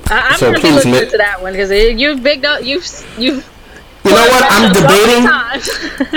I, 0.08 0.28
I'm 0.30 0.38
So 0.38 0.46
gonna 0.52 0.62
be 0.62 0.70
looking 0.72 0.92
mi- 0.92 1.02
into 1.02 1.16
that 1.18 1.42
one 1.42 1.52
because 1.52 1.70
you've 1.70 2.22
big 2.22 2.44
up. 2.44 2.62
You've 2.64 2.84
you've. 3.18 3.44
You 4.04 4.10
know 4.12 4.26
what? 4.28 4.44
I'm 4.48 4.72
debating. 4.72 5.26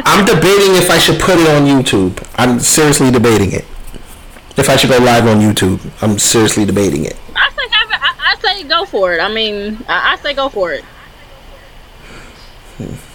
I'm 0.05 0.25
debating 0.25 0.75
if 0.75 0.89
I 0.91 0.97
should 0.99 1.19
put 1.19 1.37
it 1.39 1.49
on 1.49 1.63
YouTube. 1.67 2.23
I'm 2.35 2.59
seriously 2.59 3.09
debating 3.11 3.51
it. 3.51 3.65
If 4.57 4.69
I 4.69 4.75
should 4.75 4.89
go 4.91 4.97
live 4.99 5.25
on 5.27 5.39
YouTube, 5.39 5.79
I'm 6.01 6.19
seriously 6.19 6.65
debating 6.65 7.05
it. 7.05 7.17
I. 7.35 7.49
I, 7.91 8.35
I 8.35 8.35
say 8.41 8.63
go 8.63 8.85
for 8.85 9.13
it. 9.13 9.19
I 9.19 9.33
mean, 9.33 9.83
I, 9.87 10.13
I 10.13 10.15
say 10.17 10.33
go 10.33 10.49
for 10.49 10.71
it. 10.71 10.83
Hmm. 12.77 13.08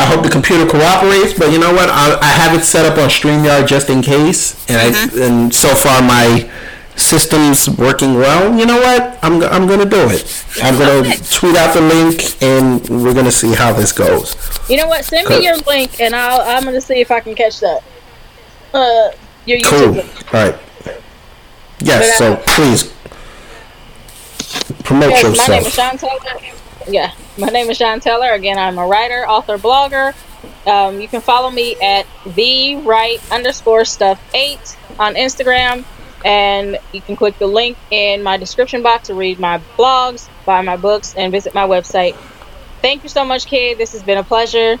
I 0.00 0.06
hope 0.06 0.22
the 0.24 0.30
computer 0.30 0.64
cooperates, 0.66 1.38
but 1.38 1.52
you 1.52 1.58
know 1.58 1.72
what? 1.74 1.90
I, 1.90 2.18
I 2.20 2.24
have 2.26 2.58
it 2.58 2.64
set 2.64 2.90
up 2.90 2.96
on 2.98 3.10
StreamYard 3.10 3.66
just 3.66 3.90
in 3.90 4.00
case, 4.00 4.56
and 4.70 4.78
I, 4.96 5.24
and 5.26 5.54
so 5.54 5.74
far 5.74 6.00
my 6.00 6.50
system's 6.96 7.68
working 7.78 8.14
well. 8.14 8.58
You 8.58 8.64
know 8.64 8.78
what? 8.78 9.18
I'm 9.22 9.42
I'm 9.42 9.66
gonna 9.68 9.84
do 9.84 10.08
it. 10.08 10.44
I'm 10.62 10.78
gonna 10.78 11.00
Okay. 11.06 11.16
tweet 11.30 11.54
out 11.56 11.74
the 11.74 11.82
link, 11.82 12.42
and 12.42 12.80
we're 13.04 13.12
gonna 13.12 13.30
see 13.30 13.52
how 13.54 13.74
this 13.74 13.92
goes. 13.92 14.36
You 14.70 14.78
know 14.78 14.88
what? 14.88 15.04
Send 15.04 15.28
me 15.28 15.44
your 15.44 15.56
link, 15.58 16.00
and 16.00 16.14
I'll. 16.16 16.40
I'm 16.40 16.64
gonna 16.64 16.80
see 16.80 17.00
if 17.00 17.10
I 17.10 17.20
can 17.20 17.34
catch 17.34 17.60
that. 17.60 17.82
Uh, 18.72 19.10
your 19.44 19.58
YouTube 19.58 19.64
Cool. 19.84 19.92
link. 19.92 20.34
All 20.34 20.44
right. 20.50 20.58
Yes. 21.80 22.18
But, 22.18 22.24
uh, 22.38 22.42
So 22.46 22.54
please 22.54 22.92
promote 24.84 25.10
Yes, 25.10 25.24
my 25.36 25.46
name 25.46 25.60
is 25.60 25.66
yourself. 25.76 26.00
Sean. 26.00 26.92
Yeah, 26.92 27.12
my 27.38 27.48
name 27.48 27.70
is 27.70 27.76
Sean 27.76 28.00
Teller. 28.00 28.30
Again, 28.30 28.58
I'm 28.58 28.78
a 28.78 28.86
writer, 28.86 29.26
author, 29.26 29.58
blogger. 29.58 30.14
Um, 30.66 31.00
you 31.00 31.08
can 31.08 31.20
follow 31.20 31.50
me 31.50 31.76
at 31.80 32.06
the 32.26 32.76
right 32.76 33.20
underscore 33.32 33.84
stuff 33.84 34.20
eight 34.34 34.76
on 34.98 35.14
Instagram, 35.14 35.84
and 36.24 36.78
you 36.92 37.00
can 37.00 37.16
click 37.16 37.38
the 37.38 37.46
link 37.46 37.76
in 37.90 38.22
my 38.22 38.36
description 38.36 38.82
box 38.82 39.08
to 39.08 39.14
read 39.14 39.38
my 39.38 39.58
blogs, 39.76 40.28
buy 40.44 40.60
my 40.62 40.76
books, 40.76 41.14
and 41.14 41.32
visit 41.32 41.54
my 41.54 41.66
website. 41.66 42.14
Thank 42.82 43.02
you 43.02 43.08
so 43.08 43.24
much, 43.24 43.46
kid. 43.46 43.78
This 43.78 43.92
has 43.92 44.02
been 44.02 44.18
a 44.18 44.24
pleasure. 44.24 44.78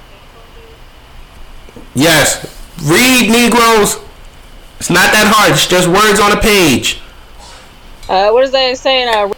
Yes. 1.94 2.44
Read 2.82 3.30
Negroes. 3.30 3.98
It's 4.78 4.90
not 4.90 5.12
that 5.12 5.30
hard. 5.34 5.52
It's 5.52 5.66
just 5.66 5.86
words 5.86 6.18
on 6.18 6.32
a 6.32 6.40
page. 6.40 7.00
Uh, 8.08 8.30
what 8.30 8.42
is 8.42 8.50
that 8.52 8.76
saying? 8.78 9.08
Uh, 9.08 9.32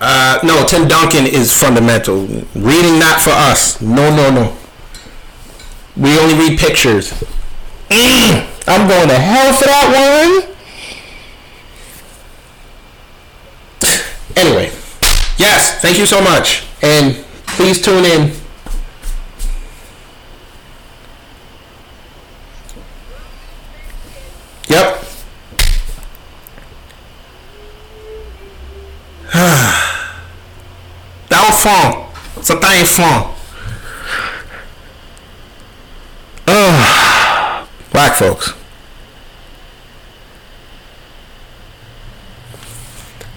Uh, 0.00 0.38
no, 0.44 0.64
Tim 0.66 0.86
Duncan 0.88 1.26
is 1.26 1.52
fundamental. 1.52 2.26
Reading 2.54 2.98
not 2.98 3.20
for 3.20 3.30
us. 3.30 3.80
No, 3.80 4.14
no, 4.14 4.30
no. 4.30 4.56
We 5.96 6.18
only 6.18 6.34
read 6.34 6.58
pictures. 6.58 7.12
Mm, 7.88 8.46
I'm 8.66 8.88
going 8.88 9.08
to 9.08 9.14
hell 9.14 9.52
for 9.54 9.64
that 9.64 10.42
one. 10.42 10.52
Anyway, 14.36 14.70
yes, 15.38 15.80
thank 15.80 15.98
you 15.98 16.04
so 16.04 16.20
much. 16.20 16.66
And 16.82 17.24
please 17.46 17.80
tune 17.80 18.04
in. 18.04 18.32
Yep. 24.68 25.05
D'enfant. 31.28 32.10
C'est 32.40 32.64
un 32.64 32.82
enfant. 32.82 33.34
Ugh. 36.48 37.66
Black 37.92 38.14
folks. 38.14 38.54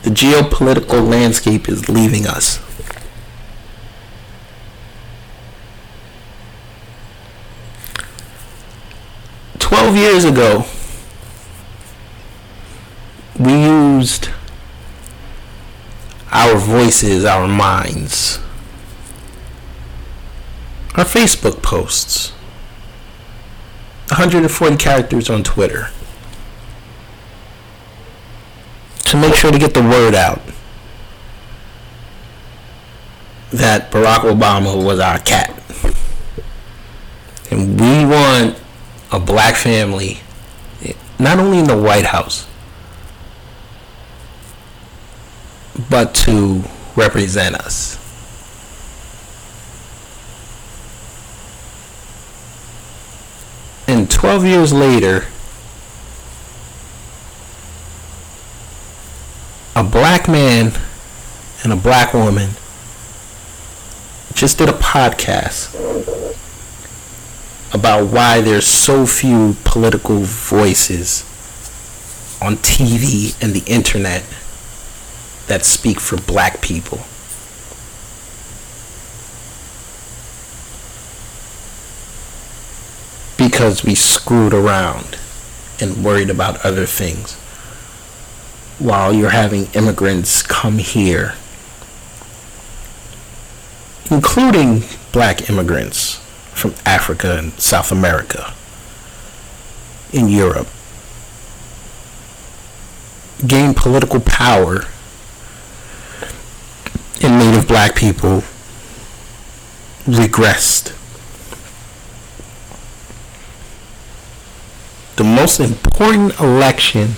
The 0.04 0.10
geopolitical 0.12 1.08
landscape 1.08 1.68
is 1.68 1.90
leaving 1.90 2.26
us. 2.26 2.60
Twelve 9.60 9.96
years 9.96 10.24
ago, 10.24 10.66
we 13.38 13.54
used 13.54 14.30
our 16.32 16.58
voices, 16.58 17.26
our 17.26 17.48
minds, 17.48 18.40
our 20.96 21.06
Facebook 21.06 21.62
posts, 21.62 22.32
140 24.10 24.78
characters 24.78 25.30
on 25.30 25.44
Twitter 25.44 25.90
to 29.06 29.18
make 29.18 29.36
sure 29.36 29.52
to 29.52 29.60
get 29.60 29.74
the 29.74 29.82
word 29.82 30.14
out 30.14 30.42
that 33.52 33.92
Barack 33.92 34.20
Obama 34.20 34.84
was 34.84 35.00
our 35.00 35.20
cat. 35.20 35.56
And 37.52 37.80
we 37.80 38.06
want 38.06 38.60
a 39.12 39.20
black 39.20 39.56
family, 39.56 40.20
not 41.18 41.40
only 41.40 41.60
in 41.60 41.66
the 41.66 41.78
White 41.78 42.06
House, 42.06 42.49
but 45.90 46.14
to 46.14 46.64
represent 46.96 47.56
us. 47.56 47.98
And 53.88 54.10
12 54.10 54.46
years 54.46 54.74
later, 54.74 55.26
a 59.76 59.84
black 59.84 60.28
man 60.28 60.74
and 61.64 61.74
a 61.74 61.76
black 61.76 62.14
woman 62.14 62.52
just 64.34 64.58
did 64.58 64.70
a 64.70 64.74
podcast 64.74 65.76
about 67.74 68.12
why 68.12 68.42
there's 68.42 68.68
so 68.68 69.06
few 69.06 69.56
political 69.64 70.20
voices 70.20 71.24
on 72.42 72.56
TV 72.58 73.36
and 73.42 73.54
the 73.54 73.64
internet 73.72 74.24
that 75.50 75.66
speak 75.66 76.00
for 76.00 76.16
black 76.16 76.62
people. 76.62 77.00
Because 83.36 83.84
we 83.84 83.96
screwed 83.96 84.54
around 84.54 85.18
and 85.82 86.04
worried 86.04 86.30
about 86.30 86.64
other 86.64 86.86
things. 86.86 87.34
While 88.78 89.12
you're 89.12 89.32
having 89.32 89.66
immigrants 89.74 90.44
come 90.44 90.78
here, 90.78 91.34
including 94.12 94.84
black 95.12 95.50
immigrants 95.50 96.18
from 96.54 96.76
Africa 96.86 97.38
and 97.40 97.54
South 97.54 97.92
America, 97.92 98.54
in 100.14 100.30
Europe, 100.30 100.68
gain 103.48 103.74
political 103.74 104.20
power 104.20 104.86
and 107.22 107.38
native 107.38 107.68
black 107.68 107.96
people 107.96 108.44
regressed. 110.06 110.96
The 115.18 115.24
most 115.24 115.60
important 115.60 116.40
election 116.40 117.16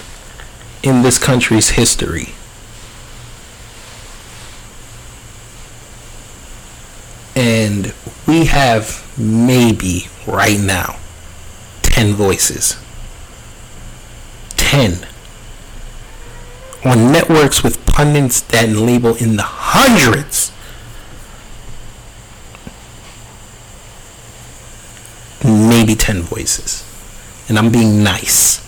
in 0.83 1.03
this 1.03 1.17
country's 1.17 1.71
history. 1.71 2.33
And 7.35 7.93
we 8.27 8.45
have 8.45 9.07
maybe 9.17 10.07
right 10.27 10.59
now 10.59 10.97
10 11.83 12.13
voices. 12.13 12.77
10 14.57 15.07
on 16.83 17.11
networks 17.11 17.63
with 17.63 17.80
pundits 17.91 18.41
that 18.41 18.69
label 18.69 19.15
in 19.17 19.35
the 19.35 19.43
hundreds. 19.43 20.51
Maybe 25.43 25.95
10 25.95 26.21
voices. 26.21 26.85
And 27.49 27.57
I'm 27.57 27.71
being 27.71 28.03
nice. 28.03 28.59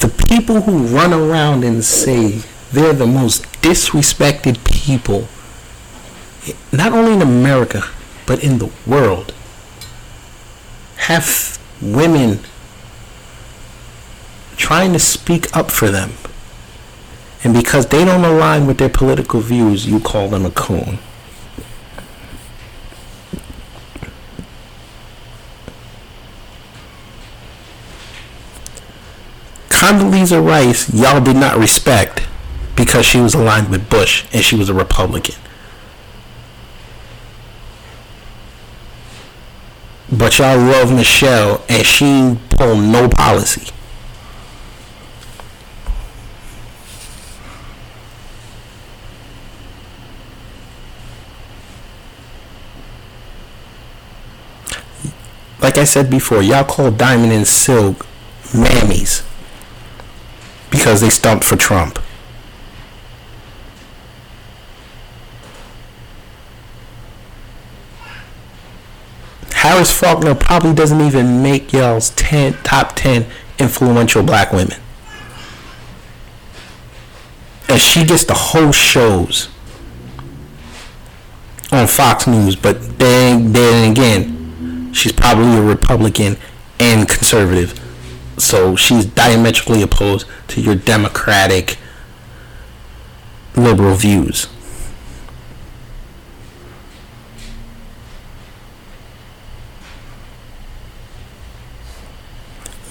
The 0.00 0.08
people 0.28 0.60
who 0.62 0.86
run 0.86 1.12
around 1.12 1.64
and 1.64 1.82
say 1.84 2.42
they're 2.72 2.92
the 2.92 3.06
most 3.06 3.44
disrespected 3.62 4.62
people, 4.64 5.28
not 6.72 6.92
only 6.92 7.14
in 7.14 7.22
America, 7.22 7.82
but 8.30 8.44
in 8.44 8.58
the 8.58 8.70
world, 8.86 9.34
have 10.98 11.58
women 11.82 12.38
trying 14.56 14.92
to 14.92 15.00
speak 15.00 15.48
up 15.56 15.68
for 15.68 15.90
them. 15.90 16.12
And 17.42 17.52
because 17.52 17.88
they 17.88 18.04
don't 18.04 18.24
align 18.24 18.68
with 18.68 18.78
their 18.78 18.88
political 18.88 19.40
views, 19.40 19.84
you 19.84 19.98
call 19.98 20.28
them 20.28 20.46
a 20.46 20.52
coon. 20.52 21.00
Condoleezza 29.70 30.40
Rice, 30.40 30.94
y'all 30.94 31.20
did 31.20 31.34
not 31.34 31.58
respect 31.58 32.28
because 32.76 33.04
she 33.04 33.18
was 33.18 33.34
aligned 33.34 33.70
with 33.70 33.90
Bush 33.90 34.24
and 34.32 34.44
she 34.44 34.54
was 34.54 34.68
a 34.68 34.74
Republican. 34.74 35.34
But 40.20 40.38
y'all 40.38 40.58
love 40.58 40.92
Michelle 40.92 41.64
and 41.66 41.86
she 41.86 42.36
pull 42.50 42.76
no 42.76 43.08
policy. 43.08 43.72
Like 55.62 55.78
I 55.78 55.84
said 55.84 56.10
before, 56.10 56.42
y'all 56.42 56.64
call 56.64 56.90
Diamond 56.90 57.32
and 57.32 57.46
Silk 57.48 58.04
mammies 58.52 59.26
because 60.70 61.00
they 61.00 61.08
stumped 61.08 61.44
for 61.46 61.56
Trump. 61.56 61.98
Harris 69.60 69.92
Faulkner 69.92 70.34
probably 70.34 70.72
doesn't 70.72 71.02
even 71.02 71.42
make 71.42 71.70
y'all's 71.70 72.08
10, 72.10 72.54
top 72.62 72.96
10 72.96 73.26
influential 73.58 74.22
black 74.22 74.52
women. 74.52 74.78
And 77.68 77.78
she 77.78 78.06
gets 78.06 78.24
the 78.24 78.32
whole 78.32 78.72
shows 78.72 79.50
on 81.70 81.86
Fox 81.86 82.26
News, 82.26 82.56
but 82.56 82.98
then, 82.98 83.52
then 83.52 83.92
again, 83.92 84.94
she's 84.94 85.12
probably 85.12 85.58
a 85.58 85.62
Republican 85.62 86.38
and 86.78 87.06
conservative. 87.06 87.78
So 88.38 88.76
she's 88.76 89.04
diametrically 89.04 89.82
opposed 89.82 90.26
to 90.48 90.62
your 90.62 90.74
Democratic 90.74 91.76
liberal 93.54 93.94
views. 93.94 94.48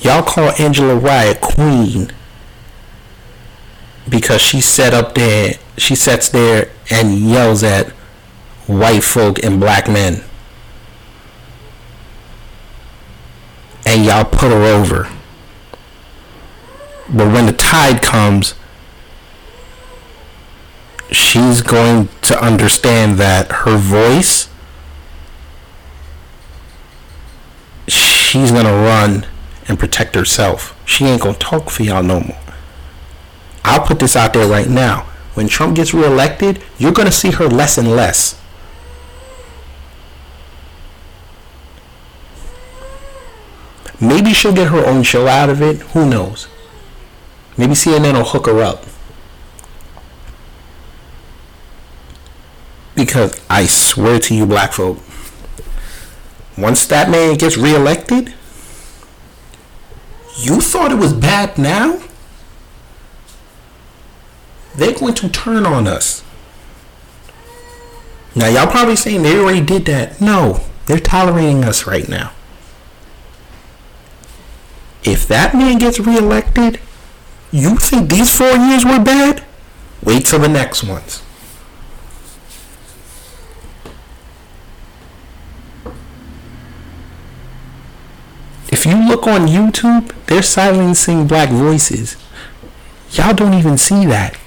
Y'all 0.02 0.24
call 0.24 0.52
Angela 0.60 0.96
Rye 0.96 1.34
queen 1.42 2.12
because 4.08 4.42
she 4.42 4.62
set 4.62 4.94
up 4.94 5.14
there, 5.14 5.56
she 5.78 5.96
sits 5.96 6.30
there 6.30 6.72
and 6.90 7.20
yells 7.20 7.64
at 7.64 7.90
white 8.66 9.04
folk 9.04 9.44
and 9.44 9.60
black 9.60 9.88
men. 9.88 10.24
And 13.86 14.06
y'all 14.06 14.26
put 14.26 14.52
her 14.52 14.64
over. 14.64 15.10
But 17.10 17.34
when 17.34 17.48
the 17.48 17.54
tide 17.54 18.02
comes, 18.02 18.54
she's 21.12 21.62
going 21.62 22.10
to 22.22 22.42
understand 22.42 23.18
that 23.18 23.52
her 23.52 23.78
voice, 23.78 24.48
she's 27.88 28.52
going 28.52 28.66
to 28.66 28.72
run 28.72 29.26
and 29.70 29.80
protect 29.80 30.16
herself. 30.16 30.78
She 30.86 31.06
ain't 31.06 31.22
to 31.36 31.40
talk 31.40 31.70
for 31.70 31.84
y'all 31.84 32.04
no 32.04 32.20
more. 32.20 32.38
I'll 33.64 33.86
put 33.86 34.00
this 34.00 34.16
out 34.16 34.34
there 34.34 34.48
right 34.48 34.68
now. 34.68 35.04
When 35.36 35.48
Trump 35.48 35.76
gets 35.76 35.94
reelected, 35.94 36.62
you're 36.78 36.92
to 37.06 37.14
see 37.14 37.32
her 37.32 37.48
less 37.48 37.78
and 37.78 37.88
less. 37.88 38.36
Maybe 44.02 44.34
she'll 44.34 44.54
get 44.54 44.70
her 44.70 44.86
own 44.86 45.04
show 45.04 45.28
out 45.28 45.50
of 45.50 45.62
it. 45.62 45.78
Who 45.94 46.10
knows? 46.10 46.48
Maybe 47.58 47.74
CNN 47.74 48.14
will 48.14 48.24
hook 48.24 48.48
her 48.48 48.62
up. 48.64 48.86
Because 52.96 53.40
I 53.50 53.66
swear 53.66 54.20
to 54.20 54.36
you, 54.36 54.46
black 54.46 54.74
folk, 54.74 54.98
once 56.58 56.86
that 56.88 57.10
man 57.10 57.36
gets 57.36 57.58
reelected, 57.58 58.34
you 60.40 60.62
thought 60.62 60.92
it 60.92 60.98
was 60.98 61.14
bad 61.14 61.58
now? 61.58 62.02
They're 64.76 64.94
going 64.94 65.16
to 65.16 65.30
turn 65.30 65.66
on 65.66 65.88
us. 65.88 66.24
Now, 68.36 68.48
y'all 68.48 68.68
probably 68.68 68.96
saying 68.96 69.24
they 69.24 69.38
already 69.38 69.62
did 69.62 69.86
that. 69.86 70.22
No, 70.22 70.62
they're 70.86 71.00
tolerating 71.00 71.64
us 71.66 71.86
right 71.86 72.08
now. 72.08 72.32
If 75.04 75.28
that 75.28 75.54
man 75.54 75.78
gets 75.78 76.00
reelected, 76.00 76.80
you 77.52 77.76
think 77.78 78.10
these 78.10 78.36
four 78.36 78.52
years 78.52 78.86
were 78.86 79.04
bad? 79.04 79.44
Wait 80.04 80.26
till 80.26 80.40
the 80.40 80.48
next 80.48 80.84
ones. 80.84 81.24
If 88.80 88.86
you 88.86 89.10
look 89.10 89.28
on 89.28 89.46
YouTube, 89.46 90.14
they're 90.28 90.42
silencing 90.42 91.28
black 91.28 91.50
voices. 91.50 92.16
Y'all 93.12 93.34
don't 93.34 93.54
even 93.54 93.78
see 93.78 94.06
that. 94.06 94.40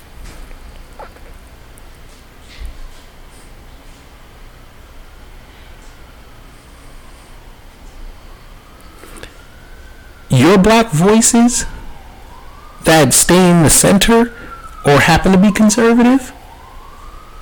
Your 10.30 10.56
black 10.56 10.90
voices 10.92 11.66
that 12.84 13.12
stay 13.12 13.50
in 13.50 13.62
the 13.62 13.68
center 13.68 14.34
or 14.86 15.00
happen 15.00 15.32
to 15.32 15.38
be 15.38 15.52
conservative, 15.52 16.32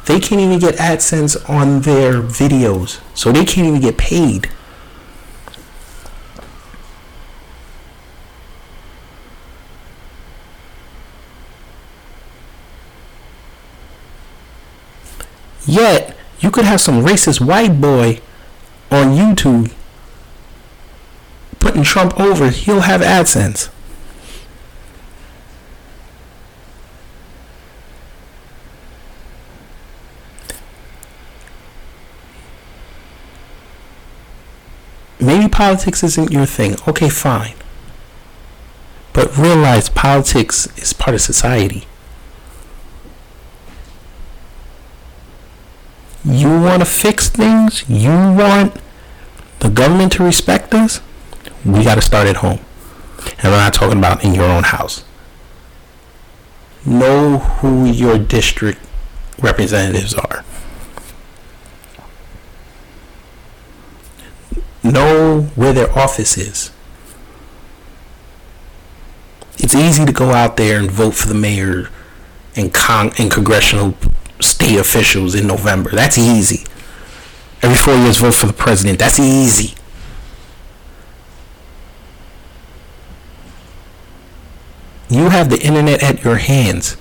they 0.06 0.18
can't 0.18 0.40
even 0.40 0.58
get 0.58 0.74
AdSense 0.74 1.48
on 1.48 1.82
their 1.82 2.14
videos. 2.14 3.00
So 3.14 3.30
they 3.30 3.44
can't 3.44 3.68
even 3.68 3.80
get 3.80 3.96
paid. 3.96 4.50
Yet, 15.70 16.16
you 16.40 16.50
could 16.50 16.64
have 16.64 16.80
some 16.80 17.04
racist 17.04 17.40
white 17.40 17.80
boy 17.80 18.20
on 18.90 19.14
YouTube 19.16 19.72
putting 21.60 21.84
Trump 21.84 22.18
over, 22.18 22.48
he'll 22.48 22.80
have 22.80 23.02
AdSense. 23.02 23.70
Maybe 35.20 35.48
politics 35.48 36.02
isn't 36.02 36.32
your 36.32 36.46
thing. 36.46 36.76
Okay, 36.88 37.10
fine. 37.10 37.54
But 39.12 39.36
realize 39.36 39.90
politics 39.90 40.66
is 40.78 40.94
part 40.94 41.14
of 41.14 41.20
society. 41.20 41.86
You 46.24 46.49
want 46.60 46.80
to 46.80 46.86
fix 46.86 47.28
things? 47.28 47.88
You 47.88 48.10
want 48.10 48.76
the 49.60 49.68
government 49.68 50.12
to 50.12 50.24
respect 50.24 50.74
us? 50.74 51.00
We 51.64 51.84
got 51.84 51.96
to 51.96 52.02
start 52.02 52.26
at 52.26 52.36
home. 52.36 52.60
And 53.42 53.52
we're 53.52 53.58
not 53.58 53.74
talking 53.74 53.98
about 53.98 54.24
in 54.24 54.34
your 54.34 54.44
own 54.44 54.62
house. 54.62 55.04
Know 56.86 57.38
who 57.38 57.84
your 57.84 58.18
district 58.18 58.80
representatives 59.38 60.14
are. 60.14 60.44
Know 64.82 65.42
where 65.54 65.74
their 65.74 65.96
office 65.98 66.38
is. 66.38 66.70
It's 69.58 69.74
easy 69.74 70.06
to 70.06 70.12
go 70.12 70.30
out 70.30 70.56
there 70.56 70.78
and 70.78 70.90
vote 70.90 71.14
for 71.14 71.28
the 71.28 71.34
mayor 71.34 71.90
and 72.56 72.72
con 72.72 73.12
and 73.18 73.30
congressional 73.30 73.94
state 74.40 74.78
officials 74.78 75.34
in 75.34 75.46
November. 75.46 75.90
That's 75.90 76.18
easy. 76.18 76.64
Every 77.62 77.76
four 77.76 77.94
years, 77.94 78.18
vote 78.18 78.34
for 78.34 78.46
the 78.46 78.52
president. 78.52 78.98
That's 78.98 79.18
easy. 79.18 79.74
You 85.08 85.28
have 85.28 85.50
the 85.50 85.60
internet 85.60 86.02
at 86.02 86.22
your 86.24 86.36
hands. 86.36 86.96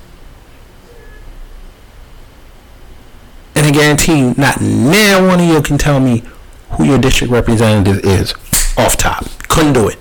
And 3.56 3.68
I 3.68 3.72
guarantee 3.72 4.18
you, 4.18 4.34
not 4.38 4.60
now 4.62 5.28
one 5.28 5.40
of 5.40 5.46
you 5.46 5.62
can 5.62 5.78
tell 5.78 6.00
me 6.00 6.24
who 6.72 6.86
your 6.86 6.98
district 6.98 7.32
representative 7.32 8.04
is 8.04 8.34
off 8.78 8.98
top. 8.98 9.26
Couldn't 9.48 9.74
do 9.74 9.88
it. 9.90 10.00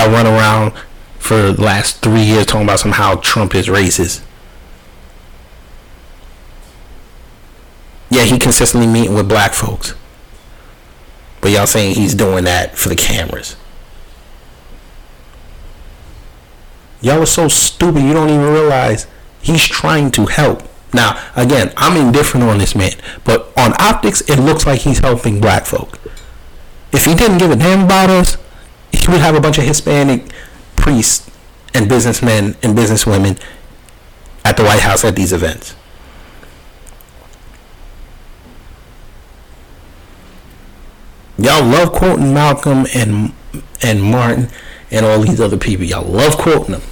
Y'all 0.00 0.10
run 0.10 0.26
around 0.26 0.72
for 1.18 1.52
the 1.52 1.62
last 1.62 2.00
three 2.00 2.22
years 2.22 2.46
talking 2.46 2.64
about 2.64 2.80
somehow 2.80 3.16
Trump 3.16 3.54
is 3.54 3.66
racist. 3.66 4.22
Yeah, 8.08 8.22
he 8.22 8.38
consistently 8.38 8.90
meeting 8.90 9.14
with 9.14 9.28
black 9.28 9.52
folks. 9.52 9.94
But 11.42 11.50
y'all 11.50 11.66
saying 11.66 11.96
he's 11.96 12.14
doing 12.14 12.44
that 12.44 12.78
for 12.78 12.88
the 12.88 12.96
cameras. 12.96 13.56
Y'all 17.02 17.20
are 17.20 17.26
so 17.26 17.48
stupid 17.48 18.02
you 18.02 18.14
don't 18.14 18.30
even 18.30 18.40
realize 18.40 19.06
he's 19.42 19.66
trying 19.66 20.10
to 20.12 20.24
help. 20.24 20.62
Now, 20.94 21.22
again, 21.36 21.74
I'm 21.76 21.98
indifferent 21.98 22.48
on 22.48 22.56
this 22.56 22.74
man, 22.74 22.92
but 23.24 23.52
on 23.54 23.74
optics, 23.78 24.22
it 24.22 24.38
looks 24.38 24.64
like 24.64 24.80
he's 24.80 25.00
helping 25.00 25.42
black 25.42 25.66
folk. 25.66 25.98
If 26.90 27.04
he 27.04 27.14
didn't 27.14 27.36
give 27.36 27.50
a 27.50 27.56
damn 27.56 27.84
about 27.84 28.08
us, 28.08 28.38
he 28.92 29.10
would 29.10 29.20
have 29.20 29.34
a 29.34 29.40
bunch 29.40 29.58
of 29.58 29.64
Hispanic 29.64 30.30
priests 30.76 31.30
and 31.74 31.88
businessmen 31.88 32.56
and 32.62 32.76
businesswomen 32.76 33.40
at 34.44 34.56
the 34.56 34.64
White 34.64 34.80
House 34.80 35.04
at 35.04 35.16
these 35.16 35.32
events. 35.32 35.74
Y'all 41.38 41.64
love 41.64 41.92
quoting 41.92 42.34
Malcolm 42.34 42.86
and 42.94 43.32
and 43.82 44.02
Martin 44.02 44.48
and 44.90 45.06
all 45.06 45.20
these 45.20 45.40
other 45.40 45.56
people. 45.56 45.86
Y'all 45.86 46.04
love 46.04 46.36
quoting 46.36 46.72
them. 46.72 46.82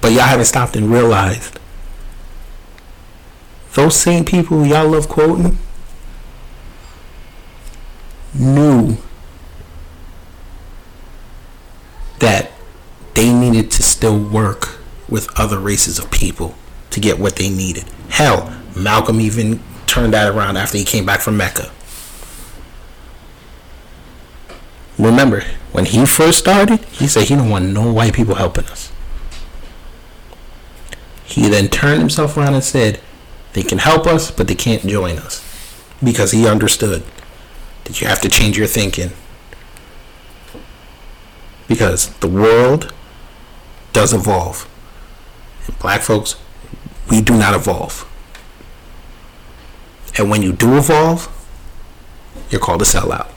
But 0.00 0.12
y'all 0.12 0.22
haven't 0.22 0.46
stopped 0.46 0.74
and 0.74 0.90
realized 0.90 1.60
those 3.74 3.96
same 3.96 4.24
people 4.24 4.66
y'all 4.66 4.88
love 4.88 5.08
quoting 5.08 5.56
knew 8.34 8.96
that 12.22 12.52
they 13.14 13.32
needed 13.32 13.70
to 13.72 13.82
still 13.82 14.18
work 14.18 14.78
with 15.08 15.28
other 15.38 15.58
races 15.58 15.98
of 15.98 16.10
people 16.10 16.54
to 16.90 17.00
get 17.00 17.18
what 17.18 17.36
they 17.36 17.50
needed. 17.50 17.84
Hell, 18.08 18.54
Malcolm 18.74 19.20
even 19.20 19.60
turned 19.86 20.14
that 20.14 20.34
around 20.34 20.56
after 20.56 20.78
he 20.78 20.84
came 20.84 21.04
back 21.04 21.20
from 21.20 21.36
Mecca. 21.36 21.70
Remember, 24.98 25.42
when 25.72 25.86
he 25.86 26.06
first 26.06 26.38
started, 26.38 26.80
he 26.86 27.06
said 27.06 27.24
he 27.24 27.34
didn't 27.34 27.50
want 27.50 27.66
no 27.66 27.92
white 27.92 28.14
people 28.14 28.36
helping 28.36 28.66
us. 28.66 28.92
He 31.24 31.48
then 31.48 31.68
turned 31.68 31.98
himself 31.98 32.36
around 32.36 32.54
and 32.54 32.64
said, 32.64 33.00
they 33.54 33.62
can 33.62 33.78
help 33.78 34.06
us, 34.06 34.30
but 34.30 34.48
they 34.48 34.54
can't 34.54 34.82
join 34.82 35.18
us. 35.18 35.42
Because 36.02 36.30
he 36.30 36.46
understood 36.46 37.02
that 37.84 38.00
you 38.00 38.06
have 38.06 38.20
to 38.20 38.28
change 38.28 38.56
your 38.56 38.66
thinking. 38.66 39.10
Because 41.72 42.10
the 42.18 42.28
world 42.28 42.92
does 43.94 44.12
evolve. 44.12 44.68
And 45.66 45.78
black 45.78 46.02
folks, 46.02 46.36
we 47.10 47.22
do 47.22 47.32
not 47.32 47.54
evolve. 47.54 48.06
And 50.18 50.28
when 50.28 50.42
you 50.42 50.52
do 50.52 50.76
evolve, 50.76 51.30
you're 52.50 52.60
called 52.60 52.82
a 52.82 52.84
sellout. 52.84 53.30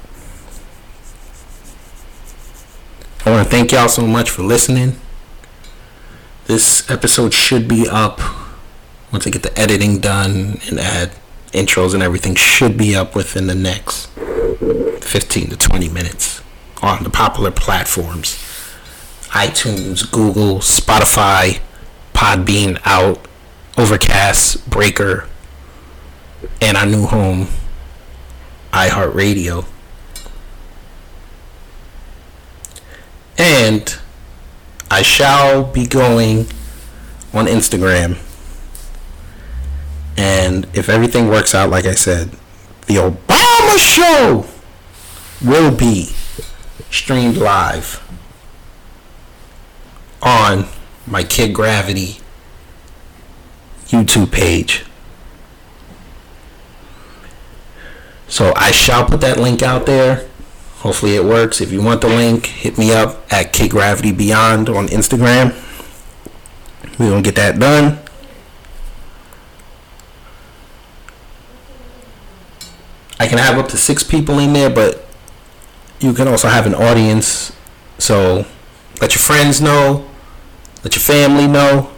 I 3.26 3.32
want 3.32 3.48
to 3.48 3.50
thank 3.50 3.72
y'all 3.72 3.88
so 3.88 4.06
much 4.06 4.30
for 4.30 4.44
listening. 4.44 5.00
This 6.48 6.92
episode 6.92 7.34
should 7.34 7.70
be 7.70 7.88
up 7.88 8.20
once 9.14 9.26
I 9.26 9.30
get 9.30 9.44
the 9.44 9.58
editing 9.58 10.02
done 10.02 10.60
and 10.68 10.78
add 10.78 11.12
intros 11.54 11.94
and 11.94 12.04
everything. 12.04 12.36
Should 12.36 12.78
be 12.78 12.98
up 12.98 13.16
within 13.16 13.48
the 13.48 13.56
next 13.56 14.08
15 14.08 15.52
to 15.52 15.56
20 15.56 15.88
minutes 15.88 16.35
on 16.86 17.04
the 17.04 17.10
popular 17.10 17.52
platforms 17.52 18.42
iTunes, 19.30 20.10
Google, 20.10 20.60
Spotify, 20.60 21.60
Podbean 22.14 22.80
out, 22.86 23.28
Overcast, 23.78 24.70
Breaker, 24.70 25.28
and 26.62 26.78
our 26.78 26.86
new 26.86 27.06
home, 27.06 27.48
iHeartRadio. 28.72 29.66
And 33.38 33.98
I 34.90 35.02
shall 35.02 35.66
be 35.66 35.86
going 35.86 36.48
on 37.34 37.48
Instagram. 37.48 38.18
And 40.16 40.66
if 40.74 40.88
everything 40.88 41.28
works 41.28 41.54
out, 41.54 41.70
like 41.70 41.84
I 41.84 41.96
said, 41.96 42.30
the 42.88 42.96
Obama 42.96 43.78
show 43.78 44.46
will 45.44 45.76
be 45.76 46.16
streamed 46.90 47.38
live 47.38 48.02
on 50.22 50.66
my 51.06 51.24
Kid 51.24 51.54
Gravity 51.54 52.18
YouTube 53.88 54.32
page. 54.32 54.86
So 58.28 58.54
I 58.56 58.72
shall 58.72 59.06
put 59.06 59.22
that 59.22 59.40
link 59.40 59.62
out 59.62 59.86
there. 59.86 60.28
Hopefully 60.78 61.16
it 61.16 61.24
works. 61.24 61.62
If 61.62 61.72
you 61.72 61.82
want 61.82 62.02
the 62.02 62.08
link, 62.08 62.48
hit 62.48 62.78
me 62.78 62.92
up 62.92 63.32
at 63.32 63.54
Kid 63.54 63.72
Gravity 63.72 64.12
Beyond 64.12 64.70
on 64.70 64.88
Instagram. 64.88 65.54
We're 67.00 67.10
gonna 67.10 67.22
get 67.22 67.36
that 67.36 67.60
done. 67.60 68.00
I 73.20 73.28
can 73.28 73.38
have 73.38 73.58
up 73.58 73.70
to 73.70 73.78
six 73.78 74.04
people 74.04 74.40
in 74.40 74.54
there, 74.54 74.70
but 74.70 75.05
you 76.00 76.14
can 76.14 76.28
also 76.28 76.48
have 76.48 76.66
an 76.66 76.76
audience. 76.76 77.52
So 77.98 78.46
let 79.02 79.14
your 79.14 79.20
friends 79.20 79.62
know, 79.62 80.08
let 80.84 80.96
your 80.96 81.02
family 81.02 81.48
know, 81.48 81.92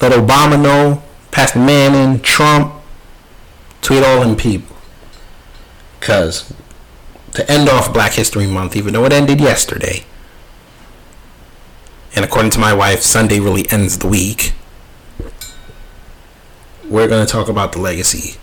let 0.00 0.12
Obama 0.12 0.60
know, 0.60 1.02
Pastor 1.30 1.58
Manning, 1.58 2.20
Trump, 2.20 2.74
tweet 3.80 4.02
all 4.02 4.20
them 4.20 4.36
people. 4.36 4.76
Cause 6.00 6.52
to 7.34 7.50
end 7.50 7.68
off 7.68 7.92
Black 7.92 8.12
History 8.12 8.46
Month, 8.46 8.76
even 8.76 8.92
though 8.92 9.04
it 9.04 9.12
ended 9.12 9.40
yesterday, 9.40 10.04
and 12.14 12.24
according 12.24 12.50
to 12.52 12.58
my 12.58 12.74
wife, 12.74 13.00
Sunday 13.00 13.40
really 13.40 13.70
ends 13.70 13.98
the 13.98 14.06
week. 14.06 14.52
We're 16.88 17.08
going 17.08 17.24
to 17.24 17.30
talk 17.32 17.48
about 17.48 17.72
the 17.72 17.78
legacy 17.80 18.38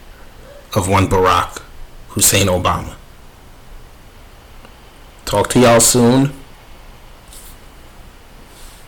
of 0.76 0.90
one 0.90 1.08
Barack 1.08 1.62
Hussein 2.10 2.48
Obama. 2.48 2.96
Talk 5.30 5.48
to 5.50 5.60
y'all 5.60 5.80
soon. 5.80 6.34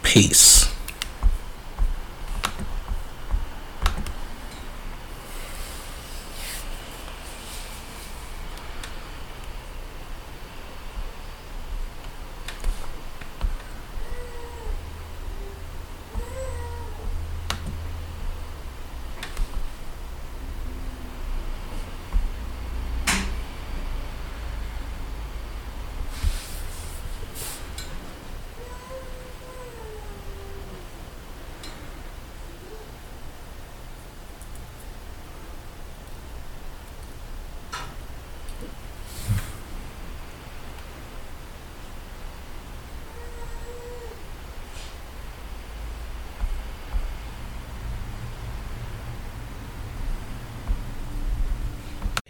Peace. 0.02 0.71